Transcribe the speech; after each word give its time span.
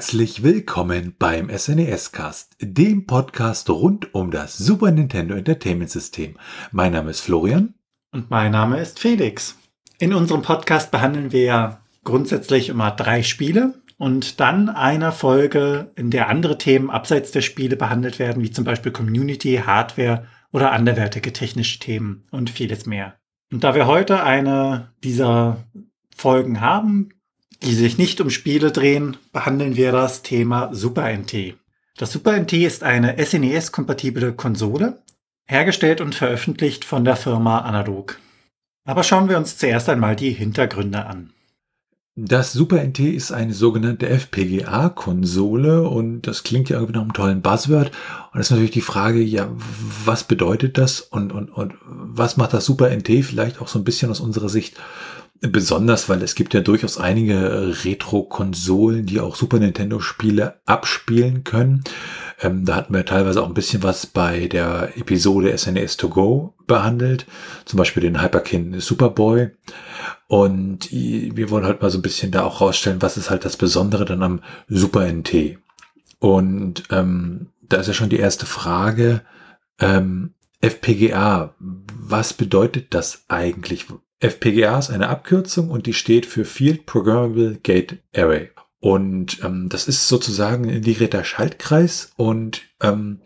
Herzlich 0.00 0.42
willkommen 0.42 1.14
beim 1.18 1.50
SNES 1.50 2.12
Cast, 2.12 2.56
dem 2.58 3.04
Podcast 3.04 3.68
rund 3.68 4.14
um 4.14 4.30
das 4.30 4.56
Super 4.56 4.92
Nintendo 4.92 5.34
Entertainment 5.34 5.90
System. 5.90 6.38
Mein 6.72 6.92
Name 6.92 7.10
ist 7.10 7.20
Florian. 7.20 7.74
Und 8.10 8.30
mein 8.30 8.50
Name 8.50 8.80
ist 8.80 8.98
Felix. 8.98 9.58
In 9.98 10.14
unserem 10.14 10.40
Podcast 10.40 10.90
behandeln 10.90 11.32
wir 11.32 11.80
grundsätzlich 12.02 12.70
immer 12.70 12.92
drei 12.92 13.22
Spiele 13.22 13.74
und 13.98 14.40
dann 14.40 14.70
eine 14.70 15.12
Folge, 15.12 15.92
in 15.96 16.08
der 16.08 16.30
andere 16.30 16.56
Themen 16.56 16.88
abseits 16.88 17.30
der 17.30 17.42
Spiele 17.42 17.76
behandelt 17.76 18.18
werden, 18.18 18.42
wie 18.42 18.50
zum 18.50 18.64
Beispiel 18.64 18.92
Community, 18.92 19.62
Hardware 19.66 20.26
oder 20.50 20.72
anderwertige 20.72 21.34
technische 21.34 21.78
Themen 21.78 22.24
und 22.30 22.48
vieles 22.48 22.86
mehr. 22.86 23.16
Und 23.52 23.64
da 23.64 23.74
wir 23.74 23.86
heute 23.86 24.22
eine 24.22 24.94
dieser 25.04 25.58
Folgen 26.16 26.62
haben, 26.62 27.10
die 27.62 27.74
sich 27.74 27.98
nicht 27.98 28.20
um 28.20 28.30
Spiele 28.30 28.72
drehen, 28.72 29.16
behandeln 29.32 29.76
wir 29.76 29.92
das 29.92 30.22
Thema 30.22 30.74
Super 30.74 31.12
NT. 31.12 31.54
Das 31.96 32.12
Super 32.12 32.38
NT 32.38 32.54
ist 32.54 32.82
eine 32.82 33.16
SNES-kompatible 33.24 34.32
Konsole, 34.32 35.02
hergestellt 35.46 36.00
und 36.00 36.14
veröffentlicht 36.14 36.84
von 36.84 37.04
der 37.04 37.16
Firma 37.16 37.58
Analog. 37.60 38.18
Aber 38.86 39.02
schauen 39.02 39.28
wir 39.28 39.36
uns 39.36 39.58
zuerst 39.58 39.88
einmal 39.88 40.16
die 40.16 40.30
Hintergründe 40.30 41.04
an. 41.04 41.32
Das 42.16 42.52
Super 42.52 42.82
NT 42.82 42.98
ist 43.00 43.32
eine 43.32 43.54
sogenannte 43.54 44.08
FPGA-Konsole 44.08 45.88
und 45.88 46.22
das 46.22 46.42
klingt 46.42 46.68
ja 46.68 46.76
irgendwie 46.76 46.94
nach 46.94 47.02
einem 47.02 47.12
tollen 47.12 47.40
Buzzword. 47.40 47.88
Und 48.32 48.38
das 48.38 48.46
ist 48.46 48.50
natürlich 48.50 48.72
die 48.72 48.80
Frage, 48.80 49.20
ja, 49.20 49.48
was 50.04 50.24
bedeutet 50.24 50.76
das 50.76 51.00
und, 51.00 51.32
und, 51.32 51.50
und 51.50 51.74
was 51.84 52.36
macht 52.36 52.52
das 52.52 52.64
Super 52.64 52.90
NT 52.94 53.24
vielleicht 53.24 53.60
auch 53.60 53.68
so 53.68 53.78
ein 53.78 53.84
bisschen 53.84 54.10
aus 54.10 54.20
unserer 54.20 54.48
Sicht 54.48 54.76
besonders, 55.40 56.08
weil 56.08 56.22
es 56.22 56.34
gibt 56.34 56.52
ja 56.52 56.60
durchaus 56.60 56.98
einige 56.98 57.74
Retro-Konsolen, 57.84 59.06
die 59.06 59.20
auch 59.20 59.36
Super 59.36 59.58
Nintendo-Spiele 59.58 60.60
abspielen 60.66 61.44
können. 61.44 61.82
Ähm, 62.40 62.64
da 62.64 62.76
hatten 62.76 62.92
wir 62.92 63.04
teilweise 63.04 63.42
auch 63.42 63.46
ein 63.46 63.54
bisschen 63.54 63.82
was 63.82 64.06
bei 64.06 64.48
der 64.48 64.96
Episode 64.98 65.56
SNES 65.56 65.96
to 65.96 66.08
Go 66.08 66.54
behandelt, 66.66 67.26
zum 67.64 67.78
Beispiel 67.78 68.02
den 68.02 68.22
Hyperkin 68.22 68.80
Superboy. 68.80 69.50
Und 70.28 70.92
wir 70.92 71.50
wollen 71.50 71.64
halt 71.64 71.80
mal 71.82 71.90
so 71.90 71.98
ein 71.98 72.02
bisschen 72.02 72.30
da 72.30 72.42
auch 72.44 72.60
rausstellen, 72.60 73.02
was 73.02 73.16
ist 73.16 73.30
halt 73.30 73.44
das 73.44 73.56
Besondere 73.56 74.04
dann 74.04 74.22
am 74.22 74.40
Super 74.68 75.10
NT. 75.10 75.58
Und 76.18 76.84
ähm, 76.90 77.48
da 77.62 77.78
ist 77.78 77.86
ja 77.86 77.94
schon 77.94 78.10
die 78.10 78.18
erste 78.18 78.46
Frage, 78.46 79.22
ähm, 79.80 80.34
FPGA, 80.60 81.54
was 81.58 82.34
bedeutet 82.34 82.92
das 82.92 83.24
eigentlich? 83.28 83.86
FPGA 84.20 84.78
ist 84.78 84.90
eine 84.90 85.08
Abkürzung 85.08 85.70
und 85.70 85.86
die 85.86 85.94
steht 85.94 86.26
für 86.26 86.44
Field 86.44 86.86
Programmable 86.86 87.58
Gate 87.62 87.98
Array. 88.14 88.50
Und 88.78 89.42
ähm, 89.42 89.68
das 89.68 89.88
ist 89.88 90.08
sozusagen 90.08 90.64
ein 90.64 90.76
integrierter 90.76 91.24
Schaltkreis 91.24 92.12
und 92.16 92.62
ähm, 92.82 93.20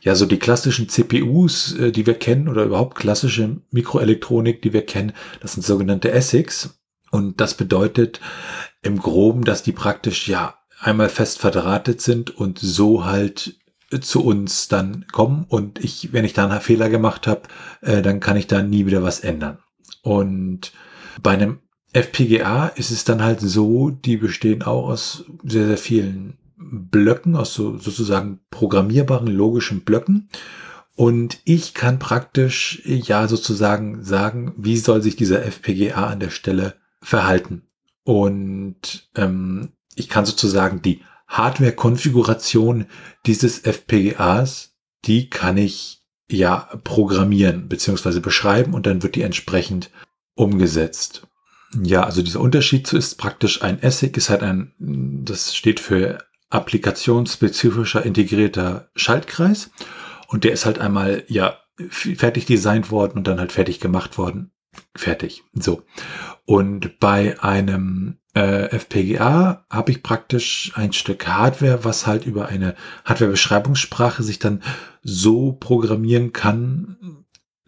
ja, 0.00 0.14
so 0.14 0.26
die 0.26 0.38
klassischen 0.38 0.88
CPUs, 0.88 1.74
äh, 1.78 1.92
die 1.92 2.06
wir 2.06 2.14
kennen 2.14 2.48
oder 2.48 2.64
überhaupt 2.64 2.96
klassische 2.96 3.60
Mikroelektronik, 3.70 4.62
die 4.62 4.72
wir 4.72 4.84
kennen, 4.84 5.12
das 5.40 5.54
sind 5.54 5.64
sogenannte 5.64 6.12
ASICs. 6.12 6.78
Und 7.10 7.40
das 7.40 7.54
bedeutet 7.54 8.20
im 8.82 8.98
Groben, 8.98 9.44
dass 9.44 9.62
die 9.62 9.72
praktisch 9.72 10.28
ja 10.28 10.58
einmal 10.78 11.08
fest 11.08 11.38
verdrahtet 11.38 12.02
sind 12.02 12.36
und 12.36 12.58
so 12.58 13.06
halt 13.06 13.58
zu 14.00 14.22
uns 14.22 14.68
dann 14.68 15.06
kommen. 15.10 15.46
Und 15.48 15.82
ich, 15.82 16.12
wenn 16.12 16.26
ich 16.26 16.34
da 16.34 16.46
einen 16.46 16.60
Fehler 16.60 16.90
gemacht 16.90 17.26
habe, 17.26 17.42
äh, 17.80 18.02
dann 18.02 18.20
kann 18.20 18.36
ich 18.36 18.46
da 18.46 18.62
nie 18.62 18.84
wieder 18.84 19.02
was 19.02 19.20
ändern. 19.20 19.58
Und 20.02 20.72
bei 21.22 21.32
einem 21.32 21.60
FPGA 21.92 22.68
ist 22.68 22.90
es 22.90 23.04
dann 23.04 23.22
halt 23.22 23.40
so, 23.40 23.90
die 23.90 24.16
bestehen 24.16 24.62
auch 24.62 24.88
aus 24.88 25.24
sehr, 25.42 25.66
sehr 25.66 25.78
vielen 25.78 26.38
Blöcken, 26.56 27.36
aus 27.36 27.54
so, 27.54 27.78
sozusagen 27.78 28.40
programmierbaren 28.50 29.28
logischen 29.28 29.82
Blöcken. 29.82 30.28
Und 30.94 31.40
ich 31.44 31.74
kann 31.74 31.98
praktisch 31.98 32.82
ja 32.84 33.28
sozusagen 33.28 34.02
sagen, 34.02 34.52
wie 34.56 34.76
soll 34.76 35.00
sich 35.00 35.16
dieser 35.16 35.44
FPGA 35.44 36.08
an 36.08 36.20
der 36.20 36.30
Stelle 36.30 36.74
verhalten. 37.00 37.62
Und 38.02 39.08
ähm, 39.14 39.72
ich 39.94 40.08
kann 40.08 40.26
sozusagen 40.26 40.82
die 40.82 41.02
Hardware-Konfiguration 41.28 42.86
dieses 43.26 43.60
FPGAs, 43.60 44.74
die 45.04 45.30
kann 45.30 45.56
ich 45.56 45.97
ja 46.30 46.68
programmieren 46.84 47.68
beziehungsweise 47.68 48.20
beschreiben 48.20 48.74
und 48.74 48.86
dann 48.86 49.02
wird 49.02 49.14
die 49.14 49.22
entsprechend 49.22 49.90
umgesetzt. 50.34 51.26
Ja, 51.82 52.04
also 52.04 52.22
dieser 52.22 52.40
Unterschied 52.40 52.92
ist 52.92 53.16
praktisch 53.16 53.62
ein 53.62 53.82
ASIC 53.82 54.16
ist 54.16 54.30
halt 54.30 54.42
ein, 54.42 54.72
das 54.78 55.54
steht 55.54 55.80
für 55.80 56.18
applikationsspezifischer 56.50 58.04
integrierter 58.04 58.88
Schaltkreis 58.94 59.70
und 60.28 60.44
der 60.44 60.52
ist 60.52 60.64
halt 60.64 60.78
einmal 60.78 61.24
ja 61.28 61.58
fertig 61.90 62.46
designt 62.46 62.90
worden 62.90 63.18
und 63.18 63.26
dann 63.26 63.38
halt 63.38 63.52
fertig 63.52 63.80
gemacht 63.80 64.18
worden. 64.18 64.50
Fertig. 64.94 65.44
So. 65.54 65.82
Und 66.44 66.98
bei 67.00 67.40
einem 67.42 68.18
äh, 68.34 68.74
FPGA 68.74 69.64
habe 69.70 69.90
ich 69.90 70.02
praktisch 70.02 70.72
ein 70.74 70.92
Stück 70.92 71.26
Hardware, 71.26 71.84
was 71.84 72.06
halt 72.06 72.24
über 72.26 72.48
eine 72.48 72.74
Hardware-Beschreibungssprache 73.04 74.22
sich 74.22 74.38
dann 74.38 74.62
so 75.08 75.52
programmieren 75.52 76.32
kann, 76.32 77.24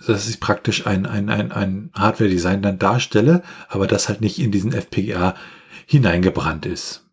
dass 0.06 0.28
ich 0.28 0.40
praktisch 0.40 0.86
ein, 0.86 1.06
ein, 1.06 1.30
ein, 1.30 1.52
ein 1.52 1.90
Hardware-Design 1.94 2.62
dann 2.62 2.78
darstelle, 2.78 3.42
aber 3.68 3.86
das 3.86 4.08
halt 4.08 4.20
nicht 4.20 4.38
in 4.38 4.52
diesen 4.52 4.72
FPGA 4.72 5.34
hineingebrannt 5.86 6.66
ist. 6.66 7.06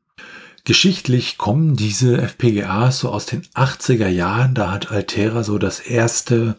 Geschichtlich 0.65 1.37
kommen 1.37 1.75
diese 1.75 2.21
FPGAs 2.21 2.99
so 2.99 3.09
aus 3.09 3.25
den 3.25 3.43
80er 3.43 4.09
Jahren. 4.09 4.53
Da 4.53 4.71
hat 4.71 4.91
Altera 4.91 5.43
so 5.43 5.57
das 5.57 5.79
erste 5.79 6.57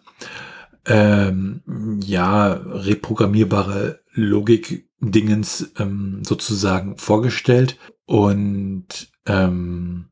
ähm, 0.86 2.00
ja 2.02 2.52
reprogrammierbare 2.52 4.00
Logik-Dingens 4.12 5.72
ähm, 5.78 6.22
sozusagen 6.24 6.96
vorgestellt 6.96 7.76
und 8.06 9.10
ähm, 9.26 10.06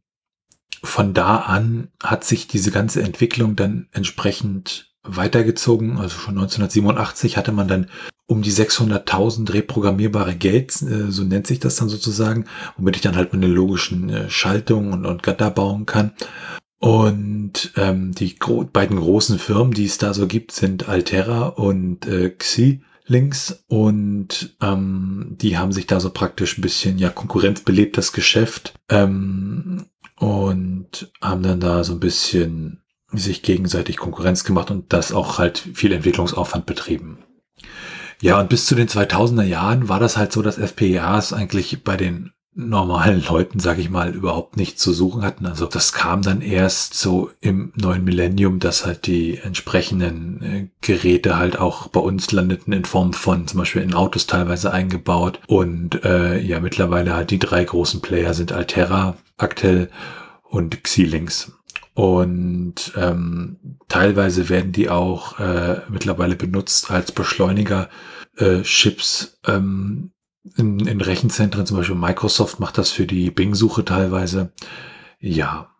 von 0.83 1.15
da 1.15 1.37
an 1.37 1.89
hat 2.03 2.25
sich 2.25 2.49
diese 2.49 2.71
ganze 2.71 3.03
Entwicklung 3.03 3.57
dann 3.57 3.89
entsprechend 3.93 4.95
weitergezogen. 5.03 5.99
Also 5.99 6.19
schon 6.19 6.39
1987 6.39 7.37
hatte 7.37 7.53
man 7.53 7.69
dann 7.69 7.91
um 8.27 8.43
die 8.43 8.53
600.000 8.53 9.53
reprogrammierbare 9.53 10.35
Gates, 10.35 10.83
äh, 10.83 11.11
so 11.11 11.23
nennt 11.23 11.47
sich 11.47 11.61
das 11.61 11.77
dann 11.77 11.89
sozusagen, 11.89 12.47
womit 12.77 12.97
ich 12.97 13.03
dann 13.03 13.17
halt 13.17 13.33
meine 13.33 13.47
logischen 13.47 14.11
äh, 14.11 14.31
Schaltungen 14.31 14.93
und, 14.93 15.07
und 15.07 15.23
Gatter 15.23 15.51
bauen 15.51 15.87
kann. 15.87 16.13
Und 16.79 17.73
ähm, 17.77 18.13
die 18.13 18.39
gro 18.39 18.65
beiden 18.65 18.99
großen 18.99 19.39
Firmen, 19.39 19.73
die 19.73 19.87
es 19.87 19.99
da 19.99 20.13
so 20.13 20.27
gibt, 20.27 20.53
sind 20.53 20.89
Altera 20.89 21.47
und 21.47 22.07
äh, 22.07 22.31
Xi 22.31 22.83
links 23.07 23.65
und 23.69 24.57
ähm, 24.61 25.37
die 25.41 25.57
haben 25.57 25.73
sich 25.73 25.87
da 25.87 26.01
so 26.01 26.11
praktisch 26.11 26.59
ein 26.59 26.63
bisschen 26.63 26.99
ja 26.99 27.09
konkurrenzbelebtes 27.09 28.13
Geschäft 28.13 28.75
ähm, 28.89 29.87
und 30.19 31.13
haben 31.21 31.43
dann 31.43 31.61
da 31.61 31.85
so 31.85 31.95
ein 31.95 32.01
bisschen 32.01 32.83
sich 33.13 33.43
gegenseitig 33.43 33.97
Konkurrenz 33.97 34.45
gemacht 34.45 34.71
und 34.71 34.93
das 34.93 35.13
auch 35.13 35.39
halt 35.39 35.59
viel 35.59 35.93
Entwicklungsaufwand 35.93 36.67
betrieben. 36.67 37.19
Ja, 38.21 38.41
und 38.41 38.49
bis 38.49 38.67
zu 38.67 38.75
den 38.75 38.89
2000er 38.89 39.45
Jahren 39.45 39.89
war 39.89 40.01
das 40.01 40.17
halt 40.17 40.33
so, 40.33 40.43
dass 40.43 40.59
FPGAs 40.59 41.33
eigentlich 41.33 41.85
bei 41.85 41.97
den 41.97 42.33
normalen 42.57 43.23
Leuten, 43.29 43.61
sage 43.61 43.83
ich 43.83 43.91
mal, 43.91 44.15
überhaupt 44.15 44.57
nichts 44.57 44.83
zu 44.83 44.95
suchen 44.95 45.23
hatten. 45.23 45.45
Also 45.45 45.67
das 45.67 45.93
kam 45.93 46.23
dann 46.23 46.41
erst 46.41 46.95
so 46.95 47.31
im 47.41 47.73
neuen 47.77 48.03
Millennium, 48.03 48.61
dass 48.61 48.87
halt 48.87 49.07
die 49.07 49.37
entsprechenden 49.37 50.43
äh, 50.43 50.69
Geräte 50.81 51.37
halt 51.37 51.59
auch 51.59 51.89
bei 51.89 52.01
uns 52.01 52.33
landeten 52.33 52.73
in 52.73 52.87
Form 52.87 53.13
von 53.13 53.47
zum 53.47 53.59
Beispiel 53.59 53.83
in 53.83 53.93
Autos 53.93 54.27
teilweise 54.27 54.73
eingebaut. 54.73 55.39
Und 55.47 56.03
äh, 56.05 56.41
ja, 56.41 56.59
mittlerweile 56.61 57.15
halt 57.15 57.31
die 57.31 57.39
drei 57.39 57.63
großen 57.63 58.01
Player 58.01 58.33
sind 58.33 58.53
Altera, 58.53 59.19
Actel 59.37 59.91
und 60.43 60.83
Xilinx. 60.83 61.53
Und 61.93 62.93
ähm, 62.97 63.57
teilweise 63.89 64.49
werden 64.49 64.73
die 64.73 64.89
auch 64.89 65.39
äh, 65.39 65.83
mittlerweile 65.91 66.37
benutzt 66.37 66.91
als 66.91 67.13
Beschleuniger 67.13 67.91
äh, 68.37 68.63
Chips 68.63 69.39
ähm, 69.47 70.11
in, 70.57 70.81
in 70.81 71.01
Rechenzentren, 71.01 71.67
zum 71.67 71.77
Beispiel 71.77 71.97
Microsoft 71.97 72.61
macht 72.61 72.79
das 72.79 72.91
für 72.91 73.07
die 73.07 73.31
Bing-Suche 73.31 73.85
teilweise. 73.85 74.53
Ja. 75.21 75.71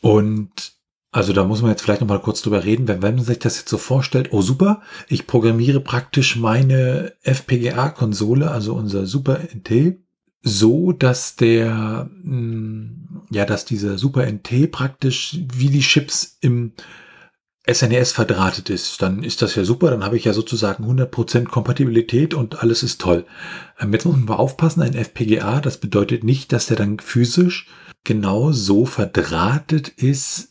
Und 0.00 0.72
also 1.12 1.32
da 1.32 1.44
muss 1.44 1.60
man 1.60 1.72
jetzt 1.72 1.82
vielleicht 1.82 2.00
noch 2.00 2.08
mal 2.08 2.20
kurz 2.20 2.40
drüber 2.42 2.64
reden, 2.64 2.86
wenn, 2.86 3.02
wenn 3.02 3.16
man 3.16 3.24
sich 3.24 3.40
das 3.40 3.58
jetzt 3.58 3.68
so 3.68 3.78
vorstellt, 3.78 4.28
oh 4.32 4.42
super, 4.42 4.80
ich 5.08 5.26
programmiere 5.26 5.80
praktisch 5.80 6.36
meine 6.36 7.12
FPGA-Konsole, 7.22 8.50
also 8.50 8.74
unser 8.74 9.06
Super 9.06 9.40
NT, 9.40 9.98
so, 10.42 10.92
dass 10.92 11.36
der, 11.36 12.08
hm, 12.22 13.24
ja, 13.30 13.44
dass 13.44 13.64
dieser 13.64 13.98
Super 13.98 14.24
NT 14.30 14.70
praktisch 14.70 15.38
wie 15.52 15.68
die 15.68 15.80
Chips 15.80 16.38
im 16.40 16.72
SNES 17.68 18.12
verdrahtet 18.12 18.70
ist, 18.70 19.02
dann 19.02 19.22
ist 19.22 19.42
das 19.42 19.54
ja 19.54 19.64
super, 19.64 19.90
dann 19.90 20.04
habe 20.04 20.16
ich 20.16 20.24
ja 20.24 20.32
sozusagen 20.32 20.84
100% 20.84 21.44
Kompatibilität 21.44 22.32
und 22.34 22.62
alles 22.62 22.82
ist 22.82 23.00
toll. 23.00 23.26
Ähm, 23.78 23.92
jetzt 23.92 24.06
muss 24.06 24.16
man 24.16 24.24
mal 24.24 24.36
aufpassen, 24.36 24.82
ein 24.82 24.94
FPGA, 24.94 25.60
das 25.60 25.78
bedeutet 25.78 26.24
nicht, 26.24 26.52
dass 26.52 26.66
der 26.66 26.76
dann 26.76 26.98
physisch 26.98 27.68
genau 28.04 28.52
so 28.52 28.86
verdrahtet 28.86 29.88
ist 29.88 30.48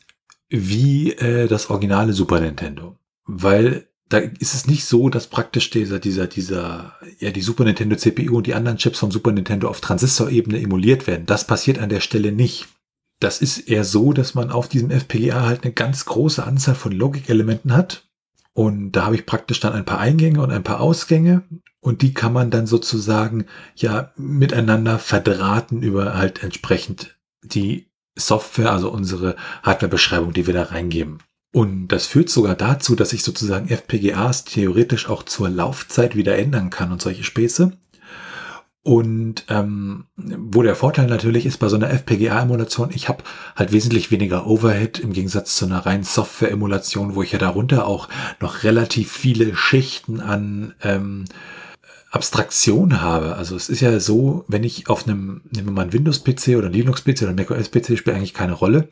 wie 0.50 1.14
äh, 1.14 1.48
das 1.48 1.70
originale 1.70 2.14
Super 2.14 2.40
Nintendo. 2.40 2.98
Weil 3.26 3.88
da 4.10 4.18
ist 4.18 4.56
es 4.56 4.68
nicht 4.68 4.86
so, 4.86 5.10
dass 5.10 5.28
praktisch 5.28 5.70
dieser, 5.70 6.00
dieser, 6.00 6.28
dieser, 6.28 6.94
ja, 7.20 7.32
die 7.32 7.42
Super 7.42 7.64
Nintendo 7.64 7.96
CPU 7.96 8.38
und 8.38 8.48
die 8.48 8.56
anderen 8.56 8.78
Chips 8.78 9.00
vom 9.00 9.12
Super 9.12 9.32
Nintendo 9.32 9.68
auf 9.68 9.82
Transistorebene 9.82 10.60
emuliert 10.60 11.06
werden. 11.06 11.28
Das 11.28 11.46
passiert 11.46 11.78
an 11.78 11.90
der 11.90 12.00
Stelle 12.00 12.32
nicht. 12.32 12.68
Das 13.20 13.42
ist 13.42 13.70
eher 13.70 13.84
so, 13.84 14.14
dass 14.14 14.34
man 14.34 14.50
auf 14.50 14.70
diesem 14.70 14.92
FPGA 14.92 15.46
halt 15.46 15.64
eine 15.64 15.74
ganz 15.74 16.06
große 16.06 16.44
Anzahl 16.44 16.76
von 16.76 16.92
Logikelementen 16.92 17.74
hat. 17.74 18.10
Und 18.54 18.94
da 18.94 19.06
habe 19.06 19.16
ich 19.16 19.26
praktisch 19.26 19.60
dann 19.60 19.74
ein 19.74 19.86
paar 19.86 20.00
Eingänge 20.00 20.42
und 20.42 20.52
ein 20.52 20.64
paar 20.64 20.80
Ausgänge. 20.80 21.44
Und 21.82 22.02
die 22.02 22.14
kann 22.14 22.34
man 22.34 22.52
dann 22.52 22.68
sozusagen 22.68 23.46
ja 23.76 24.12
miteinander 24.18 25.00
verdrahten 25.00 25.82
über 25.82 26.18
halt 26.18 26.44
entsprechend 26.44 27.18
die 27.42 27.88
Software, 28.18 28.72
also 28.72 28.92
unsere 28.92 29.36
Hardwarebeschreibung, 29.64 30.34
die 30.34 30.48
wir 30.48 30.54
da 30.54 30.64
reingeben. 30.64 31.20
Und 31.52 31.88
das 31.88 32.06
führt 32.06 32.30
sogar 32.30 32.56
dazu, 32.56 32.96
dass 32.96 33.14
ich 33.14 33.24
sozusagen 33.24 33.70
FPGAs 33.70 34.46
theoretisch 34.46 35.10
auch 35.10 35.24
zur 35.24 35.50
Laufzeit 35.50 36.16
wieder 36.16 36.38
ändern 36.38 36.70
kann 36.70 36.92
und 36.92 37.02
solche 37.02 37.24
Späße. 37.24 37.72
Und 38.82 39.46
ähm, 39.50 40.06
wo 40.16 40.64
der 40.64 40.76
Vorteil 40.76 41.08
natürlich 41.08 41.46
ist 41.46 41.58
bei 41.58 41.68
so 41.68 41.76
einer 41.76 41.90
FPGA-Emulation, 41.90 42.92
ich 42.94 43.10
habe 43.10 43.24
halt 43.56 43.74
wesentlich 43.74 44.10
weniger 44.10 44.48
Overhead 44.48 45.00
im 45.00 45.12
Gegensatz 45.12 45.56
zu 45.58 45.66
einer 45.66 45.86
reinen 45.86 46.04
Software-Emulation, 46.04 47.14
wo 47.16 47.22
ich 47.22 47.34
ja 47.34 47.40
darunter 47.40 47.86
auch 47.86 48.08
noch 48.40 48.64
relativ 48.64 49.12
viele 49.12 49.56
Schichten 49.56 50.22
an 50.22 50.76
ähm, 50.82 51.26
Abstraktion 52.12 53.02
habe. 53.02 53.36
Also 53.36 53.56
es 53.56 53.70
ist 53.70 53.82
ja 53.82 54.00
so, 54.00 54.44
wenn 54.48 54.64
ich 54.64 54.90
auf 54.90 55.08
einem, 55.08 55.42
nehmen 55.52 55.68
wir 55.68 55.74
mal 55.74 55.82
einen 55.84 55.94
Windows-PC 55.94 56.58
oder 56.58 56.66
einen 56.66 56.74
Linux-PC 56.74 57.22
oder 57.22 57.30
einen 57.30 57.38
macOS-PC, 57.38 57.98
spielt 57.98 58.16
eigentlich 58.16 58.34
keine 58.34 58.54
Rolle. 58.54 58.88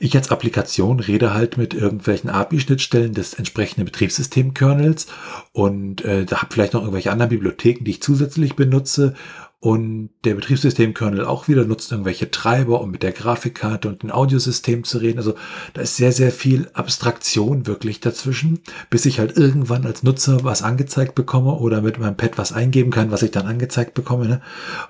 Ich 0.00 0.16
als 0.16 0.30
Applikation 0.30 1.00
rede 1.00 1.34
halt 1.34 1.58
mit 1.58 1.74
irgendwelchen 1.74 2.30
API-Schnittstellen 2.30 3.12
des 3.12 3.34
entsprechenden 3.34 3.84
Betriebssystemkernels 3.84 5.06
und 5.52 6.02
äh, 6.04 6.24
da 6.24 6.38
habe 6.40 6.54
vielleicht 6.54 6.72
noch 6.72 6.80
irgendwelche 6.80 7.12
anderen 7.12 7.30
Bibliotheken, 7.30 7.84
die 7.84 7.90
ich 7.90 8.02
zusätzlich 8.02 8.56
benutze 8.56 9.14
und 9.62 10.10
der 10.24 10.34
Betriebssystemkernel 10.34 11.24
auch 11.24 11.46
wieder 11.46 11.64
nutzt 11.64 11.92
irgendwelche 11.92 12.32
Treiber, 12.32 12.80
um 12.80 12.90
mit 12.90 13.04
der 13.04 13.12
Grafikkarte 13.12 13.88
und 13.88 14.02
dem 14.02 14.10
Audiosystem 14.10 14.82
zu 14.82 14.98
reden. 14.98 15.18
Also 15.18 15.36
da 15.72 15.82
ist 15.82 15.96
sehr, 15.96 16.10
sehr 16.10 16.32
viel 16.32 16.68
Abstraktion 16.72 17.64
wirklich 17.68 18.00
dazwischen, 18.00 18.58
bis 18.90 19.06
ich 19.06 19.20
halt 19.20 19.36
irgendwann 19.36 19.86
als 19.86 20.02
Nutzer 20.02 20.42
was 20.42 20.64
angezeigt 20.64 21.14
bekomme 21.14 21.52
oder 21.52 21.80
mit 21.80 22.00
meinem 22.00 22.16
Pad 22.16 22.38
was 22.38 22.52
eingeben 22.52 22.90
kann, 22.90 23.12
was 23.12 23.22
ich 23.22 23.30
dann 23.30 23.46
angezeigt 23.46 23.94
bekomme. 23.94 24.26
Ne? 24.26 24.40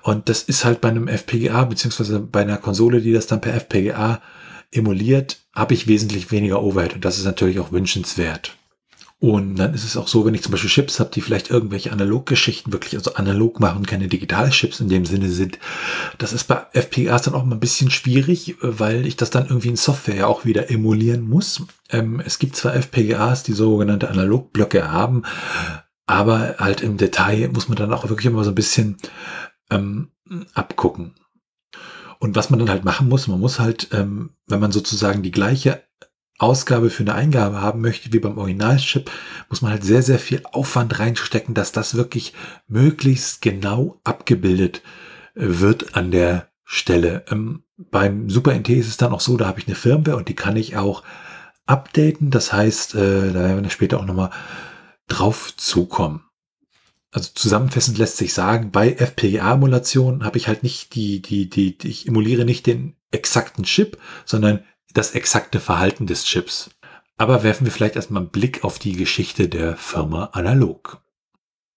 Und 0.01 0.27
das 0.27 0.41
ist 0.41 0.65
halt 0.65 0.81
bei 0.81 0.89
einem 0.89 1.07
FPGA, 1.07 1.65
beziehungsweise 1.65 2.19
bei 2.19 2.41
einer 2.41 2.57
Konsole, 2.57 2.99
die 2.99 3.13
das 3.13 3.27
dann 3.27 3.41
per 3.41 3.53
FPGA 3.53 4.23
emuliert, 4.71 5.37
habe 5.53 5.75
ich 5.75 5.85
wesentlich 5.85 6.31
weniger 6.31 6.63
Overhead. 6.63 6.95
Und 6.95 7.05
das 7.05 7.19
ist 7.19 7.25
natürlich 7.25 7.59
auch 7.59 7.71
wünschenswert. 7.71 8.57
Und 9.23 9.55
dann 9.55 9.73
ist 9.73 9.85
es 9.85 9.95
auch 9.95 10.09
so, 10.09 10.25
wenn 10.25 10.33
ich 10.33 10.43
zum 10.43 10.51
Beispiel 10.51 10.69
Chips 10.69 10.99
habe, 10.99 11.09
die 11.09 11.21
vielleicht 11.21 11.49
irgendwelche 11.49 11.93
Analoggeschichten 11.93 12.73
wirklich, 12.73 12.97
also 12.97 13.13
analog 13.13 13.61
machen, 13.61 13.85
keine 13.85 14.09
Digitalchips 14.09 14.81
in 14.81 14.89
dem 14.89 15.05
Sinne 15.05 15.29
sind. 15.29 15.59
Das 16.17 16.33
ist 16.33 16.43
bei 16.43 16.65
FPGAs 16.73 17.21
dann 17.21 17.33
auch 17.33 17.45
mal 17.45 17.55
ein 17.55 17.61
bisschen 17.61 17.89
schwierig, 17.89 18.57
weil 18.59 19.07
ich 19.07 19.15
das 19.15 19.29
dann 19.29 19.47
irgendwie 19.47 19.69
in 19.69 19.77
Software 19.77 20.17
ja 20.17 20.27
auch 20.27 20.43
wieder 20.43 20.69
emulieren 20.69 21.29
muss. 21.29 21.61
Ähm, 21.89 22.21
es 22.25 22.37
gibt 22.37 22.57
zwar 22.57 22.75
FPGAs, 22.75 23.43
die 23.43 23.53
sogenannte 23.53 24.09
Analogblöcke 24.09 24.91
haben, 24.91 25.23
aber 26.05 26.55
halt 26.59 26.81
im 26.81 26.97
Detail 26.97 27.47
muss 27.47 27.69
man 27.69 27.77
dann 27.77 27.93
auch 27.93 28.09
wirklich 28.09 28.25
immer 28.25 28.43
so 28.43 28.51
ein 28.51 28.55
bisschen 28.55 28.97
ähm, 29.69 30.11
abgucken. 30.53 31.15
Und 32.19 32.35
was 32.35 32.49
man 32.49 32.59
dann 32.59 32.69
halt 32.69 32.83
machen 32.83 33.07
muss, 33.07 33.29
man 33.29 33.39
muss 33.39 33.57
halt, 33.57 33.87
ähm, 33.93 34.31
wenn 34.47 34.59
man 34.59 34.73
sozusagen 34.73 35.23
die 35.23 35.31
gleiche 35.31 35.81
Ausgabe 36.39 36.89
für 36.89 37.03
eine 37.03 37.15
Eingabe 37.15 37.61
haben 37.61 37.81
möchte, 37.81 38.11
wie 38.11 38.19
beim 38.19 38.37
Originalchip, 38.37 39.09
muss 39.49 39.61
man 39.61 39.71
halt 39.71 39.83
sehr, 39.83 40.01
sehr 40.01 40.19
viel 40.19 40.41
Aufwand 40.51 40.99
reinstecken, 40.99 41.53
dass 41.53 41.71
das 41.71 41.95
wirklich 41.95 42.33
möglichst 42.67 43.41
genau 43.41 43.99
abgebildet 44.03 44.81
äh, 45.35 45.41
wird 45.45 45.95
an 45.95 46.11
der 46.11 46.49
Stelle. 46.65 47.25
Ähm, 47.29 47.63
beim 47.77 48.29
Super 48.29 48.53
NT 48.53 48.69
ist 48.69 48.87
es 48.87 48.97
dann 48.97 49.13
auch 49.13 49.21
so, 49.21 49.37
da 49.37 49.47
habe 49.47 49.59
ich 49.59 49.67
eine 49.67 49.75
Firmware 49.75 50.17
und 50.17 50.27
die 50.27 50.35
kann 50.35 50.55
ich 50.55 50.75
auch 50.77 51.03
updaten. 51.65 52.31
Das 52.31 52.51
heißt, 52.51 52.95
äh, 52.95 53.31
da 53.31 53.39
werden 53.39 53.63
wir 53.63 53.69
später 53.69 53.99
auch 53.99 54.05
nochmal 54.05 54.31
drauf 55.07 55.55
zukommen. 55.55 56.23
Also 57.11 57.29
zusammenfassend 57.35 57.99
lässt 57.99 58.17
sich 58.17 58.33
sagen, 58.33 58.71
bei 58.71 58.93
FPGA-Emulation 58.93 60.25
habe 60.25 60.37
ich 60.37 60.47
halt 60.47 60.63
nicht 60.63 60.95
die, 60.95 61.21
die, 61.21 61.47
die, 61.47 61.77
die, 61.77 61.87
ich 61.87 62.07
emuliere 62.07 62.43
nicht 62.43 62.65
den 62.65 62.95
exakten 63.11 63.65
Chip, 63.65 63.99
sondern 64.25 64.63
das 64.93 65.11
exakte 65.15 65.59
Verhalten 65.59 66.07
des 66.07 66.25
Chips. 66.25 66.69
Aber 67.17 67.43
werfen 67.43 67.65
wir 67.65 67.71
vielleicht 67.71 67.95
erstmal 67.95 68.23
einen 68.23 68.31
Blick 68.31 68.63
auf 68.63 68.79
die 68.79 68.93
Geschichte 68.93 69.47
der 69.47 69.75
Firma 69.77 70.29
Analog. 70.33 71.01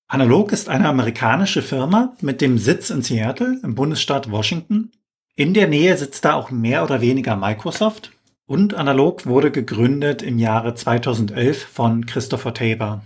Analog 0.08 0.52
ist 0.52 0.68
eine 0.68 0.88
amerikanische 0.88 1.62
Firma 1.62 2.14
mit 2.20 2.40
dem 2.40 2.58
Sitz 2.58 2.90
in 2.90 3.02
Seattle 3.02 3.58
im 3.62 3.74
Bundesstaat 3.74 4.30
Washington. 4.30 4.92
In 5.34 5.52
der 5.52 5.66
Nähe 5.66 5.96
sitzt 5.96 6.24
da 6.24 6.34
auch 6.34 6.50
mehr 6.50 6.84
oder 6.84 7.00
weniger 7.00 7.36
Microsoft. 7.36 8.12
Und 8.48 8.74
Analog 8.74 9.26
wurde 9.26 9.50
gegründet 9.50 10.22
im 10.22 10.38
Jahre 10.38 10.74
2011 10.74 11.66
von 11.66 12.06
Christopher 12.06 12.54
Tabor. 12.54 13.02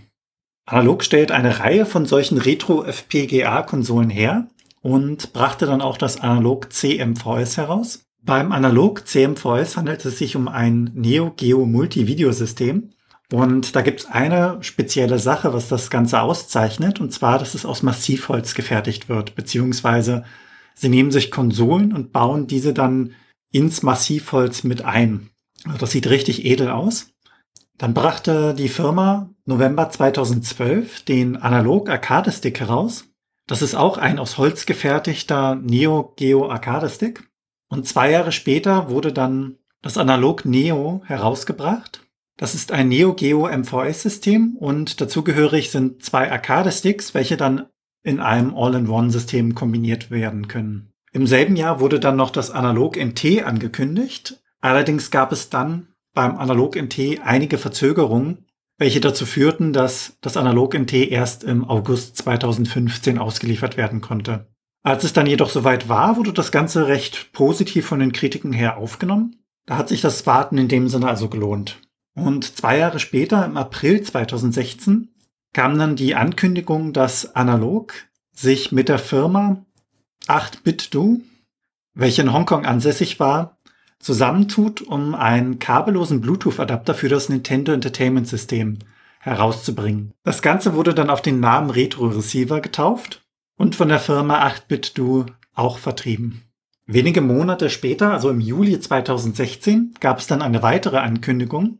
Analog 0.66 1.02
stellt 1.02 1.32
eine 1.32 1.60
Reihe 1.60 1.86
von 1.86 2.04
solchen 2.04 2.36
Retro-FPGA-Konsolen 2.36 4.10
her 4.10 4.48
und 4.82 5.32
brachte 5.32 5.66
dann 5.66 5.80
auch 5.80 5.96
das 5.96 6.20
Analog 6.20 6.72
CMVS 6.72 7.56
heraus. 7.56 8.04
Beim 8.22 8.52
Analog 8.52 9.06
CMVS 9.06 9.76
handelt 9.76 10.04
es 10.04 10.18
sich 10.18 10.36
um 10.36 10.46
ein 10.46 10.90
Neo 10.94 11.32
Geo 11.36 11.64
Multi-Video-System. 11.64 12.90
Und 13.32 13.76
da 13.76 13.82
gibt 13.82 14.00
es 14.00 14.06
eine 14.06 14.58
spezielle 14.60 15.18
Sache, 15.18 15.54
was 15.54 15.68
das 15.68 15.88
Ganze 15.88 16.20
auszeichnet, 16.20 17.00
und 17.00 17.12
zwar, 17.12 17.38
dass 17.38 17.54
es 17.54 17.64
aus 17.64 17.82
Massivholz 17.82 18.54
gefertigt 18.54 19.08
wird, 19.08 19.36
beziehungsweise 19.36 20.24
sie 20.74 20.88
nehmen 20.88 21.12
sich 21.12 21.30
Konsolen 21.30 21.92
und 21.92 22.12
bauen 22.12 22.46
diese 22.46 22.74
dann 22.74 23.14
ins 23.52 23.82
Massivholz 23.82 24.64
mit 24.64 24.84
ein. 24.84 25.30
Also 25.64 25.78
das 25.78 25.92
sieht 25.92 26.08
richtig 26.08 26.44
edel 26.44 26.70
aus. 26.70 27.12
Dann 27.78 27.94
brachte 27.94 28.52
die 28.54 28.68
Firma 28.68 29.30
November 29.46 29.88
2012 29.88 31.04
den 31.04 31.36
Analog 31.36 31.88
Arcade 31.88 32.32
Stick 32.32 32.60
heraus. 32.60 33.06
Das 33.46 33.62
ist 33.62 33.74
auch 33.74 33.96
ein 33.96 34.18
aus 34.18 34.38
Holz 34.38 34.66
gefertigter 34.66 35.54
Neo 35.54 36.12
Geo 36.16 36.50
Arcade 36.50 36.90
Stick. 36.90 37.29
Und 37.70 37.86
zwei 37.86 38.10
Jahre 38.10 38.32
später 38.32 38.90
wurde 38.90 39.12
dann 39.12 39.56
das 39.80 39.96
Analog 39.96 40.44
Neo 40.44 41.02
herausgebracht. 41.06 42.02
Das 42.36 42.54
ist 42.54 42.72
ein 42.72 42.88
Neo 42.88 43.14
Geo 43.14 43.48
MVS-System 43.48 44.56
und 44.58 45.00
dazugehörig 45.00 45.70
sind 45.70 46.02
zwei 46.02 46.30
Arcade-Sticks, 46.30 47.14
welche 47.14 47.36
dann 47.36 47.66
in 48.02 48.18
einem 48.18 48.54
All-in-One-System 48.54 49.54
kombiniert 49.54 50.10
werden 50.10 50.48
können. 50.48 50.92
Im 51.12 51.26
selben 51.26 51.56
Jahr 51.56 51.80
wurde 51.80 52.00
dann 52.00 52.16
noch 52.16 52.30
das 52.30 52.50
Analog 52.50 52.96
NT 52.96 53.44
angekündigt. 53.44 54.40
Allerdings 54.60 55.10
gab 55.10 55.32
es 55.32 55.50
dann 55.50 55.88
beim 56.14 56.38
Analog 56.38 56.76
NT 56.76 57.20
einige 57.22 57.58
Verzögerungen, 57.58 58.46
welche 58.78 59.00
dazu 59.00 59.26
führten, 59.26 59.72
dass 59.72 60.16
das 60.20 60.36
Analog 60.36 60.74
NT 60.74 60.94
erst 60.94 61.44
im 61.44 61.68
August 61.68 62.16
2015 62.16 63.18
ausgeliefert 63.18 63.76
werden 63.76 64.00
konnte. 64.00 64.46
Als 64.82 65.04
es 65.04 65.12
dann 65.12 65.26
jedoch 65.26 65.50
soweit 65.50 65.88
war, 65.88 66.16
wurde 66.16 66.32
das 66.32 66.52
Ganze 66.52 66.88
recht 66.88 67.32
positiv 67.32 67.86
von 67.86 68.00
den 68.00 68.12
Kritiken 68.12 68.52
her 68.52 68.78
aufgenommen. 68.78 69.36
Da 69.66 69.76
hat 69.76 69.88
sich 69.88 70.00
das 70.00 70.26
Warten 70.26 70.56
in 70.56 70.68
dem 70.68 70.88
Sinne 70.88 71.08
also 71.08 71.28
gelohnt. 71.28 71.78
Und 72.14 72.56
zwei 72.56 72.78
Jahre 72.78 72.98
später, 72.98 73.44
im 73.44 73.56
April 73.56 74.02
2016, 74.02 75.08
kam 75.52 75.78
dann 75.78 75.96
die 75.96 76.14
Ankündigung, 76.14 76.92
dass 76.92 77.36
Analog 77.36 77.92
sich 78.32 78.72
mit 78.72 78.88
der 78.88 78.98
Firma 78.98 79.64
8BitDo, 80.26 81.20
welche 81.94 82.22
in 82.22 82.32
Hongkong 82.32 82.64
ansässig 82.64 83.20
war, 83.20 83.58
zusammentut, 83.98 84.80
um 84.80 85.14
einen 85.14 85.58
kabellosen 85.58 86.22
Bluetooth-Adapter 86.22 86.94
für 86.94 87.08
das 87.08 87.28
Nintendo 87.28 87.72
Entertainment 87.72 88.28
System 88.28 88.78
herauszubringen. 89.18 90.14
Das 90.24 90.40
Ganze 90.40 90.74
wurde 90.74 90.94
dann 90.94 91.10
auf 91.10 91.20
den 91.20 91.40
Namen 91.40 91.68
Retro 91.68 92.06
Receiver 92.06 92.60
getauft 92.60 93.22
und 93.60 93.76
von 93.76 93.90
der 93.90 93.98
Firma 93.98 94.42
8BitDo 94.46 95.26
auch 95.54 95.76
vertrieben. 95.76 96.44
Wenige 96.86 97.20
Monate 97.20 97.68
später, 97.68 98.10
also 98.10 98.30
im 98.30 98.40
Juli 98.40 98.80
2016, 98.80 99.96
gab 100.00 100.18
es 100.18 100.26
dann 100.26 100.40
eine 100.40 100.62
weitere 100.62 100.96
Ankündigung. 100.96 101.78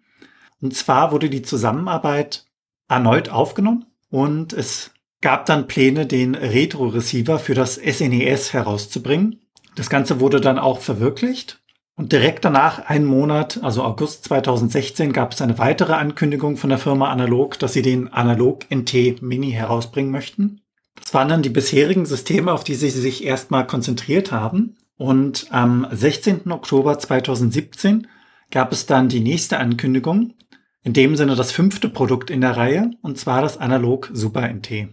Und 0.60 0.76
zwar 0.76 1.10
wurde 1.10 1.30
die 1.30 1.40
Zusammenarbeit 1.40 2.44
erneut 2.86 3.30
aufgenommen 3.30 3.86
und 4.10 4.52
es 4.52 4.90
gab 5.22 5.46
dann 5.46 5.68
Pläne, 5.68 6.04
den 6.04 6.34
Retro-Receiver 6.34 7.38
für 7.38 7.54
das 7.54 7.76
SNES 7.76 8.50
e 8.50 8.52
herauszubringen. 8.58 9.40
Das 9.74 9.88
Ganze 9.88 10.20
wurde 10.20 10.42
dann 10.42 10.58
auch 10.58 10.80
verwirklicht 10.80 11.62
Und 11.96 12.12
direkt 12.12 12.44
danach, 12.44 12.90
einen 12.90 13.06
Monat, 13.06 13.58
also 13.62 13.82
August 13.84 14.24
2016, 14.24 15.14
gab 15.14 15.32
es 15.32 15.40
eine 15.40 15.56
weitere 15.56 15.94
Ankündigung 15.94 16.58
von 16.58 16.68
der 16.68 16.78
Firma 16.78 17.10
Analog, 17.10 17.58
dass 17.58 17.72
sie 17.72 17.82
den 17.82 18.12
Analog 18.12 18.70
NT 18.70 19.22
Mini 19.22 19.52
herausbringen 19.52 20.12
möchten. 20.12 20.59
Das 20.94 21.14
waren 21.14 21.28
dann 21.28 21.42
die 21.42 21.50
bisherigen 21.50 22.06
Systeme, 22.06 22.52
auf 22.52 22.64
die 22.64 22.74
sie 22.74 22.90
sich 22.90 23.24
erstmal 23.24 23.66
konzentriert 23.66 24.32
haben. 24.32 24.76
Und 24.96 25.46
am 25.50 25.86
16. 25.90 26.50
Oktober 26.52 26.98
2017 26.98 28.06
gab 28.50 28.72
es 28.72 28.86
dann 28.86 29.08
die 29.08 29.20
nächste 29.20 29.58
Ankündigung, 29.58 30.34
in 30.82 30.92
dem 30.92 31.16
Sinne 31.16 31.36
das 31.36 31.52
fünfte 31.52 31.88
Produkt 31.88 32.30
in 32.30 32.40
der 32.40 32.56
Reihe, 32.56 32.90
und 33.02 33.18
zwar 33.18 33.42
das 33.42 33.58
Analog 33.58 34.10
Super 34.12 34.48
NT. 34.48 34.88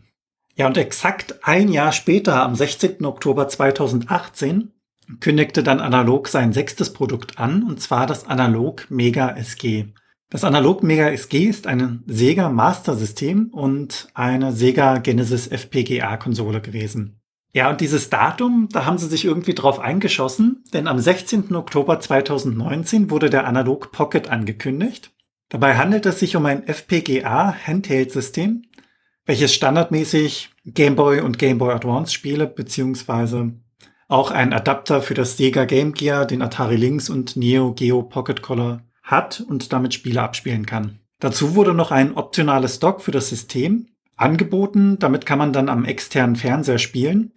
Ja, 0.55 0.67
und 0.67 0.77
exakt 0.77 1.35
ein 1.43 1.69
Jahr 1.69 1.91
später, 1.91 2.41
am 2.41 2.55
16. 2.55 3.05
Oktober 3.05 3.47
2018, 3.47 4.71
kündigte 5.19 5.63
dann 5.63 5.79
Analog 5.79 6.27
sein 6.27 6.51
sechstes 6.51 6.93
Produkt 6.93 7.37
an, 7.39 7.63
und 7.63 7.79
zwar 7.81 8.07
das 8.07 8.27
Analog 8.27 8.89
Mega 8.89 9.29
SG. 9.37 9.87
Das 10.29 10.43
Analog 10.43 10.83
Mega 10.83 11.09
SG 11.09 11.45
ist 11.45 11.67
ein 11.67 12.03
Sega 12.05 12.49
Master 12.49 12.97
System 12.97 13.47
und 13.53 14.09
eine 14.13 14.51
Sega 14.51 14.97
Genesis 14.97 15.47
FPGA 15.47 16.17
Konsole 16.17 16.59
gewesen. 16.59 17.21
Ja, 17.53 17.69
und 17.69 17.79
dieses 17.79 18.09
Datum, 18.09 18.67
da 18.69 18.83
haben 18.83 18.97
sie 18.97 19.07
sich 19.07 19.23
irgendwie 19.23 19.55
drauf 19.55 19.79
eingeschossen, 19.79 20.65
denn 20.73 20.87
am 20.87 20.99
16. 20.99 21.55
Oktober 21.55 22.01
2019 22.01 23.09
wurde 23.09 23.29
der 23.29 23.47
Analog 23.47 23.93
Pocket 23.93 24.29
angekündigt. 24.29 25.11
Dabei 25.47 25.77
handelt 25.77 26.05
es 26.05 26.19
sich 26.19 26.35
um 26.35 26.45
ein 26.45 26.67
FPGA 26.67 27.55
Handheld 27.65 28.11
System, 28.11 28.63
welches 29.25 29.53
standardmäßig 29.53 30.49
Game 30.65 30.97
Boy 30.97 31.21
und 31.21 31.39
Game 31.39 31.57
Boy 31.57 31.73
Advance 31.73 32.11
Spiele 32.11 32.47
beziehungsweise 32.47 33.53
auch 34.09 34.31
ein 34.31 34.51
Adapter 34.51 35.01
für 35.01 35.13
das 35.13 35.37
Sega 35.37 35.63
Game 35.63 35.93
Gear, 35.93 36.25
den 36.25 36.41
Atari 36.41 36.75
Lynx 36.75 37.09
und 37.09 37.37
Neo 37.37 37.73
Geo 37.73 38.03
Pocket 38.03 38.41
Color 38.41 38.81
hat 39.07 39.41
und 39.41 39.73
damit 39.73 39.93
Spiele 39.93 40.21
abspielen 40.21 40.65
kann. 40.65 40.99
Dazu 41.19 41.55
wurde 41.55 41.73
noch 41.73 41.91
ein 41.91 42.15
optionales 42.15 42.79
Dock 42.79 43.01
für 43.01 43.11
das 43.11 43.27
System 43.29 43.87
angeboten. 44.15 44.99
Damit 44.99 45.25
kann 45.25 45.39
man 45.39 45.51
dann 45.53 45.69
am 45.69 45.85
externen 45.85 46.35
Fernseher 46.35 46.77
spielen. 46.77 47.31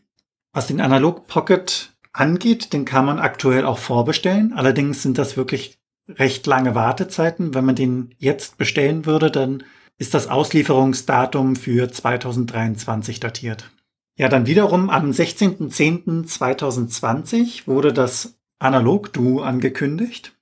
Was 0.53 0.67
den 0.67 0.81
Analog 0.81 1.29
Pocket 1.29 1.93
angeht, 2.13 2.73
den 2.73 2.85
kann 2.85 3.07
man 3.07 3.21
aktuell 3.21 3.65
auch 3.65 3.79
vorbestellen. 3.79 4.53
Allerdings 4.53 5.03
sind 5.03 5.17
das 5.17 5.37
wirklich 5.37 5.79
recht 6.09 6.45
lange 6.47 6.75
Wartezeiten. 6.75 7.55
Wenn 7.55 7.65
man 7.65 7.77
den 7.77 8.15
jetzt 8.19 8.59
bestellen 8.59 9.07
würde, 9.07 9.31
dann 9.31 9.63
ist 9.97 10.13
das 10.15 10.27
Auslieferungsdatum 10.29 11.57
für 11.57 11.91
2023 11.91 13.21
datiert. 13.21 13.71
Ja, 14.17 14.29
dann 14.29 14.47
wiederum 14.47 14.91
am 14.91 15.13
16.10.2020 15.13 17.67
wurde 17.67 17.93
das 17.93 18.35
Analog 18.59 19.13
Duo 19.13 19.41
angekündigt. 19.41 20.35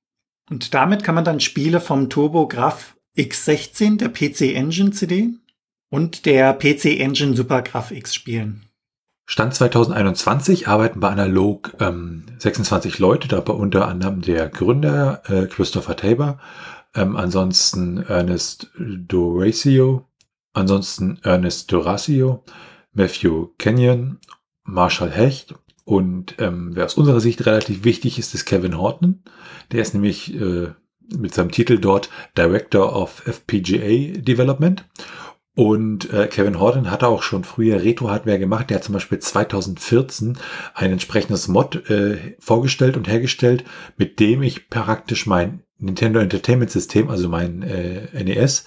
Und 0.50 0.74
damit 0.74 1.04
kann 1.04 1.14
man 1.14 1.24
dann 1.24 1.40
Spiele 1.40 1.80
vom 1.80 2.08
TurboGrafx 2.08 2.94
X16 3.16 3.98
der 3.98 4.08
PC 4.10 4.54
Engine 4.54 4.92
CD 4.92 5.30
und 5.90 6.24
der 6.24 6.52
PC 6.52 7.00
Engine 7.00 7.34
SuperGraph 7.34 7.90
X 7.90 8.14
spielen. 8.14 8.68
Stand 9.26 9.54
2021 9.54 10.68
arbeiten 10.68 11.00
bei 11.00 11.10
Analog 11.10 11.74
ähm, 11.80 12.24
26 12.38 12.98
Leute, 12.98 13.28
dabei 13.28 13.52
unter 13.52 13.88
anderem 13.88 14.22
der 14.22 14.48
Gründer 14.48 15.22
äh, 15.26 15.46
Christopher 15.46 15.96
Tabor, 15.96 16.38
ähm, 16.94 17.16
ansonsten 17.16 17.98
Ernest 17.98 18.70
Doracio, 18.78 20.08
ansonsten 20.54 21.18
Ernest 21.24 21.70
Doracio, 21.70 22.42
Matthew 22.92 23.48
Kenyon, 23.58 24.18
Marshall 24.64 25.10
Hecht 25.10 25.54
und 25.88 26.34
ähm, 26.36 26.72
wer 26.74 26.84
aus 26.84 26.98
unserer 26.98 27.18
Sicht 27.18 27.46
relativ 27.46 27.82
wichtig 27.82 28.18
ist, 28.18 28.34
ist 28.34 28.44
Kevin 28.44 28.76
Horton. 28.76 29.22
Der 29.72 29.80
ist 29.80 29.94
nämlich 29.94 30.38
äh, 30.38 30.68
mit 31.16 31.32
seinem 31.32 31.50
Titel 31.50 31.78
dort 31.78 32.10
Director 32.36 32.94
of 32.94 33.26
FPGA 33.26 34.20
Development. 34.20 34.84
Und 35.54 36.12
äh, 36.12 36.26
Kevin 36.26 36.60
Horton 36.60 36.90
hatte 36.90 37.08
auch 37.08 37.22
schon 37.22 37.42
früher 37.42 37.82
Retro-Hardware 37.82 38.38
gemacht. 38.38 38.68
Der 38.68 38.76
hat 38.76 38.84
zum 38.84 38.92
Beispiel 38.92 39.18
2014 39.18 40.36
ein 40.74 40.92
entsprechendes 40.92 41.48
Mod 41.48 41.88
äh, 41.88 42.36
vorgestellt 42.38 42.98
und 42.98 43.08
hergestellt, 43.08 43.64
mit 43.96 44.20
dem 44.20 44.42
ich 44.42 44.68
praktisch 44.68 45.24
mein 45.24 45.62
Nintendo 45.78 46.20
Entertainment 46.20 46.70
System, 46.70 47.08
also 47.08 47.30
mein 47.30 47.62
äh, 47.62 48.24
NES, 48.24 48.66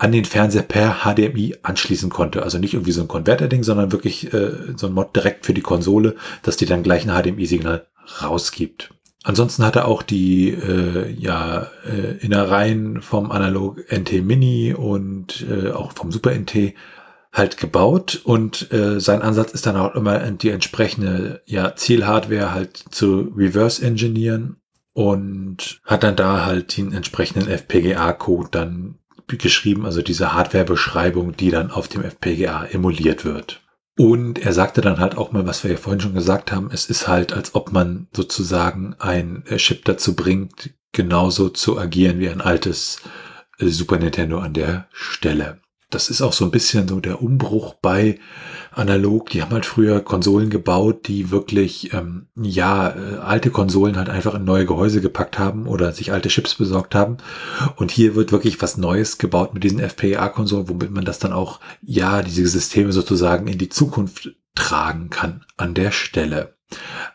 an 0.00 0.12
den 0.12 0.24
Fernseher 0.24 0.62
per 0.62 1.02
HDMI 1.04 1.56
anschließen 1.62 2.08
konnte. 2.08 2.42
Also 2.42 2.58
nicht 2.58 2.72
irgendwie 2.72 2.92
so 2.92 3.02
ein 3.02 3.08
Konverter-Ding, 3.08 3.62
sondern 3.62 3.92
wirklich 3.92 4.32
äh, 4.32 4.52
so 4.74 4.86
ein 4.86 4.94
Mod 4.94 5.14
direkt 5.14 5.44
für 5.44 5.52
die 5.52 5.60
Konsole, 5.60 6.16
dass 6.42 6.56
die 6.56 6.64
dann 6.64 6.82
gleich 6.82 7.06
ein 7.06 7.14
HDMI-Signal 7.14 7.86
rausgibt. 8.22 8.94
Ansonsten 9.24 9.62
hat 9.62 9.76
er 9.76 9.86
auch 9.86 10.02
die 10.02 10.48
äh, 10.48 11.10
ja, 11.12 11.66
äh, 11.86 12.16
Innereien 12.24 13.02
vom 13.02 13.30
Analog 13.30 13.78
NT 13.92 14.24
Mini 14.24 14.72
und 14.72 15.44
äh, 15.46 15.70
auch 15.70 15.92
vom 15.92 16.10
Super 16.10 16.32
NT 16.34 16.72
halt 17.30 17.58
gebaut 17.58 18.22
und 18.24 18.72
äh, 18.72 19.00
sein 19.00 19.20
Ansatz 19.20 19.52
ist 19.52 19.66
dann 19.66 19.76
auch 19.76 19.94
immer 19.94 20.18
die 20.30 20.48
entsprechende 20.48 21.42
ja, 21.44 21.76
Zielhardware 21.76 22.54
halt 22.54 22.82
zu 22.90 23.32
reverse 23.36 23.84
engineeren 23.84 24.56
und 24.94 25.80
hat 25.84 26.02
dann 26.02 26.16
da 26.16 26.46
halt 26.46 26.76
den 26.76 26.92
entsprechenden 26.92 27.48
FPGA-Code 27.48 28.48
dann 28.50 28.99
geschrieben, 29.38 29.86
also 29.86 30.02
diese 30.02 30.32
Hardware-Beschreibung, 30.32 31.36
die 31.36 31.50
dann 31.50 31.70
auf 31.70 31.88
dem 31.88 32.02
FPGA 32.02 32.64
emuliert 32.64 33.24
wird. 33.24 33.62
Und 33.96 34.38
er 34.38 34.52
sagte 34.52 34.80
dann 34.80 34.98
halt 34.98 35.16
auch 35.16 35.32
mal, 35.32 35.46
was 35.46 35.62
wir 35.62 35.70
ja 35.70 35.76
vorhin 35.76 36.00
schon 36.00 36.14
gesagt 36.14 36.52
haben, 36.52 36.70
es 36.72 36.88
ist 36.88 37.06
halt, 37.06 37.32
als 37.32 37.54
ob 37.54 37.72
man 37.72 38.08
sozusagen 38.14 38.94
ein 38.98 39.44
Chip 39.56 39.84
dazu 39.84 40.16
bringt, 40.16 40.70
genauso 40.92 41.50
zu 41.50 41.78
agieren 41.78 42.18
wie 42.18 42.30
ein 42.30 42.40
altes 42.40 43.02
äh, 43.58 43.66
Super 43.66 43.98
Nintendo 43.98 44.38
an 44.38 44.54
der 44.54 44.88
Stelle 44.92 45.60
das 45.90 46.08
ist 46.08 46.22
auch 46.22 46.32
so 46.32 46.44
ein 46.44 46.50
bisschen 46.50 46.88
so 46.88 47.00
der 47.00 47.20
Umbruch 47.20 47.74
bei 47.74 48.18
analog. 48.72 49.30
Die 49.30 49.42
haben 49.42 49.52
halt 49.52 49.66
früher 49.66 50.00
Konsolen 50.00 50.48
gebaut, 50.48 51.08
die 51.08 51.30
wirklich, 51.30 51.92
ähm, 51.92 52.28
ja, 52.36 52.90
äh, 52.90 53.16
alte 53.18 53.50
Konsolen 53.50 53.96
halt 53.96 54.08
einfach 54.08 54.34
in 54.34 54.44
neue 54.44 54.66
Gehäuse 54.66 55.00
gepackt 55.00 55.38
haben 55.38 55.66
oder 55.66 55.92
sich 55.92 56.12
alte 56.12 56.28
Chips 56.28 56.54
besorgt 56.54 56.94
haben. 56.94 57.18
Und 57.76 57.90
hier 57.90 58.14
wird 58.14 58.32
wirklich 58.32 58.62
was 58.62 58.76
Neues 58.76 59.18
gebaut 59.18 59.52
mit 59.52 59.64
diesen 59.64 59.80
FPGA-Konsolen, 59.80 60.68
womit 60.68 60.92
man 60.92 61.04
das 61.04 61.18
dann 61.18 61.32
auch, 61.32 61.60
ja, 61.82 62.22
diese 62.22 62.46
Systeme 62.46 62.92
sozusagen 62.92 63.48
in 63.48 63.58
die 63.58 63.68
Zukunft 63.68 64.30
tragen 64.54 65.10
kann 65.10 65.44
an 65.56 65.74
der 65.74 65.90
Stelle. 65.90 66.54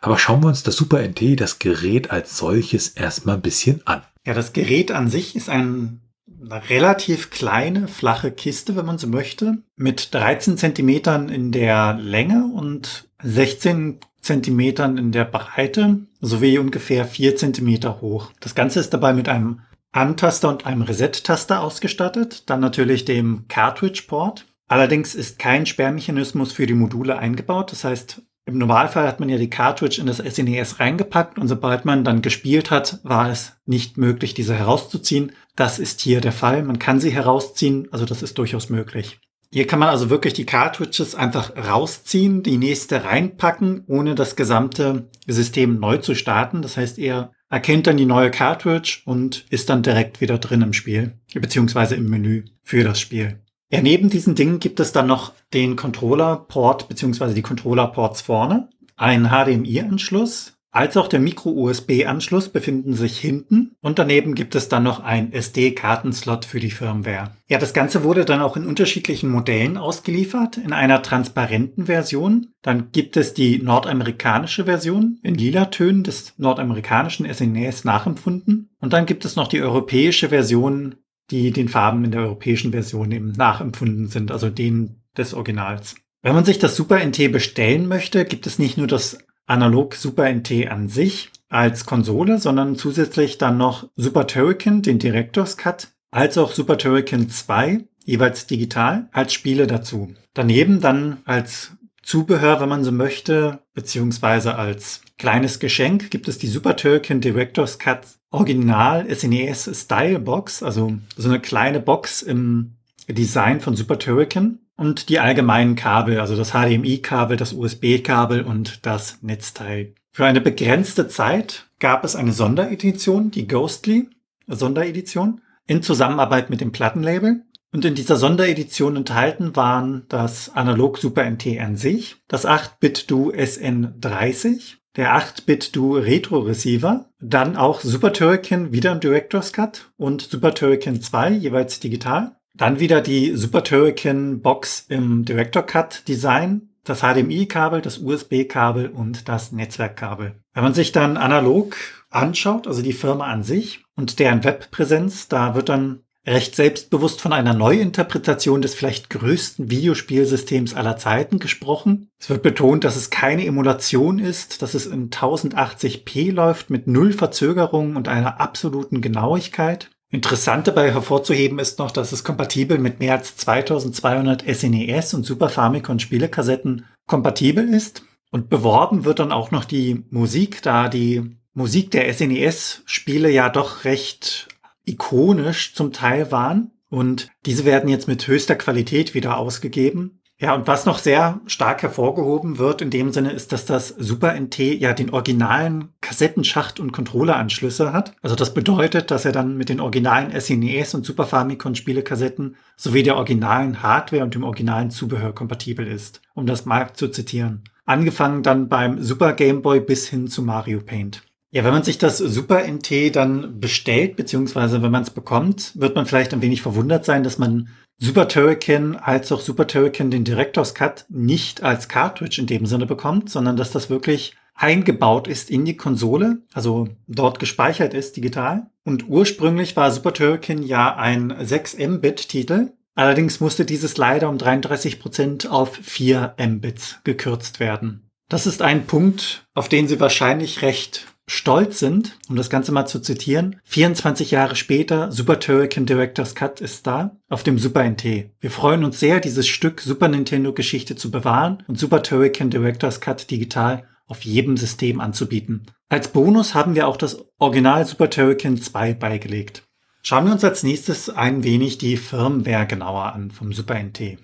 Aber 0.02 0.18
schauen 0.18 0.44
wir 0.44 0.48
uns 0.48 0.64
das 0.64 0.76
Super 0.76 1.02
NT, 1.02 1.40
das 1.40 1.60
Gerät 1.60 2.12
als 2.12 2.38
solches 2.38 2.90
erstmal 2.90 3.36
ein 3.36 3.42
bisschen 3.42 3.82
an. 3.86 4.02
Ja, 4.26 4.34
das 4.34 4.54
Gerät 4.54 4.92
an 4.92 5.10
sich 5.10 5.36
ist 5.36 5.50
ein 5.50 6.02
eine 6.50 6.70
relativ 6.70 7.30
kleine, 7.30 7.88
flache 7.88 8.32
Kiste, 8.32 8.76
wenn 8.76 8.86
man 8.86 8.98
so 8.98 9.08
möchte, 9.08 9.60
mit 9.76 10.14
13 10.14 10.58
Zentimetern 10.58 11.30
in 11.30 11.52
der 11.52 11.94
Länge 11.94 12.46
und 12.54 13.08
16 13.24 14.00
Zentimetern 14.22 14.98
in 14.98 15.12
der 15.12 15.26
Breite 15.26 16.08
sowie 16.20 16.58
ungefähr 16.58 17.06
4 17.06 17.36
Zentimeter 17.36 18.02
hoch. 18.02 18.32
Das 18.40 18.56
Ganze 18.56 18.80
ist 18.80 18.94
dabei 18.94 19.14
mit 19.14 19.30
einem 19.30 19.62
Antaster 19.92 20.50
und 20.50 20.66
einem 20.66 20.82
Reset-Taster 20.82 21.62
ausgestattet, 21.62 22.50
dann 22.50 22.60
natürlich 22.60 23.06
dem 23.06 23.48
Cartridge-Port. 23.48 24.46
Allerdings 24.68 25.16
ist 25.16 25.40
kein 25.40 25.66
Sperrmechanismus 25.66 26.52
für 26.52 26.66
die 26.66 26.74
Module 26.74 27.18
eingebaut. 27.18 27.72
Das 27.72 27.84
heißt, 27.84 28.22
im 28.48 28.58
Normalfall 28.58 29.08
hat 29.08 29.20
man 29.20 29.30
ja 29.30 29.38
die 29.38 29.50
Cartridge 29.50 30.00
in 30.00 30.08
das 30.08 30.18
SNES 30.18 30.74
e 30.74 30.76
reingepackt 30.80 31.40
und 31.40 31.48
sobald 31.48 31.86
man 31.86 32.04
dann 32.04 32.22
gespielt 32.22 32.72
hat, 32.72 33.00
war 33.04 33.30
es 33.30 33.54
nicht 33.66 33.98
möglich, 33.98 34.34
diese 34.34 34.54
herauszuziehen. 34.54 35.32
Das 35.56 35.80
ist 35.80 36.02
hier 36.02 36.22
der 36.22 36.32
Fall. 36.32 36.64
Man 36.64 36.80
kann 36.80 37.00
sie 37.00 37.12
herausziehen, 37.12 37.88
also 37.92 38.06
das 38.06 38.22
ist 38.22 38.38
durchaus 38.38 38.70
möglich. 38.70 39.20
Hier 39.52 39.68
kann 39.68 39.80
man 39.80 39.90
also 39.90 40.10
wirklich 40.10 40.34
die 40.34 40.46
Cartridges 40.46 41.16
einfach 41.16 41.56
rausziehen, 41.56 42.44
die 42.44 42.58
nächste 42.58 43.06
reinpacken, 43.06 43.86
ohne 43.88 44.16
das 44.16 44.36
gesamte 44.36 45.10
System 45.28 45.80
neu 45.80 45.98
zu 45.98 46.14
starten. 46.14 46.62
Das 46.62 46.76
heißt, 46.76 47.00
er 47.00 47.32
erkennt 47.50 47.88
dann 47.88 47.96
die 47.96 48.06
neue 48.06 48.32
Cartridge 48.32 49.02
und 49.06 49.46
ist 49.50 49.70
dann 49.70 49.84
direkt 49.84 50.20
wieder 50.20 50.40
drin 50.40 50.62
im 50.62 50.74
Spiel, 50.74 51.20
beziehungsweise 51.34 51.96
im 51.96 52.10
Menü 52.10 52.44
für 52.64 52.84
das 52.84 53.00
Spiel. 53.00 53.40
Ja, 53.72 53.82
neben 53.82 54.10
diesen 54.10 54.36
Dingen 54.36 54.60
gibt 54.60 54.80
es 54.80 54.92
dann 54.92 55.08
noch 55.08 55.34
den 55.54 55.76
Controller-Port 55.76 56.90
beziehungsweise 56.90 57.34
die 57.34 57.42
Controller-Ports 57.42 58.22
vorne, 58.22 58.70
einen 58.98 59.30
HDMI-Anschluss, 59.30 60.55
als 60.76 60.98
auch 60.98 61.08
der 61.08 61.20
Micro-USB-Anschluss 61.20 62.50
befinden 62.50 62.94
sich 62.94 63.18
hinten 63.18 63.76
und 63.82 63.98
daneben 63.98 64.36
gibt 64.36 64.56
es 64.56 64.68
dann 64.70 64.84
noch 64.84 65.00
ein 65.00 65.32
SD-Kartenslot 65.32 66.46
für 66.46 66.60
die 66.60 66.72
Firmware. 66.72 67.32
Ja, 67.48 67.58
das 67.58 67.74
Ganze 67.74 68.04
wurde 68.04 68.26
dann 68.26 68.42
auch 68.42 68.58
in 68.58 68.66
unterschiedlichen 68.66 69.30
Modellen 69.30 69.78
ausgeliefert, 69.78 70.58
in 70.58 70.74
einer 70.74 71.02
transparenten 71.02 71.86
Version. 71.86 72.48
Dann 72.62 72.92
gibt 72.92 73.18
es 73.18 73.34
die 73.34 73.60
nordamerikanische 73.60 74.66
Version 74.66 75.20
in 75.24 75.36
lila 75.36 75.66
Tönen 75.66 76.04
des 76.04 76.34
nordamerikanischen 76.38 77.32
SNES 77.32 77.84
nachempfunden. 77.86 78.70
Und 78.80 78.94
dann 78.94 79.06
gibt 79.06 79.26
es 79.26 79.36
noch 79.36 79.48
die 79.48 79.62
europäische 79.62 80.30
Version 80.30 80.96
die 81.32 81.52
den 81.52 81.70
Farben 81.70 82.04
in 82.06 82.12
der 82.12 82.22
europäischen 82.22 82.72
Version 82.72 83.12
eben 83.12 83.32
nachempfunden 83.32 84.08
sind, 84.08 84.32
also 84.32 84.50
denen 84.50 85.02
des 85.18 85.34
Originals. 85.34 85.96
Wenn 86.22 86.36
man 86.36 86.46
sich 86.46 86.60
das 86.60 86.76
Super 86.76 87.04
NT 87.04 87.32
bestellen 87.32 87.88
möchte, 87.88 88.26
gibt 88.26 88.48
es 88.48 88.60
nicht 88.60 88.78
nur 88.78 88.88
das 88.88 89.20
Analog 89.46 89.96
Super 89.96 90.32
NT 90.32 90.68
an 90.70 90.88
sich, 90.88 91.32
als 91.50 91.86
Konsole, 91.86 92.40
sondern 92.40 92.76
zusätzlich 92.76 93.38
dann 93.38 93.58
noch 93.58 93.88
Super 93.96 94.28
Turrican, 94.28 94.82
den 94.82 95.00
Director's 95.00 95.58
Cut, 95.58 95.90
als 96.12 96.38
auch 96.38 96.52
Super 96.52 96.78
Turrican 96.78 97.30
2, 97.30 97.86
jeweils 98.04 98.48
digital, 98.48 99.10
als 99.12 99.34
Spiele 99.34 99.68
dazu. 99.68 100.14
Daneben 100.34 100.82
dann 100.82 101.18
als 101.26 101.72
Zubehör, 102.02 102.62
wenn 102.62 102.70
man 102.70 102.84
so 102.84 102.92
möchte, 102.92 103.60
beziehungsweise 103.74 104.56
als 104.56 105.02
kleines 105.18 105.60
Geschenk 105.60 106.12
gibt 106.12 106.28
es 106.28 106.38
die 106.38 106.48
Super 106.48 106.76
Turrican 106.76 107.22
Director's 107.22 107.80
Cut 107.80 108.02
Original 108.32 109.08
SNES 109.14 109.82
Style 109.82 110.20
Box, 110.20 110.62
also 110.62 110.94
so 111.16 111.30
eine 111.30 111.40
kleine 111.40 111.80
Box 111.80 112.22
im 112.22 112.76
Design 113.08 113.62
von 113.62 113.76
Super 113.76 113.98
Turrican 113.98 114.60
und 114.78 115.10
die 115.10 115.20
allgemeinen 115.20 115.76
Kabel, 115.76 116.20
also 116.20 116.36
das 116.36 116.52
HDMI-Kabel, 116.52 117.38
das 117.38 117.54
USB-Kabel 117.54 118.42
und 118.42 118.86
das 118.86 119.20
Netzteil. 119.22 119.94
Für 120.12 120.26
eine 120.26 120.42
begrenzte 120.42 121.08
Zeit 121.08 121.68
gab 121.80 122.04
es 122.04 122.16
eine 122.16 122.32
Sonderedition, 122.32 123.32
die 123.32 123.48
Ghostly 123.48 124.10
Sonderedition, 124.48 125.42
in 125.68 125.82
Zusammenarbeit 125.82 126.50
mit 126.50 126.62
dem 126.62 126.72
Plattenlabel. 126.72 127.44
Und 127.74 127.84
in 127.84 127.96
dieser 127.96 128.16
Sonderedition 128.16 128.96
enthalten 128.96 129.56
waren 129.56 130.06
das 130.08 130.56
Analog 130.56 130.98
Super 130.98 131.30
NT 131.30 131.60
an 131.60 131.76
sich, 131.76 132.16
das 132.28 132.48
8-Bit-Du 132.48 133.32
SN30, 133.32 134.76
der 134.96 135.18
8-Bit-Du 135.18 135.98
Retro 135.98 136.40
Receiver, 136.40 137.10
dann 137.20 137.58
auch 137.58 137.82
Super 137.82 138.14
Turrican 138.14 138.72
wieder 138.72 138.94
im 138.94 139.02
Director's 139.02 139.52
Cut 139.52 139.92
und 139.98 140.22
Super 140.22 140.54
Turrican 140.54 141.02
2 141.02 141.32
jeweils 141.32 141.82
digital 141.82 142.38
dann 142.58 142.80
wieder 142.80 143.02
die 143.02 143.36
Super 143.36 143.64
Turrican 143.64 144.42
Box 144.42 144.86
im 144.90 145.26
Director 145.26 145.64
Cut 145.64 146.08
Design, 146.08 146.70
das 146.84 147.02
HDMI-Kabel, 147.02 147.82
das 147.82 147.98
USB-Kabel 147.98 148.90
und 148.90 149.28
das 149.28 149.52
Netzwerkkabel. 149.52 150.36
Wenn 150.54 150.64
man 150.64 150.74
sich 150.74 150.92
dann 150.92 151.18
analog 151.18 151.76
anschaut, 152.10 152.68
also 152.68 152.82
die 152.82 152.94
Firma 152.94 153.26
an 153.26 153.44
sich 153.44 153.84
und 153.96 154.20
deren 154.20 154.44
Webpräsenz, 154.44 155.28
da 155.28 155.56
wird 155.56 155.70
dann 155.70 156.02
recht 156.28 156.56
selbstbewusst 156.56 157.22
von 157.22 157.34
einer 157.34 157.54
Neuinterpretation 157.54 158.62
des 158.62 158.74
vielleicht 158.74 159.10
größten 159.10 159.70
Videospielsystems 159.70 160.74
aller 160.74 160.98
Zeiten 160.98 161.40
gesprochen. 161.40 162.10
Es 162.20 162.30
wird 162.30 162.42
betont, 162.42 162.84
dass 162.84 162.96
es 162.96 163.12
keine 163.12 163.46
Emulation 163.46 164.18
ist, 164.18 164.62
dass 164.62 164.74
es 164.74 164.88
in 164.88 165.12
1080p 165.12 166.32
läuft 166.32 166.70
mit 166.70 166.88
null 166.88 167.14
Verzögerung 167.14 167.96
und 167.96 168.08
einer 168.08 168.40
absoluten 168.40 169.02
Genauigkeit. 169.02 169.92
Interessant 170.16 170.66
dabei 170.66 170.94
hervorzuheben 170.94 171.60
ist 171.60 171.78
noch, 171.78 171.92
dass 171.92 172.14
es 172.14 172.24
kompatibel 172.24 172.78
mit 172.78 173.02
mehr 173.02 173.16
als 173.16 173.36
2200 173.36 174.44
SNES 174.44 175.14
und 175.14 175.26
Super 175.26 175.50
Famicom 175.50 176.00
Spielekassetten 176.00 176.86
kompatibel 177.06 177.68
ist. 177.68 178.04
Und 178.32 178.50
beworben 178.50 179.04
wird 179.04 179.20
dann 179.20 179.34
auch 179.34 179.52
noch 179.52 179.66
die 179.66 180.06
Musik, 180.12 180.62
da 180.62 180.88
die 180.88 181.36
Musik 181.54 181.92
der 181.92 182.14
SNES-Spiele 182.14 183.30
ja 183.30 183.50
doch 183.50 183.84
recht 183.84 184.48
ikonisch 184.86 185.76
zum 185.76 185.92
Teil 185.92 186.32
waren. 186.32 186.72
Und 186.88 187.28
diese 187.46 187.66
werden 187.66 187.90
jetzt 187.90 188.08
mit 188.08 188.26
höchster 188.26 188.56
Qualität 188.56 189.16
wieder 189.16 189.38
ausgegeben. 189.38 190.22
Ja, 190.38 190.54
und 190.54 190.68
was 190.68 190.86
noch 190.86 191.00
sehr 191.00 191.40
stark 191.46 191.82
hervorgehoben 191.82 192.58
wird 192.58 192.82
in 192.82 192.90
dem 192.90 193.14
Sinne 193.14 193.32
ist, 193.32 193.54
dass 193.54 193.66
das 193.66 193.88
Super 193.88 194.38
NT 194.38 194.60
ja 194.60 194.92
den 194.92 195.12
originalen 195.12 195.94
Kassettenschacht 196.02 196.82
und 196.82 196.92
Controlleranschlüsse 196.92 197.94
hat. 197.94 198.14
Also 198.22 198.36
das 198.36 198.54
bedeutet, 198.54 199.12
dass 199.12 199.24
er 199.24 199.32
dann 199.32 199.56
mit 199.56 199.70
den 199.70 199.80
originalen 199.80 200.38
SNES 200.38 200.94
und 200.94 201.06
Super 201.06 201.26
Famicom 201.26 201.76
Spielekassetten 201.76 202.58
sowie 202.76 203.04
der 203.04 203.16
originalen 203.16 203.82
Hardware 203.82 204.24
und 204.24 204.36
dem 204.36 204.44
originalen 204.44 204.92
Zubehör 204.92 205.34
kompatibel 205.34 205.88
ist, 205.88 206.22
um 206.34 206.46
das 206.46 206.66
mal 206.66 206.92
zu 206.92 207.08
zitieren. 207.08 207.64
Angefangen 207.86 208.44
dann 208.44 208.68
beim 208.68 209.02
Super 209.02 209.34
Game 209.34 209.62
Boy 209.62 209.80
bis 209.80 210.10
hin 210.10 210.28
zu 210.28 210.42
Mario 210.42 210.82
Paint. 210.82 211.24
Ja, 211.52 211.64
wenn 211.64 211.72
man 211.72 211.84
sich 211.84 211.98
das 211.98 212.18
Super 212.18 212.68
NT 212.68 213.16
dann 213.16 213.62
bestellt, 213.62 214.18
beziehungsweise 214.18 214.82
wenn 214.82 214.92
man 214.92 215.04
es 215.04 215.12
bekommt, 215.12 215.72
wird 215.80 215.96
man 215.96 216.06
vielleicht 216.06 216.34
ein 216.34 216.42
wenig 216.42 216.62
verwundert 216.62 217.06
sein, 217.06 217.24
dass 217.24 217.38
man 217.38 217.70
Super 217.98 218.28
Turrican 218.28 218.98
als 218.98 219.32
auch 219.32 219.40
Super 219.40 219.68
Turrican 219.68 220.12
den 220.12 220.26
Director's 220.26 220.74
Cut 220.74 221.06
nicht 221.10 221.64
als 221.64 221.88
Cartridge 221.88 222.42
in 222.42 222.48
dem 222.48 222.66
Sinne 222.66 222.86
bekommt, 222.86 223.30
sondern 223.30 223.56
dass 223.56 223.72
das 223.72 223.90
wirklich 223.90 224.36
eingebaut 224.54 225.28
ist 225.28 225.50
in 225.50 225.66
die 225.66 225.78
Konsole, 225.78 226.40
also 226.54 226.88
dort 227.08 227.40
gespeichert 227.40 227.94
ist 227.94 228.16
digital. 228.16 228.68
Und 228.84 229.08
ursprünglich 229.10 229.76
war 229.76 229.92
Super 229.92 230.14
Turrican 230.14 230.64
ja 230.64 230.96
ein 230.96 231.34
6 231.40 231.78
Mbit-Titel. 231.78 232.72
Allerdings 232.96 233.40
musste 233.40 233.66
dieses 233.66 233.98
leider 233.98 234.30
um 234.30 234.38
33 234.38 235.00
Prozent 235.00 235.50
auf 235.50 235.76
4 235.76 236.36
Mbits 236.40 237.00
gekürzt 237.04 237.60
werden. 237.60 238.10
Das 238.30 238.48
ist 238.48 238.62
ein 238.62 238.88
Punkt, 238.88 239.46
auf 239.54 239.70
den 239.70 239.88
Sie 239.88 240.00
wahrscheinlich 240.00 240.62
recht 240.62 241.06
stolz 241.28 241.80
sind, 241.80 242.18
um 242.30 242.36
das 242.36 242.50
Ganze 242.50 242.72
mal 242.72 242.86
zu 242.86 243.00
zitieren, 243.00 243.58
24 243.64 244.32
Jahre 244.32 244.56
später, 244.56 245.12
Super 245.12 245.40
Turrican 245.40 245.86
Director's 245.86 246.36
Cut 246.36 246.62
ist 246.62 246.86
da, 246.86 247.18
auf 247.30 247.44
dem 247.44 247.58
Super 247.58 247.84
NT. 247.84 248.32
Wir 248.40 248.52
freuen 248.52 248.84
uns 248.84 249.00
sehr, 249.00 249.20
dieses 249.20 249.48
Stück 249.48 249.82
Super 249.82 250.08
Nintendo 250.08 250.54
Geschichte 250.54 250.96
zu 250.96 251.12
bewahren 251.12 251.64
und 251.68 251.80
Super 251.80 252.04
Turrican 252.04 252.50
Director's 252.50 253.02
Cut 253.02 253.30
digital 253.32 253.88
auf 254.08 254.24
jedem 254.24 254.58
System 254.58 255.00
anzubieten. 255.00 255.66
Als 255.90 256.10
Bonus 256.10 256.54
haben 256.54 256.76
wir 256.76 256.88
auch 256.88 256.98
das 256.98 257.18
Original 257.40 257.86
Super 257.86 258.10
Turrican 258.10 258.58
2 258.58 258.94
beigelegt. 258.94 259.64
Schauen 260.04 260.26
wir 260.26 260.34
uns 260.34 260.44
als 260.44 260.62
nächstes 260.62 261.10
ein 261.10 261.44
wenig 261.44 261.80
die 261.80 261.98
Firmware 261.98 262.68
genauer 262.68 263.14
an 263.14 263.32
vom 263.32 263.54
Super 263.54 263.82
NT. 263.82 264.20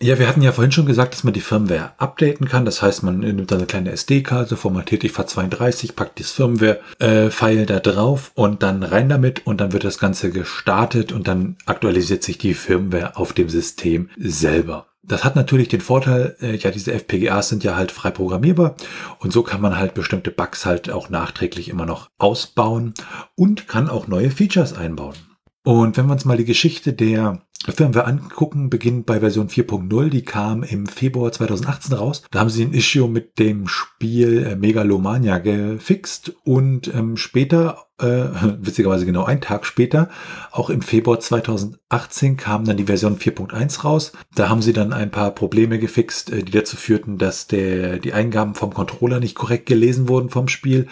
Ja, 0.00 0.18
wir 0.18 0.28
hatten 0.28 0.42
ja 0.42 0.52
vorhin 0.52 0.72
schon 0.72 0.86
gesagt, 0.86 1.14
dass 1.14 1.24
man 1.24 1.34
die 1.34 1.40
Firmware 1.40 1.92
updaten 1.98 2.48
kann. 2.48 2.64
Das 2.64 2.82
heißt, 2.82 3.04
man 3.04 3.20
nimmt 3.20 3.52
eine 3.52 3.66
kleine 3.66 3.92
SD-Karte, 3.92 4.56
formatiert 4.56 5.02
die 5.02 5.10
FAT32, 5.10 5.94
packt 5.94 6.18
das 6.18 6.32
Firmware-File 6.32 7.66
da 7.66 7.78
drauf 7.78 8.32
und 8.34 8.62
dann 8.62 8.82
rein 8.82 9.08
damit 9.08 9.46
und 9.46 9.60
dann 9.60 9.72
wird 9.72 9.84
das 9.84 9.98
Ganze 9.98 10.30
gestartet 10.30 11.12
und 11.12 11.28
dann 11.28 11.56
aktualisiert 11.64 12.24
sich 12.24 12.38
die 12.38 12.54
Firmware 12.54 13.16
auf 13.16 13.32
dem 13.32 13.48
System 13.48 14.10
selber. 14.18 14.86
Das 15.06 15.22
hat 15.22 15.36
natürlich 15.36 15.68
den 15.68 15.82
Vorteil, 15.82 16.34
äh, 16.40 16.56
ja, 16.56 16.70
diese 16.70 16.92
FPGAs 16.92 17.50
sind 17.50 17.62
ja 17.62 17.76
halt 17.76 17.92
frei 17.92 18.10
programmierbar 18.10 18.74
und 19.18 19.32
so 19.32 19.42
kann 19.42 19.60
man 19.60 19.76
halt 19.78 19.94
bestimmte 19.94 20.30
Bugs 20.30 20.64
halt 20.64 20.90
auch 20.90 21.10
nachträglich 21.10 21.68
immer 21.68 21.84
noch 21.84 22.08
ausbauen 22.18 22.94
und 23.36 23.68
kann 23.68 23.90
auch 23.90 24.08
neue 24.08 24.30
Features 24.30 24.72
einbauen. 24.72 25.14
Und 25.64 25.96
wenn 25.96 26.06
wir 26.06 26.12
uns 26.12 26.26
mal 26.26 26.36
die 26.36 26.44
Geschichte 26.44 26.92
der 26.92 27.42
Firmware 27.72 28.06
angucken, 28.06 28.68
beginnt 28.68 29.06
bei 29.06 29.20
Version 29.20 29.48
4.0, 29.48 30.10
die 30.10 30.22
kam 30.22 30.62
im 30.62 30.84
Februar 30.86 31.32
2018 31.32 31.94
raus. 31.94 32.22
Da 32.30 32.40
haben 32.40 32.50
sie 32.50 32.62
ein 32.62 32.74
Issue 32.74 33.08
mit 33.08 33.38
dem 33.38 33.66
Spiel 33.66 34.44
äh, 34.44 34.56
Megalomania 34.56 35.38
gefixt 35.38 36.34
und 36.44 36.92
ähm, 36.92 37.16
später, 37.16 37.86
äh, 37.98 38.04
witzigerweise 38.60 39.06
genau 39.06 39.24
einen 39.24 39.40
Tag 39.40 39.64
später, 39.64 40.10
auch 40.50 40.68
im 40.68 40.82
Februar 40.82 41.18
2018 41.18 42.36
kam 42.36 42.66
dann 42.66 42.76
die 42.76 42.84
Version 42.84 43.16
4.1 43.16 43.80
raus. 43.80 44.12
Da 44.34 44.50
haben 44.50 44.60
sie 44.60 44.74
dann 44.74 44.92
ein 44.92 45.10
paar 45.10 45.30
Probleme 45.30 45.78
gefixt, 45.78 46.30
äh, 46.30 46.42
die 46.42 46.52
dazu 46.52 46.76
führten, 46.76 47.16
dass 47.16 47.46
der, 47.46 47.98
die 47.98 48.12
Eingaben 48.12 48.54
vom 48.54 48.74
Controller 48.74 49.20
nicht 49.20 49.36
korrekt 49.36 49.64
gelesen 49.64 50.08
wurden 50.08 50.28
vom 50.28 50.48
Spiel 50.48 50.88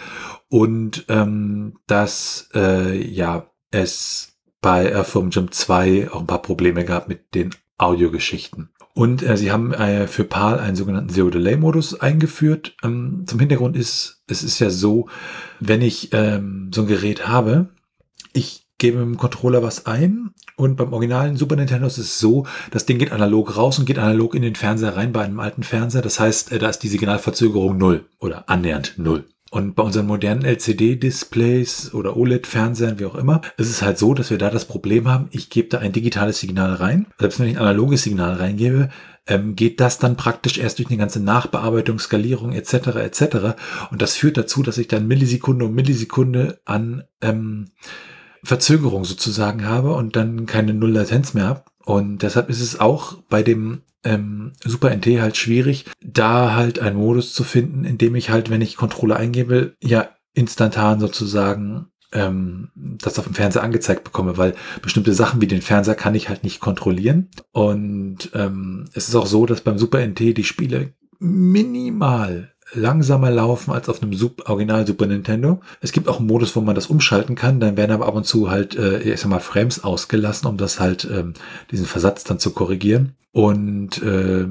und 0.49 1.05
ähm, 1.09 1.77
dass 1.85 2.49
äh, 2.55 2.97
ja 2.97 3.51
es 3.69 4.32
bei 4.63 4.91
Earthworm 4.91 5.29
Jim 5.29 5.51
2 5.51 6.09
auch 6.11 6.21
ein 6.21 6.27
paar 6.27 6.41
Probleme 6.41 6.85
gehabt 6.85 7.07
mit 7.07 7.35
den 7.35 7.51
Audiogeschichten. 7.77 8.69
Und 8.95 9.21
äh, 9.21 9.37
sie 9.37 9.51
haben 9.51 9.73
äh, 9.73 10.07
für 10.07 10.23
PAL 10.23 10.59
einen 10.59 10.75
sogenannten 10.75 11.09
Zero-Delay-Modus 11.09 11.99
eingeführt. 11.99 12.75
Ähm, 12.83 13.25
zum 13.27 13.39
Hintergrund 13.39 13.75
ist, 13.75 14.23
es 14.27 14.41
ist 14.43 14.59
ja 14.59 14.69
so, 14.69 15.09
wenn 15.59 15.81
ich 15.81 16.09
ähm, 16.13 16.71
so 16.73 16.81
ein 16.81 16.87
Gerät 16.87 17.27
habe, 17.27 17.69
ich 18.33 18.67
gebe 18.77 18.99
mit 18.99 19.07
dem 19.07 19.17
Controller 19.17 19.63
was 19.63 19.85
ein 19.85 20.31
und 20.55 20.75
beim 20.75 20.93
originalen 20.93 21.37
Super 21.37 21.55
Nintendo 21.55 21.87
ist 21.87 21.97
es 21.97 22.19
so, 22.19 22.45
das 22.71 22.85
Ding 22.85 22.99
geht 22.99 23.11
analog 23.11 23.57
raus 23.57 23.79
und 23.79 23.85
geht 23.85 23.97
analog 23.97 24.35
in 24.35 24.43
den 24.43 24.55
Fernseher 24.55 24.95
rein 24.95 25.11
bei 25.11 25.23
einem 25.23 25.39
alten 25.39 25.63
Fernseher. 25.63 26.01
Das 26.01 26.19
heißt, 26.19 26.51
äh, 26.51 26.59
da 26.59 26.69
ist 26.69 26.79
die 26.79 26.89
Signalverzögerung 26.89 27.77
null 27.77 28.05
oder 28.19 28.47
annähernd 28.49 28.93
null. 28.97 29.25
Und 29.53 29.75
bei 29.75 29.83
unseren 29.83 30.07
modernen 30.07 30.45
LCD-Displays 30.45 31.93
oder 31.93 32.17
OLED-Fernsehern, 32.17 32.97
wie 32.97 33.05
auch 33.05 33.13
immer, 33.13 33.41
ist 33.55 33.69
es 33.69 33.83
halt 33.83 33.99
so, 33.99 34.15
dass 34.15 34.31
wir 34.31 34.39
da 34.39 34.49
das 34.49 34.65
Problem 34.65 35.07
haben, 35.07 35.27
ich 35.29 35.51
gebe 35.51 35.67
da 35.69 35.77
ein 35.77 35.91
digitales 35.91 36.39
Signal 36.39 36.73
rein. 36.73 37.05
Selbst 37.19 37.39
wenn 37.39 37.47
ich 37.47 37.57
ein 37.57 37.61
analoges 37.61 38.01
Signal 38.01 38.33
reingebe, 38.33 38.89
ähm, 39.27 39.55
geht 39.55 39.79
das 39.79 39.99
dann 39.99 40.17
praktisch 40.17 40.57
erst 40.57 40.79
durch 40.79 40.89
eine 40.89 40.97
ganze 40.97 41.19
Nachbearbeitung, 41.19 41.99
Skalierung 41.99 42.51
etc. 42.51 42.95
etc. 42.95 43.21
Und 43.91 44.01
das 44.01 44.15
führt 44.15 44.37
dazu, 44.37 44.63
dass 44.63 44.79
ich 44.79 44.87
dann 44.87 45.07
Millisekunde 45.07 45.65
um 45.65 45.75
Millisekunde 45.75 46.59
an 46.65 47.03
ähm, 47.21 47.67
Verzögerung 48.43 49.05
sozusagen 49.05 49.67
habe 49.67 49.93
und 49.93 50.15
dann 50.15 50.47
keine 50.47 50.73
Null-Latenz 50.73 51.35
mehr 51.35 51.45
habe. 51.45 51.63
Und 51.85 52.23
deshalb 52.23 52.49
ist 52.49 52.59
es 52.59 52.79
auch 52.79 53.17
bei 53.29 53.43
dem 53.43 53.83
ähm, 54.03 54.53
Super 54.63 54.95
NT 54.95 55.21
halt 55.21 55.37
schwierig, 55.37 55.85
da 56.01 56.55
halt 56.55 56.79
einen 56.79 56.97
Modus 56.97 57.33
zu 57.33 57.43
finden, 57.43 57.85
in 57.85 57.97
dem 57.97 58.15
ich 58.15 58.29
halt, 58.29 58.49
wenn 58.49 58.61
ich 58.61 58.77
Controller 58.77 59.17
eingebe, 59.17 59.75
ja 59.81 60.09
instantan 60.33 60.99
sozusagen 60.99 61.87
ähm, 62.11 62.69
das 62.75 63.19
auf 63.19 63.25
dem 63.25 63.33
Fernseher 63.33 63.63
angezeigt 63.63 64.03
bekomme, 64.03 64.37
weil 64.37 64.55
bestimmte 64.81 65.13
Sachen 65.13 65.41
wie 65.41 65.47
den 65.47 65.61
Fernseher 65.61 65.95
kann 65.95 66.15
ich 66.15 66.29
halt 66.29 66.43
nicht 66.43 66.59
kontrollieren. 66.59 67.29
Und 67.51 68.31
ähm, 68.33 68.85
es 68.93 69.09
ist 69.09 69.15
auch 69.15 69.25
so, 69.25 69.45
dass 69.45 69.61
beim 69.61 69.77
Super 69.77 70.05
NT 70.05 70.19
die 70.37 70.43
Spiele 70.43 70.93
minimal 71.19 72.52
langsamer 72.73 73.31
laufen 73.31 73.71
als 73.71 73.89
auf 73.89 74.01
einem 74.01 74.13
Sub 74.13 74.49
Original 74.49 74.85
Super 74.85 75.05
Nintendo. 75.05 75.61
Es 75.81 75.91
gibt 75.91 76.07
auch 76.07 76.19
einen 76.19 76.27
Modus, 76.27 76.55
wo 76.55 76.61
man 76.61 76.75
das 76.75 76.87
umschalten 76.87 77.35
kann. 77.35 77.59
Dann 77.59 77.77
werden 77.77 77.91
aber 77.91 78.07
ab 78.07 78.15
und 78.15 78.25
zu 78.25 78.49
halt, 78.49 78.75
äh, 78.75 78.99
ich 78.99 79.19
sag 79.19 79.29
mal, 79.29 79.39
Frames 79.39 79.83
ausgelassen, 79.83 80.47
um 80.47 80.57
das 80.57 80.79
halt, 80.79 81.07
ähm, 81.11 81.33
diesen 81.71 81.85
Versatz 81.85 82.23
dann 82.23 82.39
zu 82.39 82.51
korrigieren. 82.51 83.15
Und 83.31 84.01
äh, 84.03 84.45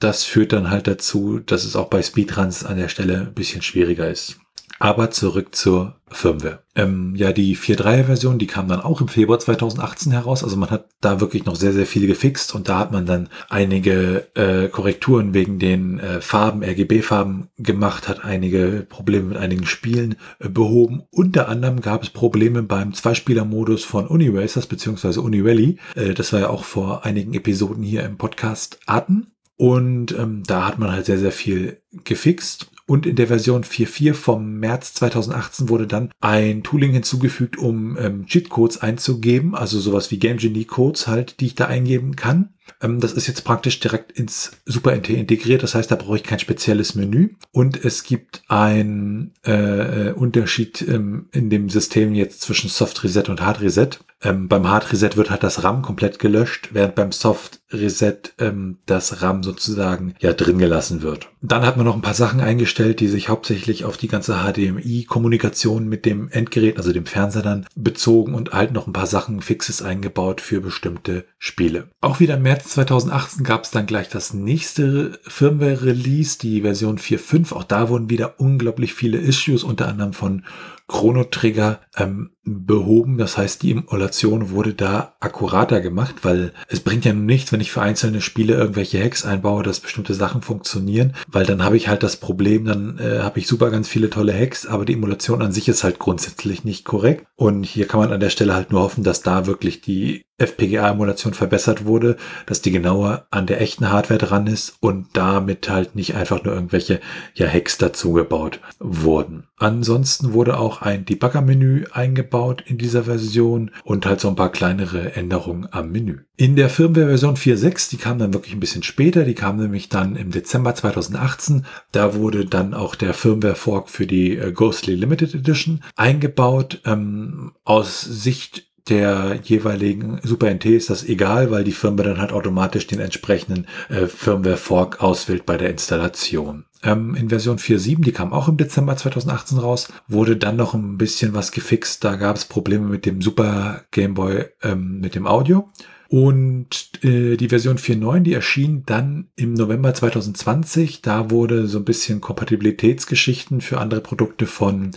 das 0.00 0.24
führt 0.24 0.52
dann 0.52 0.70
halt 0.70 0.86
dazu, 0.86 1.38
dass 1.38 1.64
es 1.64 1.76
auch 1.76 1.88
bei 1.88 2.02
Speedruns 2.02 2.64
an 2.64 2.76
der 2.76 2.88
Stelle 2.88 3.20
ein 3.20 3.34
bisschen 3.34 3.62
schwieriger 3.62 4.08
ist. 4.08 4.38
Aber 4.78 5.10
zurück 5.10 5.54
zur 5.54 5.98
Firmware. 6.10 6.60
Ähm, 6.74 7.14
ja, 7.16 7.32
die 7.32 7.56
4.3er-Version, 7.56 8.38
die 8.38 8.46
kam 8.46 8.68
dann 8.68 8.80
auch 8.80 9.00
im 9.00 9.08
Februar 9.08 9.38
2018 9.38 10.12
heraus. 10.12 10.44
Also 10.44 10.56
man 10.56 10.70
hat 10.70 10.86
da 11.00 11.20
wirklich 11.20 11.44
noch 11.44 11.56
sehr, 11.56 11.72
sehr 11.72 11.86
viel 11.86 12.06
gefixt 12.06 12.54
und 12.54 12.68
da 12.68 12.78
hat 12.78 12.92
man 12.92 13.04
dann 13.04 13.28
einige 13.48 14.28
äh, 14.34 14.68
Korrekturen 14.68 15.34
wegen 15.34 15.58
den 15.58 15.98
äh, 15.98 16.20
Farben, 16.20 16.62
RGB-Farben 16.62 17.48
gemacht, 17.58 18.08
hat 18.08 18.24
einige 18.24 18.86
Probleme 18.88 19.30
mit 19.30 19.38
einigen 19.38 19.66
Spielen 19.66 20.16
äh, 20.38 20.48
behoben. 20.48 21.02
Unter 21.10 21.48
anderem 21.48 21.80
gab 21.80 22.02
es 22.02 22.10
Probleme 22.10 22.62
beim 22.62 22.94
Zweispieler-Modus 22.94 23.84
von 23.84 24.06
Uniracers 24.06 24.66
bzw. 24.66 25.18
Unirally. 25.18 25.78
Das 26.14 26.32
war 26.32 26.40
ja 26.40 26.50
auch 26.50 26.64
vor 26.64 27.04
einigen 27.04 27.34
Episoden 27.34 27.82
hier 27.82 28.04
im 28.04 28.16
Podcast 28.16 28.78
Arten. 28.86 29.32
Und 29.56 30.16
ähm, 30.16 30.44
da 30.46 30.66
hat 30.66 30.78
man 30.78 30.92
halt 30.92 31.06
sehr, 31.06 31.18
sehr 31.18 31.32
viel 31.32 31.80
gefixt. 32.04 32.70
Und 32.88 33.04
in 33.04 33.16
der 33.16 33.26
Version 33.26 33.64
4.4 33.64 34.14
vom 34.14 34.54
März 34.54 34.94
2018 34.94 35.68
wurde 35.68 35.86
dann 35.86 36.10
ein 36.22 36.62
Tooling 36.62 36.92
hinzugefügt, 36.92 37.58
um 37.58 37.98
ähm, 37.98 38.24
Cheatcodes 38.24 38.80
einzugeben, 38.80 39.54
also 39.54 39.78
sowas 39.78 40.10
wie 40.10 40.18
Game 40.18 40.38
Genie 40.38 40.64
Codes 40.64 41.06
halt, 41.06 41.38
die 41.40 41.46
ich 41.46 41.54
da 41.54 41.66
eingeben 41.66 42.16
kann. 42.16 42.54
Ähm, 42.80 43.00
das 43.00 43.12
ist 43.12 43.26
jetzt 43.26 43.44
praktisch 43.44 43.80
direkt 43.80 44.12
ins 44.12 44.52
Super 44.64 44.94
NT 44.94 45.10
integriert. 45.10 45.62
Das 45.62 45.74
heißt, 45.74 45.90
da 45.90 45.96
brauche 45.96 46.16
ich 46.16 46.22
kein 46.22 46.38
spezielles 46.38 46.94
Menü. 46.94 47.30
Und 47.52 47.84
es 47.84 48.02
gibt 48.02 48.42
einen 48.48 49.32
äh, 49.46 50.08
äh, 50.08 50.12
Unterschied 50.12 50.86
ähm, 50.86 51.28
in 51.32 51.50
dem 51.50 51.68
System 51.68 52.14
jetzt 52.14 52.40
zwischen 52.42 52.70
Soft 52.70 53.02
Reset 53.04 53.24
und 53.28 53.40
Hard 53.40 53.60
Reset. 53.60 53.90
Ähm, 54.22 54.48
beim 54.48 54.68
Hard 54.68 54.92
Reset 54.92 55.10
wird 55.16 55.30
halt 55.30 55.44
das 55.44 55.62
RAM 55.62 55.82
komplett 55.82 56.18
gelöscht, 56.18 56.70
während 56.72 56.96
beim 56.96 57.12
Soft 57.12 57.60
Reset 57.72 58.18
ähm, 58.38 58.78
das 58.86 59.22
RAM 59.22 59.42
sozusagen 59.44 60.14
ja 60.18 60.32
drin 60.32 60.58
gelassen 60.58 61.02
wird. 61.02 61.28
Dann 61.40 61.64
hat 61.64 61.76
man 61.76 61.86
noch 61.86 61.94
ein 61.94 62.02
paar 62.02 62.14
Sachen 62.14 62.40
eingestellt, 62.40 62.98
die 62.98 63.06
sich 63.06 63.28
hauptsächlich 63.28 63.84
auf 63.84 63.96
die 63.96 64.08
ganze 64.08 64.42
HDMI-Kommunikation 64.42 65.88
mit 65.88 66.04
dem 66.04 66.28
Endgerät, 66.30 66.78
also 66.78 66.92
dem 66.92 67.06
Fernseher 67.06 67.42
dann 67.42 67.66
bezogen 67.76 68.34
und 68.34 68.52
halt 68.52 68.72
noch 68.72 68.88
ein 68.88 68.92
paar 68.92 69.06
Sachen 69.06 69.40
Fixes 69.40 69.82
eingebaut 69.82 70.40
für 70.40 70.60
bestimmte 70.60 71.26
Spiele. 71.38 71.88
Auch 72.00 72.18
wieder 72.18 72.38
mehr 72.38 72.57
März 72.58 72.70
2018 72.70 73.44
gab 73.44 73.62
es 73.62 73.70
dann 73.70 73.86
gleich 73.86 74.08
das 74.08 74.34
nächste 74.34 75.20
Firmware-Release, 75.22 76.38
die 76.40 76.62
Version 76.62 76.98
4.5. 76.98 77.52
Auch 77.52 77.62
da 77.62 77.88
wurden 77.88 78.10
wieder 78.10 78.34
unglaublich 78.38 78.94
viele 78.94 79.18
Issues, 79.18 79.62
unter 79.62 79.86
anderem 79.86 80.12
von 80.12 80.42
Chrono 80.88 81.24
Trigger 81.24 81.80
ähm, 81.98 82.30
behoben. 82.44 83.18
Das 83.18 83.36
heißt, 83.36 83.62
die 83.62 83.72
Emulation 83.72 84.50
wurde 84.50 84.72
da 84.72 85.14
akkurater 85.20 85.80
gemacht, 85.80 86.16
weil 86.22 86.52
es 86.68 86.80
bringt 86.80 87.04
ja 87.04 87.12
nichts, 87.12 87.52
wenn 87.52 87.60
ich 87.60 87.70
für 87.70 87.82
einzelne 87.82 88.22
Spiele 88.22 88.54
irgendwelche 88.54 89.02
Hacks 89.02 89.24
einbaue, 89.24 89.62
dass 89.62 89.80
bestimmte 89.80 90.14
Sachen 90.14 90.40
funktionieren, 90.40 91.14
weil 91.28 91.44
dann 91.44 91.62
habe 91.62 91.76
ich 91.76 91.88
halt 91.88 92.02
das 92.02 92.16
Problem, 92.16 92.64
dann 92.64 92.98
äh, 92.98 93.20
habe 93.20 93.38
ich 93.38 93.46
super 93.46 93.70
ganz 93.70 93.86
viele 93.86 94.08
tolle 94.08 94.32
Hacks, 94.32 94.66
aber 94.66 94.86
die 94.86 94.94
Emulation 94.94 95.42
an 95.42 95.52
sich 95.52 95.68
ist 95.68 95.84
halt 95.84 95.98
grundsätzlich 95.98 96.64
nicht 96.64 96.86
korrekt. 96.86 97.26
Und 97.36 97.64
hier 97.64 97.86
kann 97.86 98.00
man 98.00 98.12
an 98.12 98.20
der 98.20 98.30
Stelle 98.30 98.54
halt 98.54 98.72
nur 98.72 98.80
hoffen, 98.80 99.04
dass 99.04 99.22
da 99.22 99.46
wirklich 99.46 99.82
die 99.82 100.24
FPGA-Emulation 100.38 101.34
verbessert 101.34 101.84
wurde, 101.84 102.16
dass 102.46 102.62
die 102.62 102.70
genauer 102.70 103.26
an 103.30 103.46
der 103.46 103.60
echten 103.60 103.90
Hardware 103.90 104.18
dran 104.18 104.46
ist 104.46 104.76
und 104.80 105.08
damit 105.12 105.68
halt 105.68 105.96
nicht 105.96 106.14
einfach 106.14 106.44
nur 106.44 106.54
irgendwelche 106.54 107.00
ja, 107.34 107.46
Hacks 107.46 107.76
dazu 107.76 108.12
gebaut 108.12 108.60
wurden. 108.78 109.47
Ansonsten 109.58 110.32
wurde 110.32 110.58
auch 110.58 110.82
ein 110.82 111.04
Debugger-Menü 111.04 111.86
eingebaut 111.92 112.62
in 112.66 112.78
dieser 112.78 113.04
Version 113.04 113.70
und 113.84 114.06
halt 114.06 114.20
so 114.20 114.28
ein 114.28 114.36
paar 114.36 114.52
kleinere 114.52 115.14
Änderungen 115.14 115.68
am 115.70 115.90
Menü. 115.90 116.20
In 116.36 116.54
der 116.54 116.70
Firmware-Version 116.70 117.36
4.6, 117.36 117.90
die 117.90 117.96
kam 117.96 118.18
dann 118.18 118.32
wirklich 118.32 118.54
ein 118.54 118.60
bisschen 118.60 118.84
später, 118.84 119.24
die 119.24 119.34
kam 119.34 119.56
nämlich 119.56 119.88
dann 119.88 120.14
im 120.14 120.30
Dezember 120.30 120.74
2018. 120.74 121.66
Da 121.90 122.14
wurde 122.14 122.46
dann 122.46 122.74
auch 122.74 122.94
der 122.94 123.14
Firmware-Fork 123.14 123.88
für 123.88 124.06
die 124.06 124.36
äh, 124.36 124.52
Ghostly 124.52 124.94
Limited 124.94 125.34
Edition 125.34 125.82
eingebaut. 125.96 126.80
Ähm, 126.84 127.52
aus 127.64 128.02
Sicht 128.02 128.68
der 128.88 129.38
jeweiligen 129.42 130.20
Super 130.22 130.50
NT 130.52 130.66
ist 130.66 130.90
das 130.90 131.04
egal, 131.04 131.50
weil 131.50 131.64
die 131.64 131.72
Firmware 131.72 132.08
dann 132.08 132.20
halt 132.20 132.32
automatisch 132.32 132.86
den 132.86 133.00
entsprechenden 133.00 133.66
äh, 133.88 134.06
Firmware 134.06 134.56
Fork 134.56 135.02
auswählt 135.02 135.46
bei 135.46 135.56
der 135.56 135.70
Installation. 135.70 136.64
Ähm, 136.82 137.14
in 137.14 137.28
Version 137.28 137.58
4.7, 137.58 138.02
die 138.02 138.12
kam 138.12 138.32
auch 138.32 138.48
im 138.48 138.56
Dezember 138.56 138.96
2018 138.96 139.58
raus, 139.58 139.88
wurde 140.06 140.36
dann 140.36 140.56
noch 140.56 140.74
ein 140.74 140.98
bisschen 140.98 141.34
was 141.34 141.52
gefixt. 141.52 142.04
Da 142.04 142.16
gab 142.16 142.36
es 142.36 142.44
Probleme 142.44 142.86
mit 142.86 143.06
dem 143.06 143.20
Super 143.20 143.84
Game 143.90 144.14
Boy, 144.14 144.46
ähm, 144.62 145.00
mit 145.00 145.14
dem 145.14 145.26
Audio. 145.26 145.68
Und 146.08 146.90
äh, 147.02 147.36
die 147.36 147.48
Version 147.48 147.76
4.9, 147.76 148.20
die 148.20 148.32
erschien 148.32 148.84
dann 148.86 149.28
im 149.36 149.52
November 149.52 149.92
2020. 149.92 151.02
Da 151.02 151.30
wurde 151.30 151.66
so 151.66 151.78
ein 151.78 151.84
bisschen 151.84 152.20
Kompatibilitätsgeschichten 152.20 153.60
für 153.60 153.78
andere 153.78 154.00
Produkte 154.00 154.46
von 154.46 154.92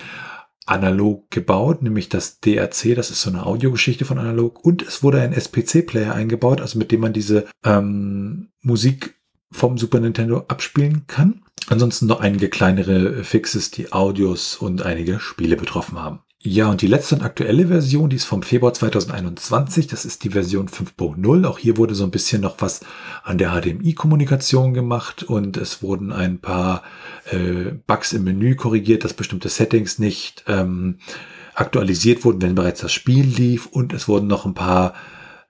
analog 0.65 1.29
gebaut, 1.31 1.81
nämlich 1.81 2.07
das 2.07 2.39
DRC, 2.39 2.95
das 2.95 3.09
ist 3.09 3.21
so 3.21 3.29
eine 3.29 3.45
Audiogeschichte 3.45 4.05
von 4.05 4.19
analog. 4.19 4.63
Und 4.63 4.83
es 4.83 5.03
wurde 5.03 5.19
ein 5.19 5.33
SPC-Player 5.33 6.13
eingebaut, 6.13 6.61
also 6.61 6.79
mit 6.79 6.91
dem 6.91 7.01
man 7.01 7.11
diese 7.11 7.45
ähm, 7.65 8.49
Musik 8.61 9.15
vom 9.51 9.77
Super 9.77 9.99
Nintendo 9.99 10.45
abspielen 10.47 11.03
kann. 11.07 11.41
Ansonsten 11.67 12.07
noch 12.07 12.19
einige 12.19 12.49
kleinere 12.49 13.23
Fixes, 13.23 13.71
die 13.71 13.93
Audios 13.93 14.55
und 14.55 14.83
einige 14.83 15.19
Spiele 15.19 15.55
betroffen 15.55 16.01
haben. 16.01 16.19
Ja, 16.43 16.71
und 16.71 16.81
die 16.81 16.87
letzte 16.87 17.13
und 17.13 17.21
aktuelle 17.21 17.67
Version, 17.67 18.09
die 18.09 18.15
ist 18.15 18.25
vom 18.25 18.41
Februar 18.41 18.73
2021, 18.73 19.85
das 19.85 20.05
ist 20.05 20.23
die 20.23 20.31
Version 20.31 20.69
5.0. 20.69 21.45
Auch 21.45 21.59
hier 21.59 21.77
wurde 21.77 21.93
so 21.93 22.03
ein 22.03 22.09
bisschen 22.09 22.41
noch 22.41 22.55
was 22.59 22.79
an 23.23 23.37
der 23.37 23.51
HDMI-Kommunikation 23.51 24.73
gemacht 24.73 25.21
und 25.21 25.55
es 25.57 25.83
wurden 25.83 26.11
ein 26.11 26.39
paar 26.39 26.81
äh, 27.29 27.73
Bugs 27.85 28.11
im 28.13 28.23
Menü 28.23 28.55
korrigiert, 28.55 29.03
dass 29.03 29.13
bestimmte 29.13 29.49
Settings 29.49 29.99
nicht 29.99 30.43
ähm, 30.47 30.97
aktualisiert 31.53 32.25
wurden, 32.25 32.41
wenn 32.41 32.55
bereits 32.55 32.81
das 32.81 32.91
Spiel 32.91 33.25
lief 33.25 33.67
und 33.67 33.93
es 33.93 34.07
wurden 34.07 34.25
noch 34.25 34.47
ein 34.47 34.55
paar 34.55 34.95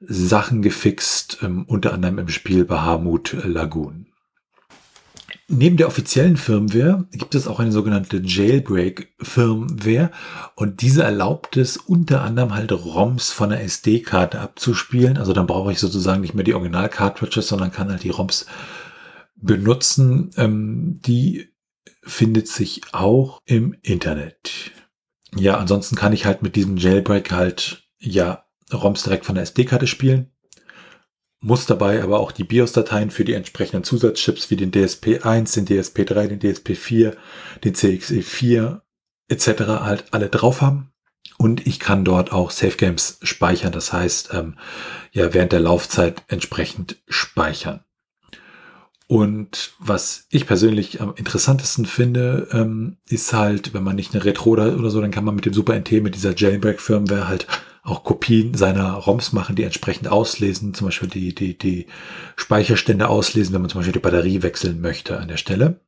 Sachen 0.02 0.62
gefixt, 0.62 1.40
ähm, 1.42 1.66
unter 1.68 1.94
anderem 1.94 2.20
im 2.20 2.28
Spiel 2.28 2.66
Bahamut 2.66 3.36
Lagoon. 3.44 4.08
Neben 5.54 5.76
der 5.76 5.88
offiziellen 5.88 6.38
Firmware 6.38 7.08
gibt 7.12 7.36
es 7.36 7.46
auch 7.46 7.60
eine 7.60 7.74
sogenannte 7.74 8.22
Jailbreak-Firmware 8.24 10.12
und 10.56 10.82
diese 10.82 11.04
erlaubt 11.04 11.58
es 11.58 11.76
unter 11.76 12.22
anderem 12.22 12.56
halt 12.56 12.72
ROMs 12.72 13.32
von 13.32 13.50
der 13.50 13.62
SD-Karte 13.62 14.40
abzuspielen. 14.40 15.18
Also 15.18 15.34
dann 15.34 15.48
brauche 15.48 15.74
ich 15.74 15.80
sozusagen 15.80 16.22
nicht 16.22 16.34
mehr 16.34 16.46
die 16.46 16.54
Original-Cartridges, 16.54 17.50
sondern 17.50 17.74
kann 17.74 17.90
halt 17.90 18.04
die 18.04 18.12
ROMs 18.12 18.46
benutzen. 19.36 20.32
Ähm, 20.38 21.02
die 21.06 21.50
findet 22.02 22.48
sich 22.48 22.82
auch 22.94 23.42
im 23.46 23.76
Internet. 23.82 24.72
Ja, 25.36 25.58
ansonsten 25.58 25.98
kann 25.98 26.14
ich 26.14 26.26
halt 26.26 26.44
mit 26.44 26.56
diesem 26.56 26.78
Jailbreak 26.78 27.32
halt 27.32 27.90
ja 28.00 28.46
ROMs 28.72 29.04
direkt 29.04 29.26
von 29.26 29.36
der 29.36 29.44
SD-Karte 29.44 29.88
spielen 29.88 30.32
muss 31.42 31.66
dabei 31.66 32.04
aber 32.04 32.20
auch 32.20 32.32
die 32.32 32.44
BIOS-Dateien 32.44 33.10
für 33.10 33.26
die 33.26 33.34
entsprechenden 33.34 33.84
Zusatzchips 33.84 34.52
wie 34.52 34.56
den 34.56 34.72
DSP1, 34.72 35.56
den 35.56 35.68
DSP3, 35.68 36.28
den 36.28 36.40
DSP4, 36.40 37.16
den 37.64 37.74
CXE4 37.74 38.82
etc. 39.28 39.48
halt 39.82 40.06
alle 40.12 40.30
drauf 40.30 40.62
haben. 40.62 40.92
Und 41.38 41.66
ich 41.66 41.80
kann 41.80 42.06
dort 42.06 42.32
auch 42.32 42.52
Safe 42.52 42.78
Games 42.78 43.18
speichern, 43.24 43.72
das 43.72 43.92
heißt, 43.92 44.30
ähm, 44.34 44.58
ja, 45.12 45.34
während 45.34 45.52
der 45.52 45.62
Laufzeit 45.62 46.22
entsprechend 46.28 46.98
speichern. 47.08 47.84
Und 49.08 49.74
was 49.80 50.28
ich 50.30 50.46
persönlich 50.46 51.02
am 51.02 51.16
interessantesten 51.16 51.86
finde, 51.86 52.48
ähm, 52.52 52.98
ist 53.10 53.34
halt, 53.34 53.74
wenn 53.74 53.84
man 53.84 53.96
nicht 53.96 54.14
eine 54.14 54.24
Retro 54.24 54.52
oder 54.52 54.90
so, 54.92 55.02
dann 55.02 55.12
kann 55.12 55.26
man 55.26 55.36
mit 55.36 55.46
dem 55.46 55.54
Super 55.54 55.74
NT, 55.74 56.04
mit 56.04 56.16
dieser 56.16 56.36
Jailbreak-Firmware 56.36 57.28
halt 57.28 57.48
auch 57.84 58.04
Kopien 58.04 58.54
seiner 58.54 58.94
ROMs 58.94 59.34
machen, 59.34 59.56
die 59.56 59.64
entsprechend 59.64 60.08
auslesen, 60.08 60.74
zum 60.74 60.88
Beispiel 60.88 61.10
die, 61.10 61.34
die, 61.34 61.58
die 61.58 61.88
Speicherstände 62.36 63.10
auslesen, 63.10 63.54
wenn 63.54 63.62
man 63.62 63.70
zum 63.70 63.80
Beispiel 63.80 63.94
die 63.94 64.00
Batterie 64.00 64.44
wechseln 64.44 64.82
möchte 64.82 65.20
an 65.20 65.28
der 65.28 65.38
Stelle. 65.38 65.80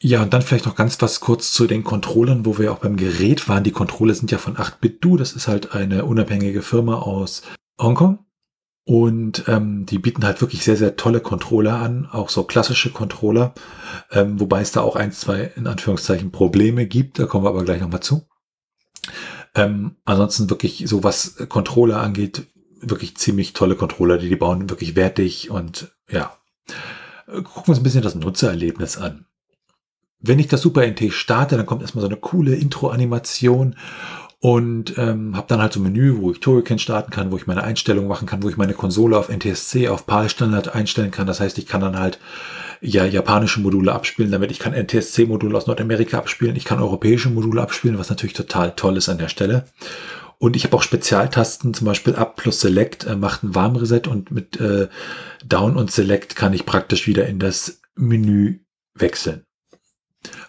Ja, 0.00 0.22
und 0.22 0.32
dann 0.32 0.42
vielleicht 0.42 0.66
noch 0.66 0.76
ganz 0.76 1.00
was 1.02 1.18
kurz 1.18 1.52
zu 1.52 1.66
den 1.66 1.82
Controllern, 1.82 2.46
wo 2.46 2.56
wir 2.58 2.72
auch 2.72 2.78
beim 2.78 2.96
Gerät 2.96 3.48
waren. 3.48 3.64
Die 3.64 3.72
Controller 3.72 4.14
sind 4.14 4.30
ja 4.30 4.38
von 4.38 4.56
8BitDo, 4.56 5.18
das 5.18 5.32
ist 5.32 5.48
halt 5.48 5.72
eine 5.72 6.04
unabhängige 6.04 6.62
Firma 6.62 6.98
aus 6.98 7.42
Hongkong. 7.80 8.20
Und 8.84 9.44
ähm, 9.48 9.84
die 9.86 9.98
bieten 9.98 10.24
halt 10.24 10.40
wirklich 10.40 10.64
sehr, 10.64 10.76
sehr 10.76 10.96
tolle 10.96 11.20
Controller 11.20 11.74
an, 11.74 12.08
auch 12.10 12.30
so 12.30 12.44
klassische 12.44 12.90
Controller, 12.90 13.52
ähm, 14.10 14.40
wobei 14.40 14.62
es 14.62 14.72
da 14.72 14.80
auch 14.80 14.96
ein, 14.96 15.12
zwei 15.12 15.52
in 15.56 15.66
Anführungszeichen 15.66 16.30
Probleme 16.30 16.86
gibt, 16.86 17.18
da 17.18 17.26
kommen 17.26 17.44
wir 17.44 17.50
aber 17.50 17.64
gleich 17.64 17.82
nochmal 17.82 18.00
zu. 18.00 18.26
Ähm, 19.54 19.96
ansonsten 20.04 20.50
wirklich 20.50 20.84
so 20.86 21.04
was 21.04 21.36
Controller 21.48 22.00
angeht, 22.00 22.46
wirklich 22.80 23.16
ziemlich 23.16 23.52
tolle 23.52 23.74
Controller, 23.74 24.18
die 24.18 24.28
die 24.28 24.36
bauen, 24.36 24.70
wirklich 24.70 24.96
wertig 24.96 25.50
und 25.50 25.92
ja. 26.10 26.36
Gucken 27.26 27.64
wir 27.66 27.68
uns 27.68 27.78
ein 27.78 27.82
bisschen 27.82 28.02
das 28.02 28.14
Nutzererlebnis 28.14 28.96
an. 28.96 29.26
wenn 30.20 30.38
ich 30.38 30.48
das 30.48 30.62
Super 30.62 30.86
NT 30.86 31.12
starte, 31.12 31.56
dann 31.56 31.66
kommt 31.66 31.82
erstmal 31.82 32.02
so 32.02 32.08
eine 32.08 32.16
coole 32.16 32.54
Intro-Animation 32.54 33.76
und 34.40 34.96
ähm, 34.98 35.36
habe 35.36 35.48
dann 35.48 35.60
halt 35.60 35.72
so 35.72 35.80
ein 35.80 35.82
Menü, 35.82 36.18
wo 36.18 36.30
ich 36.30 36.38
Turrican 36.38 36.78
starten 36.78 37.10
kann, 37.10 37.32
wo 37.32 37.36
ich 37.36 37.48
meine 37.48 37.64
Einstellungen 37.64 38.08
machen 38.08 38.26
kann, 38.26 38.42
wo 38.42 38.48
ich 38.48 38.56
meine 38.56 38.74
Konsole 38.74 39.18
auf 39.18 39.28
NTSC, 39.28 39.88
auf 39.88 40.06
PAL-Standard 40.06 40.74
einstellen 40.74 41.10
kann. 41.10 41.26
Das 41.26 41.40
heißt, 41.40 41.58
ich 41.58 41.66
kann 41.66 41.80
dann 41.80 41.98
halt 41.98 42.20
ja 42.80 43.04
japanische 43.04 43.60
Module 43.60 43.92
abspielen, 43.92 44.30
damit 44.30 44.52
ich 44.52 44.60
kann 44.60 44.74
NTSC-Module 44.74 45.56
aus 45.56 45.66
Nordamerika 45.66 46.18
abspielen, 46.18 46.54
ich 46.54 46.64
kann 46.64 46.80
europäische 46.80 47.30
Module 47.30 47.60
abspielen, 47.60 47.98
was 47.98 48.10
natürlich 48.10 48.34
total 48.34 48.76
toll 48.76 48.96
ist 48.96 49.08
an 49.08 49.18
der 49.18 49.28
Stelle. 49.28 49.64
Und 50.38 50.54
ich 50.54 50.62
habe 50.62 50.76
auch 50.76 50.82
Spezialtasten, 50.82 51.74
zum 51.74 51.86
Beispiel 51.86 52.14
Up 52.14 52.36
plus 52.36 52.60
Select 52.60 53.04
äh, 53.06 53.16
macht 53.16 53.42
ein 53.42 53.56
Warmreset 53.56 54.06
und 54.06 54.30
mit 54.30 54.60
äh, 54.60 54.86
Down 55.44 55.76
und 55.76 55.90
Select 55.90 56.36
kann 56.36 56.52
ich 56.52 56.64
praktisch 56.64 57.08
wieder 57.08 57.26
in 57.26 57.40
das 57.40 57.80
Menü 57.96 58.60
wechseln. 58.94 59.47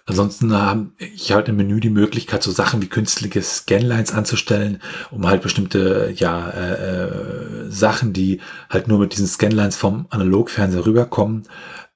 Ansonsten 0.09 0.53
habe 0.53 0.87
ich 0.97 1.31
halt 1.31 1.49
im 1.49 1.57
Menü 1.57 1.79
die 1.79 1.91
Möglichkeit, 1.91 2.41
so 2.41 2.49
Sachen 2.51 2.81
wie 2.81 2.87
künstliche 2.87 3.43
Scanlines 3.43 4.11
anzustellen, 4.11 4.81
um 5.11 5.27
halt 5.27 5.43
bestimmte 5.43 6.11
ja, 6.15 6.49
äh, 6.49 6.73
äh, 6.73 7.69
Sachen, 7.69 8.11
die 8.11 8.41
halt 8.69 8.87
nur 8.87 8.97
mit 8.97 9.13
diesen 9.13 9.27
Scanlines 9.27 9.75
vom 9.75 10.07
Analogfernseher 10.09 10.87
rüberkommen, 10.87 11.43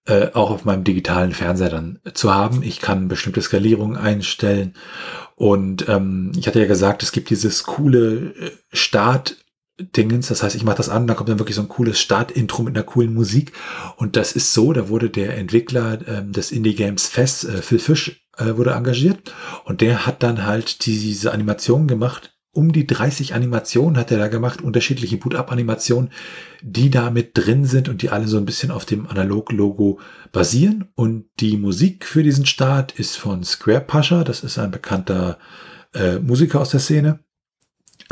äh, 0.06 0.28
auch 0.34 0.52
auf 0.52 0.64
meinem 0.64 0.84
digitalen 0.84 1.32
Fernseher 1.32 1.70
dann 1.70 2.00
zu 2.14 2.34
haben. 2.34 2.62
Ich 2.62 2.82
kann 2.82 3.08
bestimmte 3.08 3.42
Skalierungen 3.42 3.98
einstellen. 3.98 4.76
Und 5.36 5.90
ähm, 5.90 6.32
ich 6.38 6.46
hatte 6.46 6.60
ja 6.60 6.68
gesagt, 6.68 7.02
es 7.02 7.14
gibt 7.14 7.32
dieses 7.32 7.64
coole 7.64 8.36
äh, 8.36 8.52
Start 8.72 9.38
Dingens. 9.80 10.28
Das 10.28 10.44
heißt, 10.44 10.56
ich 10.56 10.64
mache 10.64 10.78
das 10.78 10.90
an, 10.90 11.08
da 11.08 11.16
kommt 11.16 11.30
dann 11.30 11.40
wirklich 11.40 11.56
so 11.56 11.62
ein 11.62 11.70
cooles 11.70 12.00
Start-Intro 12.00 12.64
mit 12.64 12.76
einer 12.76 12.86
coolen 12.86 13.14
Musik. 13.14 13.54
Und 13.98 14.16
das 14.16 14.34
ist 14.34 14.54
so, 14.54 14.72
da 14.74 14.90
wurde 14.90 15.10
der 15.10 15.36
Entwickler 15.38 16.00
ähm, 16.08 16.32
des 16.32 16.52
Indie-Games 16.52 17.08
Fest, 17.08 17.46
äh, 17.46 17.62
Phil 17.62 17.80
Fish, 17.80 18.24
äh, 18.38 18.56
wurde 18.56 18.72
engagiert. 18.72 19.34
Und 19.66 19.82
der 19.82 20.06
hat 20.06 20.22
dann 20.22 20.46
halt 20.46 20.86
diese 20.86 21.32
Animationen 21.32 21.88
gemacht. 21.88 22.30
Um 22.56 22.72
die 22.72 22.86
30 22.86 23.34
Animationen 23.34 23.98
hat 23.98 24.12
er 24.12 24.20
da 24.20 24.28
gemacht, 24.28 24.62
unterschiedliche 24.62 25.18
Boot-Up-Animationen, 25.18 26.12
die 26.62 26.92
da 26.92 27.10
mit 27.10 27.32
drin 27.34 27.66
sind 27.66 27.90
und 27.90 28.04
die 28.04 28.12
alle 28.12 28.28
so 28.28 28.38
ein 28.38 28.46
bisschen 28.46 28.70
auf 28.70 28.86
dem 28.86 29.08
Analog-Logo 29.08 30.00
basieren. 30.32 30.92
Und 30.94 31.26
die 31.40 31.58
Musik 31.58 32.06
für 32.06 32.22
diesen 32.22 32.46
Start 32.46 32.92
ist 32.92 33.18
von 33.18 33.44
Square 33.44 33.82
Pasha, 33.82 34.24
das 34.24 34.44
ist 34.44 34.60
ein 34.60 34.70
bekannter 34.70 35.40
äh, 35.96 36.20
Musiker 36.20 36.62
aus 36.62 36.70
der 36.70 36.80
Szene. 36.80 37.22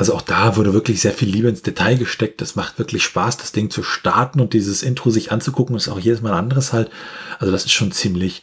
Also 0.01 0.15
auch 0.15 0.23
da 0.23 0.55
wurde 0.55 0.73
wirklich 0.73 0.99
sehr 0.99 1.13
viel 1.13 1.29
Liebe 1.29 1.47
ins 1.47 1.61
Detail 1.61 1.95
gesteckt. 1.95 2.41
Das 2.41 2.55
macht 2.55 2.79
wirklich 2.79 3.03
Spaß, 3.03 3.37
das 3.37 3.51
Ding 3.51 3.69
zu 3.69 3.83
starten 3.83 4.39
und 4.39 4.53
dieses 4.53 4.81
Intro 4.81 5.11
sich 5.11 5.31
anzugucken. 5.31 5.75
Das 5.75 5.85
ist 5.85 5.93
auch 5.93 5.99
jedes 5.99 6.23
Mal 6.23 6.31
ein 6.31 6.39
anderes 6.39 6.73
halt. 6.73 6.89
Also 7.37 7.51
das 7.51 7.65
ist 7.65 7.73
schon 7.73 7.91
ziemlich 7.91 8.41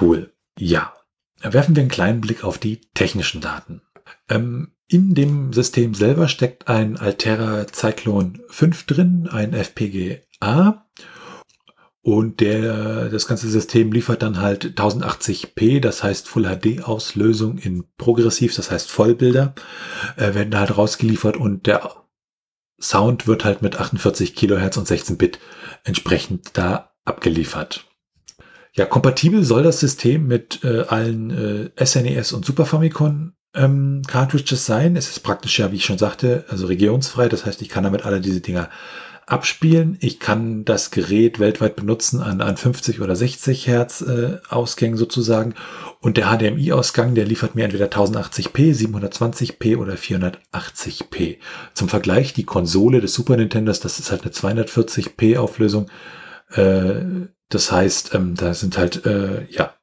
cool. 0.00 0.32
Ja. 0.56 0.94
Werfen 1.42 1.74
wir 1.74 1.80
einen 1.80 1.90
kleinen 1.90 2.20
Blick 2.20 2.44
auf 2.44 2.58
die 2.58 2.82
technischen 2.94 3.40
Daten. 3.40 3.82
Ähm, 4.28 4.76
in 4.86 5.16
dem 5.16 5.52
System 5.52 5.94
selber 5.94 6.28
steckt 6.28 6.68
ein 6.68 6.96
Altera 6.96 7.66
Cyclone 7.66 8.34
5 8.48 8.86
drin, 8.86 9.28
ein 9.32 9.52
FPGA 9.52 10.86
und 12.02 12.40
der, 12.40 13.10
das 13.10 13.26
ganze 13.26 13.48
System 13.48 13.92
liefert 13.92 14.22
dann 14.22 14.40
halt 14.40 14.78
1080p, 14.78 15.80
das 15.80 16.02
heißt 16.02 16.28
Full 16.28 16.44
HD 16.44 16.82
Auslösung 16.82 17.58
in 17.58 17.84
progressiv, 17.98 18.54
das 18.54 18.70
heißt 18.70 18.90
Vollbilder, 18.90 19.54
äh, 20.16 20.34
werden 20.34 20.50
da 20.50 20.60
halt 20.60 20.76
rausgeliefert 20.78 21.36
und 21.36 21.66
der 21.66 21.90
Sound 22.80 23.26
wird 23.26 23.44
halt 23.44 23.60
mit 23.60 23.78
48 23.78 24.34
Kilohertz 24.34 24.78
und 24.78 24.88
16 24.88 25.18
Bit 25.18 25.38
entsprechend 25.84 26.56
da 26.56 26.94
abgeliefert. 27.04 27.86
Ja, 28.72 28.86
kompatibel 28.86 29.44
soll 29.44 29.62
das 29.62 29.80
System 29.80 30.26
mit 30.26 30.64
äh, 30.64 30.84
allen 30.88 31.30
äh, 31.76 31.84
SNES 31.84 32.32
e 32.32 32.34
und 32.34 32.46
Super 32.46 32.64
Famicom 32.64 33.34
ähm, 33.54 34.02
Cartridges 34.06 34.64
sein. 34.64 34.96
Es 34.96 35.10
ist 35.10 35.20
praktisch 35.20 35.58
ja, 35.58 35.72
wie 35.72 35.76
ich 35.76 35.84
schon 35.84 35.98
sagte, 35.98 36.44
also 36.48 36.66
regionsfrei. 36.66 37.28
Das 37.28 37.44
heißt, 37.44 37.60
ich 37.60 37.68
kann 37.68 37.84
damit 37.84 38.06
alle 38.06 38.20
diese 38.20 38.40
Dinger 38.40 38.70
abspielen. 39.30 39.96
Ich 40.00 40.18
kann 40.18 40.64
das 40.64 40.90
Gerät 40.90 41.38
weltweit 41.38 41.76
benutzen 41.76 42.20
an, 42.20 42.40
an 42.40 42.56
50 42.56 43.00
oder 43.00 43.14
60 43.14 43.66
Hertz 43.66 44.02
äh, 44.02 44.38
Ausgängen 44.48 44.96
sozusagen. 44.96 45.54
Und 46.00 46.16
der 46.16 46.26
HDMI-Ausgang, 46.26 47.14
der 47.14 47.26
liefert 47.26 47.54
mir 47.54 47.64
entweder 47.64 47.86
1080p, 47.86 48.74
720p 48.74 49.76
oder 49.76 49.94
480p. 49.94 51.38
Zum 51.74 51.88
Vergleich, 51.88 52.32
die 52.32 52.44
Konsole 52.44 53.00
des 53.00 53.14
Super 53.14 53.36
Nintendos, 53.36 53.80
das 53.80 53.98
ist 53.98 54.10
halt 54.10 54.22
eine 54.22 54.32
240p 54.32 55.38
Auflösung. 55.38 55.90
Äh, 56.52 57.02
das 57.48 57.70
heißt, 57.70 58.14
ähm, 58.14 58.34
da 58.34 58.54
sind 58.54 58.78
halt, 58.78 59.06
äh, 59.06 59.46
ja, 59.50 59.74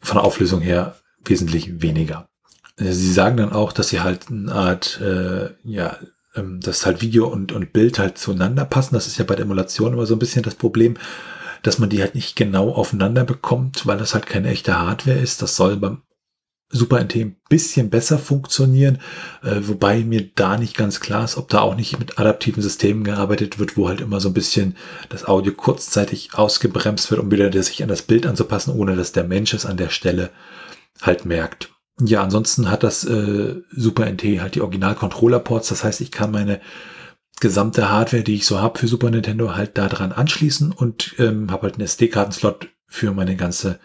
von 0.00 0.16
der 0.16 0.24
Auflösung 0.24 0.60
her 0.60 0.96
wesentlich 1.24 1.82
weniger. 1.82 2.28
Sie 2.76 3.12
sagen 3.12 3.36
dann 3.36 3.52
auch, 3.52 3.72
dass 3.72 3.88
sie 3.88 4.00
halt 4.00 4.30
eine 4.30 4.52
Art, 4.52 5.00
äh, 5.00 5.50
ja, 5.64 5.98
ähm, 6.34 6.60
dass 6.60 6.86
halt 6.86 7.02
Video 7.02 7.26
und, 7.26 7.52
und 7.52 7.72
Bild 7.72 7.98
halt 7.98 8.18
zueinander 8.18 8.64
passen. 8.64 8.94
Das 8.94 9.06
ist 9.06 9.18
ja 9.18 9.24
bei 9.24 9.34
der 9.34 9.44
Emulation 9.44 9.92
immer 9.92 10.06
so 10.06 10.14
ein 10.14 10.20
bisschen 10.20 10.42
das 10.42 10.54
Problem, 10.54 10.96
dass 11.62 11.78
man 11.78 11.90
die 11.90 12.00
halt 12.00 12.14
nicht 12.14 12.36
genau 12.36 12.70
aufeinander 12.70 13.24
bekommt, 13.24 13.86
weil 13.86 13.98
das 13.98 14.14
halt 14.14 14.26
keine 14.26 14.48
echte 14.48 14.78
Hardware 14.78 15.18
ist. 15.18 15.42
Das 15.42 15.56
soll 15.56 15.76
beim 15.76 16.02
Super 16.72 17.00
NT 17.02 17.16
ein 17.16 17.36
bisschen 17.48 17.90
besser 17.90 18.16
funktionieren, 18.16 19.00
äh, 19.42 19.56
wobei 19.62 20.04
mir 20.04 20.30
da 20.36 20.56
nicht 20.56 20.76
ganz 20.76 21.00
klar 21.00 21.24
ist, 21.24 21.36
ob 21.36 21.48
da 21.48 21.62
auch 21.62 21.74
nicht 21.74 21.98
mit 21.98 22.20
adaptiven 22.20 22.62
Systemen 22.62 23.02
gearbeitet 23.02 23.58
wird, 23.58 23.76
wo 23.76 23.88
halt 23.88 24.00
immer 24.00 24.20
so 24.20 24.28
ein 24.28 24.34
bisschen 24.34 24.76
das 25.08 25.24
Audio 25.26 25.52
kurzzeitig 25.52 26.34
ausgebremst 26.34 27.10
wird, 27.10 27.20
um 27.20 27.32
wieder 27.32 27.50
sich 27.64 27.82
an 27.82 27.88
das 27.88 28.02
Bild 28.02 28.24
anzupassen, 28.24 28.72
ohne 28.72 28.94
dass 28.94 29.10
der 29.10 29.24
Mensch 29.24 29.52
es 29.52 29.66
an 29.66 29.78
der 29.78 29.88
Stelle 29.88 30.30
halt 31.02 31.24
merkt. 31.24 31.70
Ja, 32.00 32.22
ansonsten 32.22 32.70
hat 32.70 32.82
das 32.82 33.04
äh, 33.04 33.56
Super 33.70 34.06
NT 34.06 34.22
halt 34.40 34.54
die 34.54 34.60
Original-Controller-Ports. 34.60 35.68
Das 35.68 35.84
heißt, 35.84 36.00
ich 36.00 36.10
kann 36.10 36.30
meine 36.30 36.60
gesamte 37.40 37.90
Hardware, 37.90 38.22
die 38.22 38.36
ich 38.36 38.46
so 38.46 38.60
habe 38.60 38.78
für 38.78 38.88
Super 38.88 39.10
Nintendo, 39.10 39.54
halt 39.54 39.76
da 39.78 39.88
dran 39.88 40.12
anschließen 40.12 40.72
und 40.72 41.14
ähm, 41.18 41.50
habe 41.50 41.64
halt 41.64 41.74
einen 41.74 41.84
SD-Kartenslot 41.84 42.68
für 42.86 43.12
meine 43.12 43.36
ganze 43.36 43.80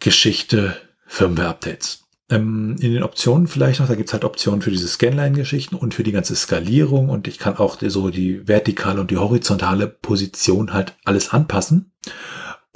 Geschichte 0.00 0.76
Firmware-Updates. 1.06 2.04
Ähm, 2.30 2.76
in 2.80 2.92
den 2.92 3.02
Optionen 3.02 3.46
vielleicht 3.46 3.80
noch, 3.80 3.88
da 3.88 3.94
gibt's 3.94 4.12
halt 4.12 4.24
Optionen 4.24 4.60
für 4.60 4.70
diese 4.70 4.88
Scanline-Geschichten 4.88 5.74
und 5.74 5.94
für 5.94 6.02
die 6.02 6.12
ganze 6.12 6.36
Skalierung 6.36 7.08
und 7.08 7.26
ich 7.26 7.38
kann 7.38 7.56
auch 7.56 7.78
so 7.80 8.10
die 8.10 8.46
vertikale 8.46 9.00
und 9.00 9.10
die 9.10 9.16
horizontale 9.16 9.88
Position 9.88 10.74
halt 10.74 10.94
alles 11.04 11.30
anpassen. 11.30 11.92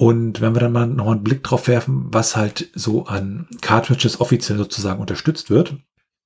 Und 0.02 0.40
wenn 0.40 0.52
wir 0.56 0.58
dann 0.58 0.72
mal 0.72 0.88
nochmal 0.88 1.14
einen 1.14 1.22
Blick 1.22 1.44
drauf 1.44 1.68
werfen, 1.68 2.06
was 2.12 2.34
halt 2.34 2.70
so 2.74 3.06
an 3.06 3.46
Cartridges 3.60 4.20
offiziell 4.20 4.58
sozusagen 4.58 5.00
unterstützt 5.00 5.48
wird, 5.48 5.76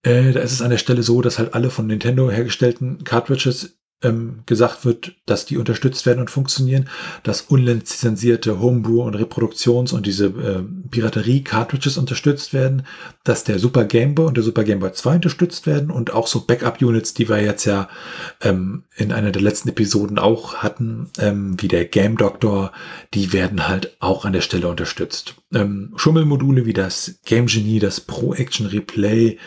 äh, 0.03 0.33
da 0.33 0.41
ist 0.41 0.53
es 0.53 0.63
an 0.63 0.71
der 0.71 0.79
Stelle 0.79 1.03
so, 1.03 1.21
dass 1.21 1.39
halt 1.39 1.53
alle 1.53 1.69
von 1.69 1.87
Nintendo 1.87 2.31
hergestellten 2.31 3.05
Cartridges 3.05 3.79
ähm, 4.03 4.43
gesagt 4.45 4.85
wird, 4.85 5.15
dass 5.25 5.47
die 5.47 5.57
unterstützt 5.57 6.05
werden 6.05 6.21
und 6.21 6.31
funktionieren, 6.31 6.89
dass 7.23 7.41
unlizenzierte 7.41 8.61
Homebrew 8.61 9.03
und 9.03 9.17
Reproduktions- 9.17 9.95
und 9.95 10.05
diese 10.05 10.27
äh, 10.27 10.63
Piraterie-Cartridges 10.91 11.97
unterstützt 11.97 12.53
werden, 12.53 12.83
dass 13.25 13.45
der 13.45 13.59
Super 13.59 13.85
Game 13.85 14.15
Boy 14.15 14.27
und 14.27 14.37
der 14.37 14.45
Super 14.45 14.65
Game 14.65 14.81
Boy 14.81 14.93
2 14.93 15.17
unterstützt 15.17 15.67
werden 15.67 15.91
und 15.91 16.13
auch 16.13 16.27
so 16.27 16.41
Backup-Units, 16.41 17.15
die 17.15 17.29
wir 17.29 17.43
jetzt 17.43 17.65
ja 17.65 17.89
ähm, 18.43 18.85
in 18.97 19.13
einer 19.13 19.33
der 19.33 19.43
letzten 19.43 19.71
Episoden 19.71 20.19
auch 20.19 20.57
hatten, 20.57 21.09
ähm, 21.19 21.57
wie 21.61 21.69
der 21.69 21.87
Game 21.87 22.19
Doctor, 22.19 22.73
die 23.15 23.33
werden 23.33 23.67
halt 23.67 23.97
auch 24.01 24.27
an 24.27 24.35
der 24.35 24.43
Stelle 24.43 24.69
unterstützt. 24.69 25.37
Ähm, 25.55 25.95
Schummelmodule 25.97 26.67
wie 26.67 26.75
das 26.75 27.19
Game 27.25 27.47
Genie, 27.47 27.79
das 27.79 28.01
Pro 28.01 28.35
Action 28.35 28.67
Replay, 28.67 29.39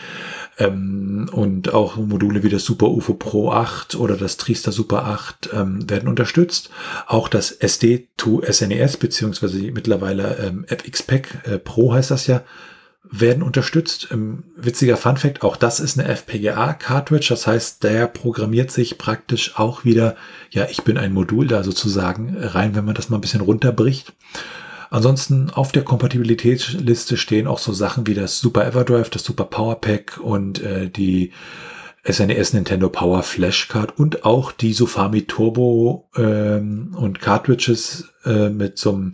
ähm, 0.60 1.28
und 1.32 1.72
auch 1.74 1.96
Module 1.96 2.42
wie 2.44 2.48
das 2.48 2.64
Super 2.64 2.88
UFO 2.88 3.14
Pro 3.14 3.50
8 3.50 3.96
oder 3.96 4.16
das 4.16 4.36
Triester 4.36 4.70
Super 4.70 5.06
8 5.06 5.50
ähm, 5.52 5.90
werden 5.90 6.08
unterstützt. 6.08 6.70
Auch 7.06 7.28
das 7.28 7.60
SD2 7.60 8.52
SNES 8.52 8.98
beziehungsweise 8.98 9.58
mittlerweile 9.72 10.36
ähm, 10.36 10.64
FX-Pack 10.68 11.46
äh, 11.46 11.58
Pro 11.58 11.94
heißt 11.94 12.10
das 12.10 12.26
ja, 12.26 12.44
werden 13.10 13.42
unterstützt. 13.42 14.08
Ähm, 14.12 14.44
witziger 14.56 14.96
Fun 14.96 15.16
Fact, 15.16 15.42
auch 15.42 15.56
das 15.56 15.80
ist 15.80 15.98
eine 15.98 16.08
FPGA-Cartridge, 16.08 17.26
das 17.30 17.46
heißt, 17.46 17.82
der 17.82 18.06
programmiert 18.06 18.70
sich 18.70 18.98
praktisch 18.98 19.58
auch 19.58 19.84
wieder, 19.84 20.16
ja, 20.50 20.66
ich 20.70 20.84
bin 20.84 20.98
ein 20.98 21.12
Modul 21.12 21.48
da 21.48 21.64
sozusagen 21.64 22.36
rein, 22.38 22.74
wenn 22.74 22.84
man 22.84 22.94
das 22.94 23.08
mal 23.08 23.16
ein 23.16 23.22
bisschen 23.22 23.40
runterbricht. 23.40 24.12
Ansonsten 24.90 25.50
auf 25.50 25.70
der 25.70 25.84
Kompatibilitätsliste 25.84 27.16
stehen 27.16 27.46
auch 27.46 27.58
so 27.58 27.72
Sachen 27.72 28.08
wie 28.08 28.14
das 28.14 28.40
Super 28.40 28.66
Everdrive, 28.66 29.08
das 29.08 29.22
Super 29.22 29.44
Power 29.44 29.80
Pack 29.80 30.18
und 30.20 30.60
äh, 30.60 30.90
die 30.90 31.32
SNES 32.04 32.52
e 32.52 32.56
Nintendo 32.56 32.88
Power 32.88 33.22
Flashcard 33.22 33.96
und 33.98 34.24
auch 34.24 34.50
die 34.50 34.72
Sofami 34.72 35.22
Turbo 35.22 36.08
ähm, 36.16 36.94
und 36.96 37.20
Cartridges 37.20 38.08
äh, 38.24 38.48
mit 38.48 38.78
so 38.78 38.92
einem 38.92 39.12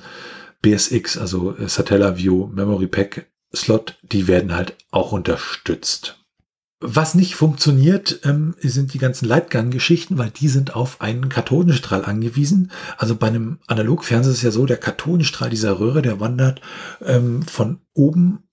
BSX, 0.63 1.19
also 1.19 1.55
Satellaview 1.67 2.47
Memory 2.47 2.87
Pack 2.87 3.27
Slot, 3.55 3.99
die 4.03 4.29
werden 4.29 4.55
halt 4.55 4.77
auch 4.91 5.13
unterstützt. 5.13 6.26
Was 6.89 7.17
nicht 7.17 7.35
funktioniert, 7.35 8.21
ähm, 8.23 8.55
sind 8.61 8.95
die 8.95 8.99
ganzen 8.99 9.27
Lightgun-Geschichten, 9.27 10.19
weil 10.19 10.31
die 10.31 10.47
sind 10.47 10.77
auf 10.77 11.01
einen 11.01 11.29
Kathodenstrahl 11.29 12.05
angewiesen. 12.05 12.71
Also 12.97 13.17
bei 13.17 13.27
einem 13.27 13.59
Analogfernseher 13.67 14.31
ist 14.31 14.39
es 14.39 14.45
ja 14.45 14.53
so, 14.53 14.67
der 14.67 14.77
Kathodenstrahl 14.77 15.51
dieser 15.51 15.81
Röhre, 15.81 16.01
der 16.01 16.21
wandert 16.21 16.61
ähm, 17.05 17.43
von 17.43 17.81
oben 17.93 18.45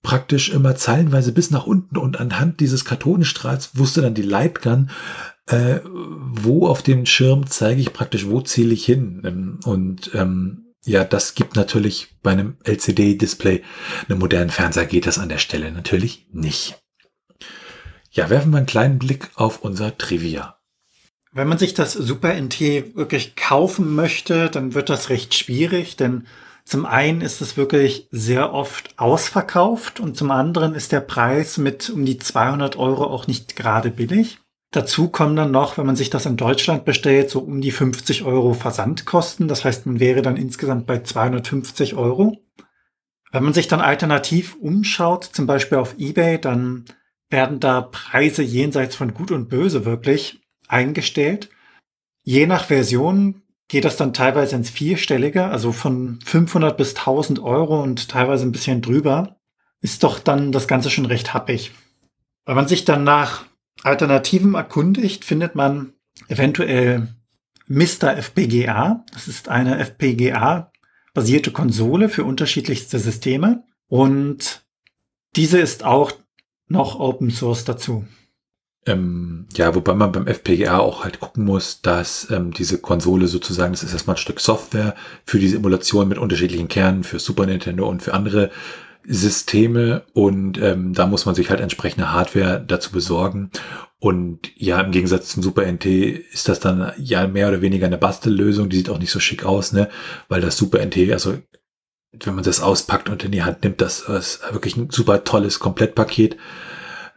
praktisch 0.00 0.50
immer 0.50 0.76
zeilenweise 0.76 1.32
bis 1.32 1.50
nach 1.50 1.66
unten 1.66 1.96
und 1.96 2.20
anhand 2.20 2.60
dieses 2.60 2.84
Kathodenstrahls 2.84 3.76
wusste 3.76 4.00
dann 4.00 4.14
die 4.14 4.22
Lightgun, 4.22 4.90
äh, 5.46 5.80
wo 5.84 6.68
auf 6.68 6.82
dem 6.82 7.04
Schirm 7.04 7.48
zeige 7.48 7.80
ich 7.80 7.92
praktisch, 7.92 8.28
wo 8.28 8.40
zähle 8.42 8.74
ich 8.74 8.84
hin. 8.84 9.22
Ähm, 9.24 9.60
und 9.64 10.12
ähm, 10.14 10.66
ja, 10.84 11.02
das 11.02 11.34
gibt 11.34 11.56
natürlich 11.56 12.16
bei 12.22 12.30
einem 12.30 12.58
LCD-Display, 12.62 13.62
einem 14.08 14.18
modernen 14.20 14.50
Fernseher 14.50 14.86
geht 14.86 15.06
das 15.06 15.18
an 15.18 15.28
der 15.28 15.38
Stelle 15.38 15.72
natürlich 15.72 16.28
nicht. 16.32 16.81
Ja, 18.14 18.28
werfen 18.28 18.50
wir 18.50 18.58
einen 18.58 18.66
kleinen 18.66 18.98
Blick 18.98 19.30
auf 19.36 19.62
unser 19.62 19.96
Trivia. 19.96 20.58
Wenn 21.32 21.48
man 21.48 21.56
sich 21.56 21.72
das 21.72 21.94
Super 21.94 22.34
NT 22.34 22.94
wirklich 22.94 23.36
kaufen 23.36 23.94
möchte, 23.94 24.50
dann 24.50 24.74
wird 24.74 24.90
das 24.90 25.08
recht 25.08 25.32
schwierig, 25.34 25.96
denn 25.96 26.26
zum 26.66 26.84
einen 26.84 27.22
ist 27.22 27.40
es 27.40 27.56
wirklich 27.56 28.08
sehr 28.10 28.52
oft 28.52 28.98
ausverkauft 28.98 29.98
und 29.98 30.14
zum 30.14 30.30
anderen 30.30 30.74
ist 30.74 30.92
der 30.92 31.00
Preis 31.00 31.56
mit 31.56 31.88
um 31.88 32.04
die 32.04 32.18
200 32.18 32.76
Euro 32.76 33.04
auch 33.04 33.26
nicht 33.26 33.56
gerade 33.56 33.90
billig. 33.90 34.40
Dazu 34.72 35.08
kommen 35.08 35.34
dann 35.34 35.50
noch, 35.50 35.78
wenn 35.78 35.86
man 35.86 35.96
sich 35.96 36.10
das 36.10 36.26
in 36.26 36.36
Deutschland 36.36 36.84
bestellt, 36.84 37.30
so 37.30 37.40
um 37.40 37.62
die 37.62 37.72
50 37.72 38.24
Euro 38.24 38.52
Versandkosten. 38.52 39.48
Das 39.48 39.64
heißt, 39.64 39.86
man 39.86 40.00
wäre 40.00 40.20
dann 40.20 40.36
insgesamt 40.36 40.86
bei 40.86 41.02
250 41.02 41.94
Euro. 41.94 42.36
Wenn 43.30 43.44
man 43.44 43.54
sich 43.54 43.68
dann 43.68 43.80
alternativ 43.80 44.54
umschaut, 44.56 45.24
zum 45.24 45.46
Beispiel 45.46 45.78
auf 45.78 45.94
eBay, 45.98 46.38
dann 46.38 46.84
werden 47.32 47.58
da 47.58 47.80
Preise 47.80 48.42
jenseits 48.42 48.94
von 48.94 49.14
Gut 49.14 49.30
und 49.30 49.48
Böse 49.48 49.84
wirklich 49.84 50.40
eingestellt. 50.68 51.48
Je 52.22 52.46
nach 52.46 52.66
Version 52.66 53.42
geht 53.68 53.84
das 53.84 53.96
dann 53.96 54.12
teilweise 54.12 54.54
ins 54.54 54.70
Vierstellige, 54.70 55.46
also 55.46 55.72
von 55.72 56.20
500 56.24 56.76
bis 56.76 56.94
1000 56.94 57.40
Euro 57.40 57.82
und 57.82 58.08
teilweise 58.08 58.44
ein 58.44 58.52
bisschen 58.52 58.82
drüber. 58.82 59.36
Ist 59.80 60.04
doch 60.04 60.18
dann 60.20 60.52
das 60.52 60.68
Ganze 60.68 60.90
schon 60.90 61.06
recht 61.06 61.34
happig. 61.34 61.72
Wenn 62.44 62.54
man 62.54 62.68
sich 62.68 62.84
dann 62.84 63.02
nach 63.02 63.46
Alternativen 63.82 64.54
erkundigt, 64.54 65.24
findet 65.24 65.54
man 65.54 65.94
eventuell 66.28 67.08
Mr. 67.66 68.16
FPGA. 68.16 69.04
Das 69.12 69.28
ist 69.28 69.48
eine 69.48 69.78
FPGA-basierte 69.78 71.50
Konsole 71.50 72.08
für 72.08 72.24
unterschiedlichste 72.24 72.98
Systeme. 72.98 73.64
Und 73.88 74.64
diese 75.34 75.58
ist 75.58 75.84
auch 75.84 76.12
noch 76.72 76.98
Open 76.98 77.30
Source 77.30 77.64
dazu. 77.64 78.04
Ähm, 78.84 79.46
ja, 79.54 79.76
wobei 79.76 79.94
man 79.94 80.10
beim 80.10 80.26
FPGA 80.26 80.78
auch 80.78 81.04
halt 81.04 81.20
gucken 81.20 81.44
muss, 81.44 81.82
dass 81.82 82.28
ähm, 82.32 82.52
diese 82.52 82.78
Konsole 82.78 83.28
sozusagen, 83.28 83.72
das 83.72 83.84
ist 83.84 83.92
erstmal 83.92 84.16
ein 84.16 84.20
Stück 84.20 84.40
Software 84.40 84.96
für 85.24 85.38
diese 85.38 85.56
Emulation 85.56 86.08
mit 86.08 86.18
unterschiedlichen 86.18 86.66
Kernen 86.66 87.04
für 87.04 87.20
Super 87.20 87.46
Nintendo 87.46 87.88
und 87.88 88.02
für 88.02 88.12
andere 88.12 88.50
Systeme 89.04 90.02
und 90.14 90.58
ähm, 90.58 90.94
da 90.94 91.06
muss 91.06 91.26
man 91.26 91.34
sich 91.34 91.50
halt 91.50 91.60
entsprechende 91.60 92.12
Hardware 92.12 92.64
dazu 92.66 92.92
besorgen. 92.92 93.50
Und 93.98 94.50
ja, 94.56 94.80
im 94.80 94.90
Gegensatz 94.90 95.28
zum 95.28 95.44
Super 95.44 95.64
NT 95.64 95.86
ist 95.86 96.48
das 96.48 96.58
dann 96.58 96.92
ja 96.98 97.26
mehr 97.28 97.48
oder 97.48 97.62
weniger 97.62 97.86
eine 97.86 97.98
Bastellösung, 97.98 98.68
die 98.68 98.78
sieht 98.78 98.90
auch 98.90 98.98
nicht 98.98 99.12
so 99.12 99.20
schick 99.20 99.44
aus, 99.44 99.72
ne? 99.72 99.88
Weil 100.28 100.40
das 100.40 100.56
Super 100.56 100.84
NT, 100.84 101.12
also 101.12 101.38
wenn 102.12 102.34
man 102.34 102.44
das 102.44 102.60
auspackt 102.60 103.08
und 103.08 103.24
in 103.24 103.32
die 103.32 103.42
Hand 103.42 103.62
nimmt, 103.64 103.80
das 103.80 104.00
ist 104.00 104.40
wirklich 104.52 104.76
ein 104.76 104.90
super 104.90 105.24
tolles 105.24 105.58
Komplettpaket. 105.58 106.36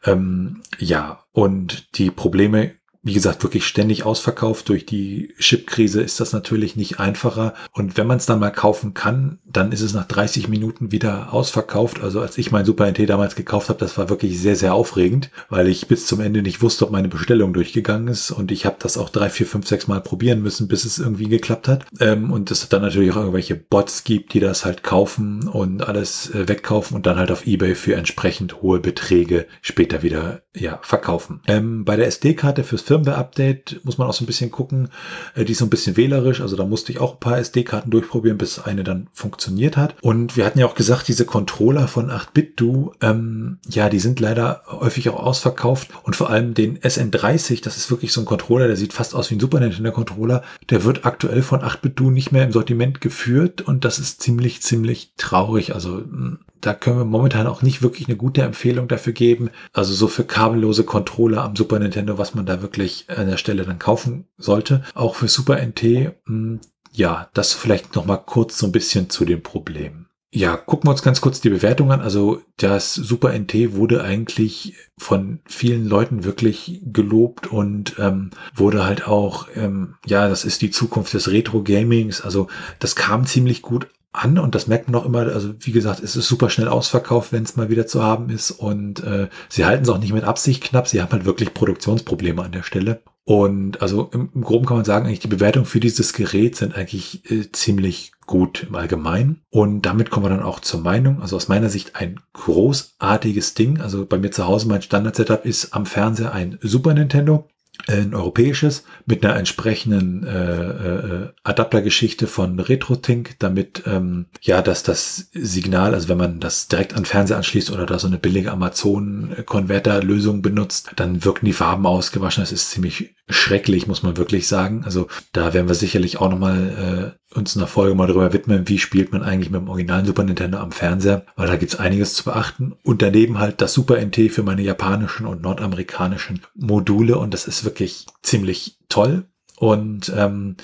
Ähm, 0.04 0.62
ja, 0.78 1.24
und 1.32 1.98
die 1.98 2.12
Probleme 2.12 2.72
wie 3.06 3.14
gesagt, 3.14 3.44
wirklich 3.44 3.68
ständig 3.68 4.04
ausverkauft. 4.04 4.68
Durch 4.68 4.84
die 4.84 5.32
Chip-Krise 5.38 6.02
ist 6.02 6.20
das 6.20 6.34
natürlich 6.34 6.76
nicht 6.76 7.00
einfacher. 7.00 7.54
Und 7.72 7.98
wenn 7.98 8.08
man 8.08 8.18
es 8.18 8.26
dann 8.26 8.40
mal 8.40 8.50
kaufen 8.50 8.96
kann, 8.96 9.38
dann 9.56 9.72
ist 9.72 9.82
es 9.82 9.94
nach 9.94 10.06
30 10.06 10.50
Minuten 10.50 10.92
wieder 10.92 11.34
ausverkauft. 11.34 12.02
Also 12.04 12.20
als 12.20 12.38
ich 12.38 12.52
mein 12.52 12.66
Super 12.66 12.88
NT 12.92 13.10
damals 13.10 13.36
gekauft 13.36 13.70
habe, 13.70 13.80
das 13.80 13.98
war 13.98 14.10
wirklich 14.10 14.40
sehr, 14.40 14.56
sehr 14.56 14.74
aufregend, 14.74 15.30
weil 15.50 15.68
ich 15.68 15.88
bis 15.88 16.06
zum 16.08 16.20
Ende 16.20 16.42
nicht 16.42 16.62
wusste, 16.62 16.86
ob 16.86 16.92
meine 16.92 17.08
Bestellung 17.08 17.54
durchgegangen 17.54 18.10
ist. 18.10 18.32
Und 18.32 18.52
ich 18.52 18.66
habe 18.66 18.76
das 18.80 18.98
auch 18.98 19.10
drei, 19.10 19.30
vier, 19.30 19.46
fünf, 19.46 19.68
sechs 19.68 19.88
Mal 19.88 20.02
probieren 20.02 20.42
müssen, 20.42 20.68
bis 20.68 20.84
es 20.84 21.00
irgendwie 21.00 21.30
geklappt 21.30 21.68
hat. 21.68 21.86
Ähm, 22.00 22.32
und 22.32 22.52
es 22.52 22.68
dann 22.68 22.82
natürlich 22.82 23.12
auch 23.12 23.18
irgendwelche 23.18 23.56
Bots 23.56 24.04
gibt, 24.04 24.34
die 24.34 24.42
das 24.42 24.66
halt 24.66 24.84
kaufen 24.84 25.48
und 25.48 25.88
alles 25.88 26.30
äh, 26.34 26.48
wegkaufen 26.48 26.96
und 26.96 27.06
dann 27.06 27.18
halt 27.18 27.32
auf 27.32 27.48
Ebay 27.48 27.76
für 27.76 27.96
entsprechend 27.96 28.62
hohe 28.62 28.80
Beträge 28.80 29.48
später 29.62 30.04
wieder 30.04 30.42
ja, 30.54 30.80
verkaufen. 30.82 31.42
Ähm, 31.48 31.86
bei 31.86 31.96
der 31.96 32.08
SD-Karte 32.08 32.64
fürs 32.64 32.82
Firmware-Update 32.82 33.82
muss 33.84 33.98
man 33.98 34.08
auch 34.08 34.14
so 34.14 34.24
ein 34.24 34.28
bisschen 34.28 34.52
gucken. 34.52 34.90
Äh, 35.34 35.46
die 35.46 35.54
ist 35.54 35.60
so 35.60 35.66
ein 35.66 35.70
bisschen 35.70 35.96
wählerisch, 35.96 36.42
also 36.42 36.58
da 36.58 36.66
musste 36.66 36.92
ich 36.92 37.00
auch 37.00 37.14
ein 37.14 37.20
paar 37.20 37.38
SD-Karten 37.38 37.90
durchprobieren, 37.90 38.38
bis 38.38 38.60
eine 38.60 38.84
dann 38.84 39.08
funktioniert 39.14 39.45
hat. 39.78 39.96
Und 40.02 40.38
wir 40.38 40.46
hatten 40.46 40.60
ja 40.60 40.66
auch 40.66 40.76
gesagt, 40.76 41.08
diese 41.08 41.26
Controller 41.26 41.88
von 41.88 42.10
8-Bit-Do, 42.10 42.94
ähm, 43.02 43.60
ja, 43.68 43.90
die 43.90 44.00
sind 44.00 44.20
leider 44.20 44.64
häufig 44.68 45.10
auch 45.10 45.20
ausverkauft. 45.20 45.90
Und 46.04 46.16
vor 46.16 46.30
allem 46.30 46.54
den 46.54 46.80
SN30, 46.80 47.64
das 47.64 47.78
ist 47.78 47.92
wirklich 47.92 48.14
so 48.14 48.22
ein 48.22 48.26
Controller, 48.26 48.68
der 48.68 48.78
sieht 48.78 48.94
fast 48.94 49.16
aus 49.16 49.30
wie 49.30 49.36
ein 49.36 49.40
Super 49.40 49.60
Nintendo-Controller, 49.60 50.44
der 50.70 50.84
wird 50.84 51.06
aktuell 51.06 51.42
von 51.42 51.62
8-Bit-Do 51.62 52.10
nicht 52.10 52.32
mehr 52.32 52.44
im 52.44 52.52
Sortiment 52.52 53.02
geführt 53.02 53.62
und 53.62 53.86
das 53.86 54.00
ist 54.00 54.22
ziemlich, 54.22 54.62
ziemlich 54.62 55.14
traurig. 55.18 55.74
Also 55.74 55.98
hm, 55.98 56.40
da 56.66 56.74
können 56.74 56.98
wir 56.98 57.06
momentan 57.06 57.48
auch 57.48 57.62
nicht 57.62 57.82
wirklich 57.82 58.08
eine 58.08 58.18
gute 58.18 58.42
Empfehlung 58.42 58.88
dafür 58.88 59.14
geben. 59.14 59.50
Also 59.74 59.94
so 59.94 60.08
für 60.08 60.24
kabellose 60.24 60.84
Controller 60.84 61.44
am 61.44 61.56
Super 61.56 61.80
Nintendo, 61.80 62.18
was 62.18 62.34
man 62.34 62.46
da 62.46 62.62
wirklich 62.62 63.06
an 63.08 63.28
der 63.28 63.38
Stelle 63.38 63.64
dann 63.64 63.80
kaufen 63.80 64.26
sollte. 64.38 64.84
Auch 64.96 65.16
für 65.16 65.28
Super 65.28 65.58
NT, 65.64 66.14
hm, 66.26 66.60
ja, 66.96 67.30
das 67.34 67.54
vielleicht 67.54 67.96
noch 67.96 68.06
mal 68.06 68.18
kurz 68.18 68.58
so 68.58 68.66
ein 68.66 68.72
bisschen 68.72 69.10
zu 69.10 69.26
den 69.26 69.44
Problemen. 69.44 70.08
Ja, 70.32 70.58
gucken 70.58 70.88
wir 70.88 70.92
uns 70.92 71.02
ganz 71.02 71.22
kurz 71.22 71.40
die 71.40 71.50
Bewertung 71.50 71.94
an. 71.94 72.02
Also 72.02 72.42
das 72.58 72.94
Super 72.94 73.34
NT 73.34 73.76
wurde 73.76 74.04
eigentlich 74.04 74.74
von 74.98 75.40
vielen 75.46 75.88
Leuten 75.88 76.26
wirklich 76.26 76.82
gelobt 76.84 77.48
und 77.48 77.96
ähm, 78.00 78.32
wurde 78.54 78.84
halt 78.84 79.08
auch, 79.08 79.48
ähm, 79.56 79.96
ja, 80.06 80.28
das 80.28 80.44
ist 80.44 80.62
die 80.62 80.72
Zukunft 80.72 81.14
des 81.14 81.32
Retro-Gamings. 81.32 82.20
Also 82.20 82.48
das 82.80 82.98
kam 82.98 83.26
ziemlich 83.26 83.62
gut 83.62 83.88
an 84.12 84.38
und 84.38 84.56
das 84.56 84.68
merkt 84.68 84.90
man 84.90 85.02
auch 85.02 85.06
immer, 85.06 85.20
also 85.20 85.54
wie 85.60 85.72
gesagt, 85.72 86.02
es 86.02 86.18
ist 86.18 86.28
super 86.28 86.50
schnell 86.50 86.68
ausverkauft, 86.68 87.32
wenn 87.32 87.44
es 87.44 87.56
mal 87.56 87.70
wieder 87.70 87.88
zu 87.88 88.04
haben 88.04 88.30
ist 88.30 88.52
und 88.52 89.04
äh, 89.04 89.30
sie 89.48 89.66
halten 89.66 89.84
es 89.84 89.90
auch 89.90 90.00
nicht 90.00 90.14
mit 90.14 90.24
Absicht 90.24 90.64
knapp, 90.64 90.88
sie 90.88 91.02
haben 91.02 91.12
halt 91.12 91.26
wirklich 91.26 91.54
Produktionsprobleme 91.54 92.44
an 92.44 92.52
der 92.52 92.64
Stelle. 92.64 93.02
Und 93.28 93.82
also 93.82 94.10
im, 94.14 94.30
im 94.36 94.42
Groben 94.42 94.68
kann 94.68 94.78
man 94.78 94.86
sagen, 94.86 95.08
eigentlich 95.08 95.20
die 95.20 95.28
Bewertungen 95.28 95.66
für 95.66 95.80
dieses 95.80 96.14
Gerät 96.14 96.56
sind 96.56 96.76
eigentlich 96.76 97.30
äh, 97.30 97.52
ziemlich 97.52 98.12
gut 98.28 98.68
im 98.68 98.76
Allgemeinen. 98.76 99.42
Und 99.50 99.82
damit 99.82 100.12
kommen 100.12 100.28
wir 100.28 100.30
dann 100.30 100.44
auch 100.44 100.60
zur 100.60 100.82
Meinung. 100.82 101.22
Also 101.22 101.36
aus 101.36 101.48
meiner 101.48 101.70
Sicht 101.70 101.96
ein 101.96 102.20
großartiges 102.34 103.56
Ding. 103.56 103.82
Also 103.82 104.06
bei 104.06 104.20
mir 104.20 104.32
zu 104.32 104.48
Hause 104.48 104.68
mein 104.68 104.84
Standard-Setup 104.84 105.44
ist 105.44 105.74
am 105.74 105.88
Fernseher 105.88 106.34
ein 106.34 106.60
Super 106.62 106.94
Nintendo 106.94 107.48
ein 107.88 108.14
europäisches 108.14 108.84
mit 109.06 109.26
einer 109.26 109.36
entsprechenden 109.36 110.26
äh, 110.26 110.70
äh, 110.70 111.30
Adaptergeschichte 111.44 112.28
von 112.28 112.60
RetroTink, 112.60 113.36
damit 113.40 113.84
ähm, 113.86 114.26
ja, 114.42 114.62
dass 114.62 114.84
das 114.84 115.30
Signal, 115.34 115.94
also 115.94 116.10
wenn 116.10 116.18
man 116.18 116.40
das 116.40 116.68
direkt 116.68 116.96
an 116.96 117.06
Fernseher 117.06 117.38
anschließt 117.38 117.72
oder 117.72 117.86
da 117.86 118.00
so 118.00 118.08
eine 118.08 118.18
billige 118.18 118.52
Amazon-Konverter-Lösung 118.52 120.42
benutzt, 120.42 120.92
dann 120.96 121.24
wirken 121.24 121.46
die 121.46 121.54
Farben 121.54 121.86
ausgewaschen. 121.86 122.42
Das 122.44 122.52
ist 122.52 122.72
ziemlich 122.72 123.16
schrecklich, 123.30 123.88
muss 123.88 124.04
man 124.04 124.18
wirklich 124.18 124.48
sagen. 124.48 124.84
Also 124.86 125.08
da 125.34 125.54
werden 125.54 125.68
wir 125.68 125.76
sicherlich 125.76 126.18
auch 126.18 126.30
nochmal 126.30 127.16
äh, 127.18 127.25
uns 127.36 127.56
in 127.56 127.60
der 127.60 127.68
Folge 127.68 127.96
mal 127.96 128.08
darüber 128.08 128.34
widmen, 128.34 128.68
wie 128.68 128.80
spielt 128.80 129.12
man 129.12 129.24
eigentlich 129.24 129.50
mit 129.50 129.62
dem 129.62 129.70
originalen 129.70 130.06
Super 130.06 130.24
Nintendo 130.24 130.60
am 130.60 130.72
Fernseher, 130.72 131.26
weil 131.36 131.48
da 131.48 131.56
gibt's 131.56 131.76
einiges 131.76 132.14
zu 132.14 132.24
beachten. 132.24 132.74
Und 132.84 133.02
daneben 133.02 133.40
halt 133.40 133.62
das 133.62 133.74
Super 133.74 134.00
NT 134.00 134.32
für 134.32 134.44
meine 134.44 134.62
japanischen 134.62 135.26
und 135.26 135.42
nordamerikanischen 135.42 136.42
Module 136.56 137.18
und 137.18 137.34
das 137.34 137.48
ist 137.48 137.66
wirklich 137.66 138.06
ziemlich 138.22 138.78
toll. 138.90 139.26
Und 139.58 140.12
ähm, 140.16 140.56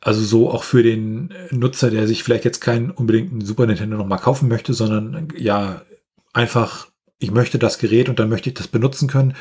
also 0.00 0.22
so 0.22 0.50
auch 0.50 0.64
für 0.64 0.82
den 0.82 1.32
Nutzer, 1.50 1.90
der 1.90 2.06
sich 2.06 2.22
vielleicht 2.22 2.44
jetzt 2.44 2.60
keinen 2.60 2.90
unbedingten 2.90 3.44
Super 3.44 3.66
Nintendo 3.66 3.96
nochmal 3.96 4.18
kaufen 4.18 4.48
möchte, 4.48 4.72
sondern 4.72 5.28
ja 5.36 5.82
einfach, 6.32 6.88
ich 7.18 7.30
möchte 7.30 7.58
das 7.58 7.78
Gerät 7.78 8.08
und 8.08 8.18
dann 8.18 8.28
möchte 8.28 8.48
ich 8.48 8.54
das 8.54 8.68
benutzen 8.68 9.08
können. 9.08 9.34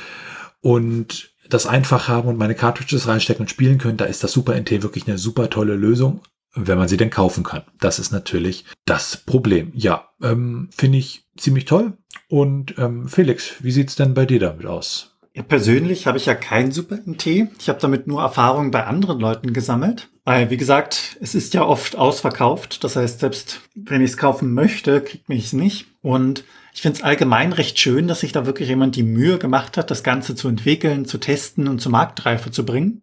Und 0.62 1.32
das 1.50 1.66
einfach 1.66 2.08
haben 2.08 2.28
und 2.28 2.38
meine 2.38 2.56
Cartridges 2.56 3.08
reinstecken 3.08 3.44
und 3.44 3.50
spielen 3.50 3.78
können, 3.78 3.98
da 3.98 4.06
ist 4.06 4.24
das 4.24 4.34
Super 4.34 4.60
NT 4.60 4.84
wirklich 4.84 5.08
eine 5.08 5.18
super 5.18 5.50
tolle 5.50 5.76
Lösung, 5.76 6.22
wenn 6.54 6.78
man 6.78 6.88
sie 6.88 6.98
denn 6.98 7.10
kaufen 7.10 7.44
kann. 7.44 7.64
Das 7.80 8.00
ist 8.00 8.12
natürlich 8.12 8.66
das 8.86 9.18
Problem. 9.18 9.72
Ja, 9.74 10.10
ähm, 10.22 10.70
finde 10.76 10.98
ich 10.98 11.24
ziemlich 11.38 11.66
toll. 11.66 11.94
Und 12.28 12.78
ähm, 12.78 13.08
Felix, 13.08 13.54
wie 13.60 13.72
sieht's 13.72 13.96
denn 13.96 14.14
bei 14.14 14.26
dir 14.26 14.40
damit 14.40 14.66
aus? 14.66 15.16
Ja, 15.36 15.44
persönlich 15.44 16.08
habe 16.08 16.18
ich 16.18 16.26
ja 16.26 16.34
kein 16.34 16.72
Super 16.72 16.98
NT. 16.98 17.26
Ich 17.60 17.70
habe 17.70 17.80
damit 17.80 18.08
nur 18.08 18.22
Erfahrungen 18.22 18.72
bei 18.72 18.86
anderen 18.86 19.20
Leuten 19.20 19.54
gesammelt. 19.54 20.10
Weil, 20.26 20.50
wie 20.50 20.58
gesagt, 20.58 21.18
es 21.22 21.34
ist 21.34 21.54
ja 21.54 21.64
oft 21.64 21.96
ausverkauft. 21.96 22.84
Das 22.84 22.96
heißt, 22.96 23.20
selbst 23.20 23.62
wenn 23.76 24.02
ich 24.02 24.12
es 24.12 24.18
kaufen 24.18 24.54
möchte, 24.54 25.02
kriegt 25.02 25.30
mich 25.30 25.46
es 25.46 25.54
nicht. 25.54 25.88
Und 26.02 26.44
Ich 26.74 26.82
finde 26.82 26.98
es 26.98 27.04
allgemein 27.04 27.52
recht 27.52 27.80
schön, 27.80 28.08
dass 28.08 28.22
sich 28.22 28.32
da 28.32 28.46
wirklich 28.46 28.70
jemand 28.70 28.96
die 28.96 29.04
Mühe 29.04 29.38
gemacht 29.38 29.76
hat, 29.76 29.92
das 29.92 30.04
Ganze 30.04 30.36
zu 30.36 30.48
entwickeln, 30.48 31.06
zu 31.06 31.18
testen 31.18 31.68
und 31.68 31.82
zur 31.82 31.92
Marktreife 31.92 32.52
zu 32.52 32.66
bringen. 32.66 33.02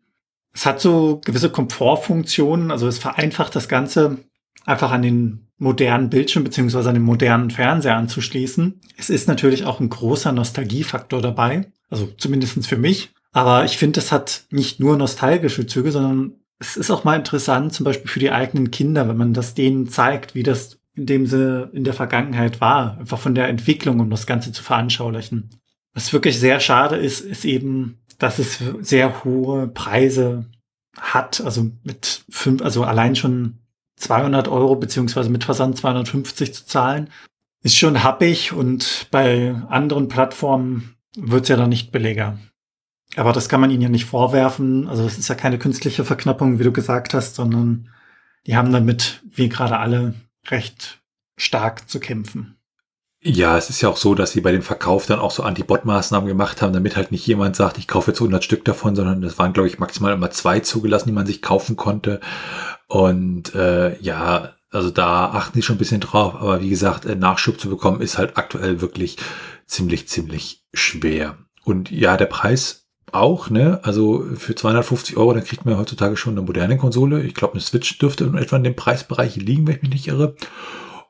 Es 0.57 0.64
hat 0.64 0.80
so 0.80 1.20
gewisse 1.22 1.50
Komfortfunktionen, 1.50 2.70
also 2.70 2.88
es 2.88 2.96
vereinfacht 2.96 3.54
das 3.54 3.68
Ganze 3.68 4.16
einfach 4.64 4.90
an 4.90 5.02
den 5.02 5.48
modernen 5.59 6.09
Bildschirm 6.09 6.44
beziehungsweise 6.44 6.88
an 6.88 6.94
den 6.94 7.04
modernen 7.04 7.50
Fernseher 7.50 7.94
anzuschließen. 7.94 8.80
Es 8.96 9.11
ist 9.11 9.28
natürlich 9.28 9.66
auch 9.66 9.80
ein 9.80 9.90
großer 9.90 10.32
Nostalgiefaktor 10.32 11.20
dabei, 11.20 11.66
also 11.90 12.07
zumindestens 12.16 12.66
für 12.66 12.78
mich. 12.78 13.11
Aber 13.32 13.66
ich 13.66 13.76
finde, 13.76 14.00
es 14.00 14.12
hat 14.12 14.44
nicht 14.48 14.80
nur 14.80 14.96
nostalgische 14.96 15.66
Züge, 15.66 15.92
sondern 15.92 16.36
es 16.59 16.78
ist 16.78 16.90
auch 16.90 17.04
mal 17.04 17.16
interessant, 17.16 17.74
zum 17.74 17.84
Beispiel 17.84 18.09
für 18.09 18.20
die 18.20 18.30
eigenen 18.30 18.70
Kinder, 18.70 19.11
wenn 19.11 19.18
man 19.18 19.34
das 19.34 19.52
denen 19.52 19.90
zeigt, 19.90 20.34
wie 20.34 20.42
das 20.42 20.78
in 20.94 21.04
dem 21.04 21.26
sie 21.26 21.68
in 21.74 21.84
der 21.84 21.92
Vergangenheit 21.92 22.62
war, 22.62 22.96
einfach 22.96 23.18
von 23.18 23.34
der 23.34 23.48
Entwicklung, 23.48 24.00
um 24.00 24.09
das 24.09 24.26
Ganze 24.26 24.52
zu 24.52 24.62
veranschaulichen. 24.62 25.50
Was 25.92 26.14
wirklich 26.14 26.40
sehr 26.40 26.59
schade 26.61 26.96
ist, 26.96 27.20
ist 27.20 27.44
eben, 27.44 27.98
dass 28.18 28.38
es 28.38 28.58
sehr 28.80 29.24
hohe 29.24 29.68
Preise 29.68 30.46
hat, 30.96 31.40
also 31.40 31.70
mit 31.84 32.24
fünf, 32.30 32.62
also 32.62 32.84
allein 32.84 33.16
schon 33.16 33.58
200 33.96 34.48
Euro 34.48 34.76
beziehungsweise 34.76 35.30
mit 35.30 35.44
Versand 35.44 35.76
250 35.76 36.54
zu 36.54 36.66
zahlen, 36.66 37.10
ist 37.62 37.76
schon 37.76 38.02
happig 38.02 38.52
und 38.52 39.08
bei 39.10 39.54
anderen 39.68 40.08
Plattformen 40.08 40.96
wird's 41.16 41.48
ja 41.48 41.56
dann 41.56 41.70
nicht 41.70 41.92
billiger. 41.92 42.38
Aber 43.16 43.32
das 43.32 43.48
kann 43.48 43.60
man 43.60 43.70
ihnen 43.70 43.82
ja 43.82 43.88
nicht 43.88 44.04
vorwerfen. 44.04 44.88
Also 44.88 45.04
es 45.04 45.18
ist 45.18 45.28
ja 45.28 45.34
keine 45.34 45.58
künstliche 45.58 46.04
Verknappung, 46.04 46.58
wie 46.58 46.64
du 46.64 46.72
gesagt 46.72 47.14
hast, 47.14 47.34
sondern 47.36 47.88
die 48.46 48.56
haben 48.56 48.72
damit, 48.72 49.22
wie 49.30 49.48
gerade 49.48 49.78
alle, 49.78 50.14
recht 50.48 51.00
stark 51.36 51.88
zu 51.88 51.98
kämpfen. 51.98 52.55
Ja, 53.22 53.56
es 53.56 53.70
ist 53.70 53.80
ja 53.80 53.88
auch 53.88 53.96
so, 53.96 54.14
dass 54.14 54.32
sie 54.32 54.40
bei 54.40 54.52
dem 54.52 54.62
Verkauf 54.62 55.06
dann 55.06 55.18
auch 55.18 55.30
so 55.32 55.42
Anti-Bot-Maßnahmen 55.42 56.28
gemacht 56.28 56.62
haben, 56.62 56.72
damit 56.72 56.96
halt 56.96 57.10
nicht 57.10 57.26
jemand 57.26 57.56
sagt, 57.56 57.78
ich 57.78 57.88
kaufe 57.88 58.10
jetzt 58.10 58.20
100 58.20 58.44
Stück 58.44 58.64
davon, 58.64 58.94
sondern 58.94 59.20
das 59.20 59.38
waren, 59.38 59.52
glaube 59.52 59.68
ich, 59.68 59.78
maximal 59.78 60.12
immer 60.12 60.30
zwei 60.30 60.60
zugelassen, 60.60 61.08
die 61.08 61.14
man 61.14 61.26
sich 61.26 61.42
kaufen 61.42 61.76
konnte. 61.76 62.20
Und 62.86 63.54
äh, 63.54 63.98
ja, 64.00 64.54
also 64.70 64.90
da 64.90 65.30
achten 65.30 65.54
sie 65.54 65.62
schon 65.62 65.76
ein 65.76 65.78
bisschen 65.80 66.00
drauf. 66.00 66.36
Aber 66.36 66.60
wie 66.60 66.70
gesagt, 66.70 67.04
äh, 67.04 67.16
Nachschub 67.16 67.58
zu 67.58 67.68
bekommen 67.68 68.00
ist 68.00 68.18
halt 68.18 68.36
aktuell 68.36 68.80
wirklich 68.80 69.16
ziemlich, 69.66 70.08
ziemlich 70.08 70.64
schwer. 70.72 71.36
Und 71.64 71.90
ja, 71.90 72.16
der 72.16 72.26
Preis 72.26 72.86
auch, 73.12 73.50
ne? 73.50 73.80
Also 73.82 74.24
für 74.36 74.54
250 74.54 75.16
Euro, 75.16 75.32
dann 75.32 75.44
kriegt 75.44 75.64
man 75.64 75.78
heutzutage 75.78 76.16
schon 76.16 76.34
eine 76.34 76.42
moderne 76.42 76.76
Konsole. 76.76 77.22
Ich 77.22 77.34
glaube, 77.34 77.54
eine 77.54 77.62
Switch 77.62 77.98
dürfte 77.98 78.24
in 78.24 78.36
etwa 78.36 78.56
in 78.56 78.64
dem 78.64 78.76
Preisbereich 78.76 79.36
liegen, 79.36 79.66
wenn 79.66 79.76
ich 79.76 79.82
mich 79.82 79.90
nicht 79.90 80.08
irre. 80.08 80.34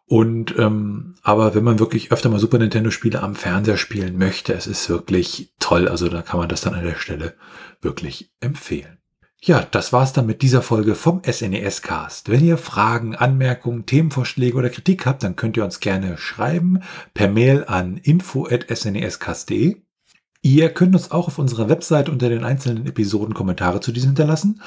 Und 0.09 0.55
ähm, 0.57 1.17
aber 1.23 1.55
wenn 1.57 1.65
man 1.65 1.81
wirklich 1.81 2.13
öfter 2.13 2.29
mal 2.29 2.39
Super 2.39 2.59
Nintendo 2.59 2.91
Spiele 2.91 3.23
am 3.23 3.35
Fernseher 3.35 3.77
spielen 3.77 4.17
möchte, 4.17 4.53
es 4.53 4.69
ist 4.69 4.89
wirklich 4.89 5.53
toll. 5.59 5.89
Also 5.89 6.09
da 6.09 6.23
kann 6.23 6.39
man 6.39 6.49
das 6.49 6.61
dann 6.61 6.75
an 6.75 6.85
der 6.85 6.95
Stelle 6.95 7.35
wirklich 7.81 8.31
empfehlen. 8.41 8.99
Ja, 9.43 9.67
das 9.71 9.93
war's 9.93 10.13
dann 10.13 10.27
mit 10.27 10.43
dieser 10.43 10.63
Folge 10.63 10.95
vom 10.95 11.23
SNES 11.25 11.83
Cast. 11.83 12.31
Wenn 12.31 12.45
ihr 12.45 12.57
Fragen, 12.57 13.15
Anmerkungen, 13.17 13.85
Themenvorschläge 13.85 14.57
oder 14.57 14.71
Kritik 14.71 15.07
habt, 15.07 15.23
dann 15.23 15.37
könnt 15.37 15.57
ihr 15.57 15.65
uns 15.65 15.81
gerne 15.81 16.17
schreiben 16.19 16.81
per 17.13 17.29
Mail 17.29 17.65
an 17.67 17.97
info@snescast.de. 17.97 19.77
Ihr 20.43 20.69
könnt 20.71 20.95
uns 20.95 21.11
auch 21.11 21.27
auf 21.27 21.39
unserer 21.39 21.69
Website 21.69 22.09
unter 22.09 22.29
den 22.29 22.45
einzelnen 22.45 22.87
Episoden 22.87 23.35
Kommentare 23.35 23.81
zu 23.81 23.93
diesen 23.93 24.11
hinterlassen. 24.11 24.63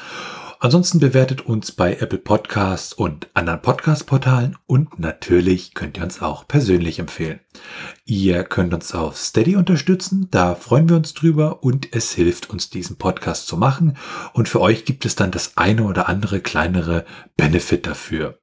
Ansonsten 0.61 0.99
bewertet 0.99 1.45
uns 1.45 1.71
bei 1.71 1.93
Apple 1.95 2.17
Podcasts 2.17 2.91
und 2.91 3.29
anderen 3.33 3.61
Podcast-Portalen 3.61 4.57
und 4.67 4.99
natürlich 4.99 5.73
könnt 5.73 5.95
ihr 5.97 6.03
uns 6.03 6.21
auch 6.21 6.45
persönlich 6.49 6.99
empfehlen. 6.99 7.39
Ihr 8.03 8.43
könnt 8.43 8.73
uns 8.73 8.93
auf 8.93 9.15
Steady 9.15 9.55
unterstützen, 9.55 10.27
da 10.31 10.55
freuen 10.55 10.89
wir 10.89 10.97
uns 10.97 11.13
drüber 11.13 11.63
und 11.63 11.95
es 11.95 12.11
hilft 12.11 12.49
uns, 12.49 12.69
diesen 12.69 12.97
Podcast 12.97 13.47
zu 13.47 13.55
machen 13.55 13.95
und 14.33 14.49
für 14.49 14.59
euch 14.59 14.83
gibt 14.83 15.05
es 15.05 15.15
dann 15.15 15.31
das 15.31 15.55
eine 15.55 15.83
oder 15.83 16.09
andere 16.09 16.41
kleinere 16.41 17.05
Benefit 17.37 17.87
dafür. 17.87 18.39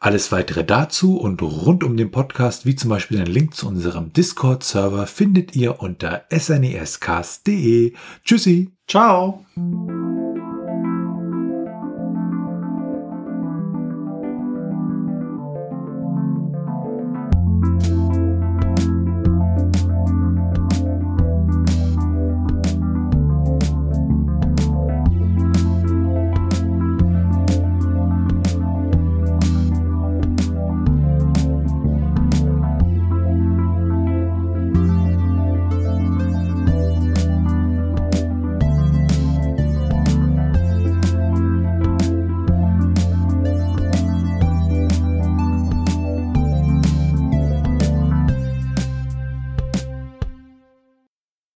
Alles 0.00 0.32
weitere 0.32 0.64
dazu 0.64 1.18
und 1.18 1.42
rund 1.42 1.84
um 1.84 1.98
den 1.98 2.10
Podcast, 2.10 2.64
wie 2.64 2.76
zum 2.76 2.88
Beispiel 2.88 3.18
den 3.18 3.32
Link 3.32 3.54
zu 3.54 3.68
unserem 3.68 4.10
Discord-Server, 4.14 5.06
findet 5.06 5.54
ihr 5.54 5.80
unter 5.80 6.24
snescast.de. 6.32 7.92
Tschüssi. 8.24 8.70
Ciao. 8.88 9.44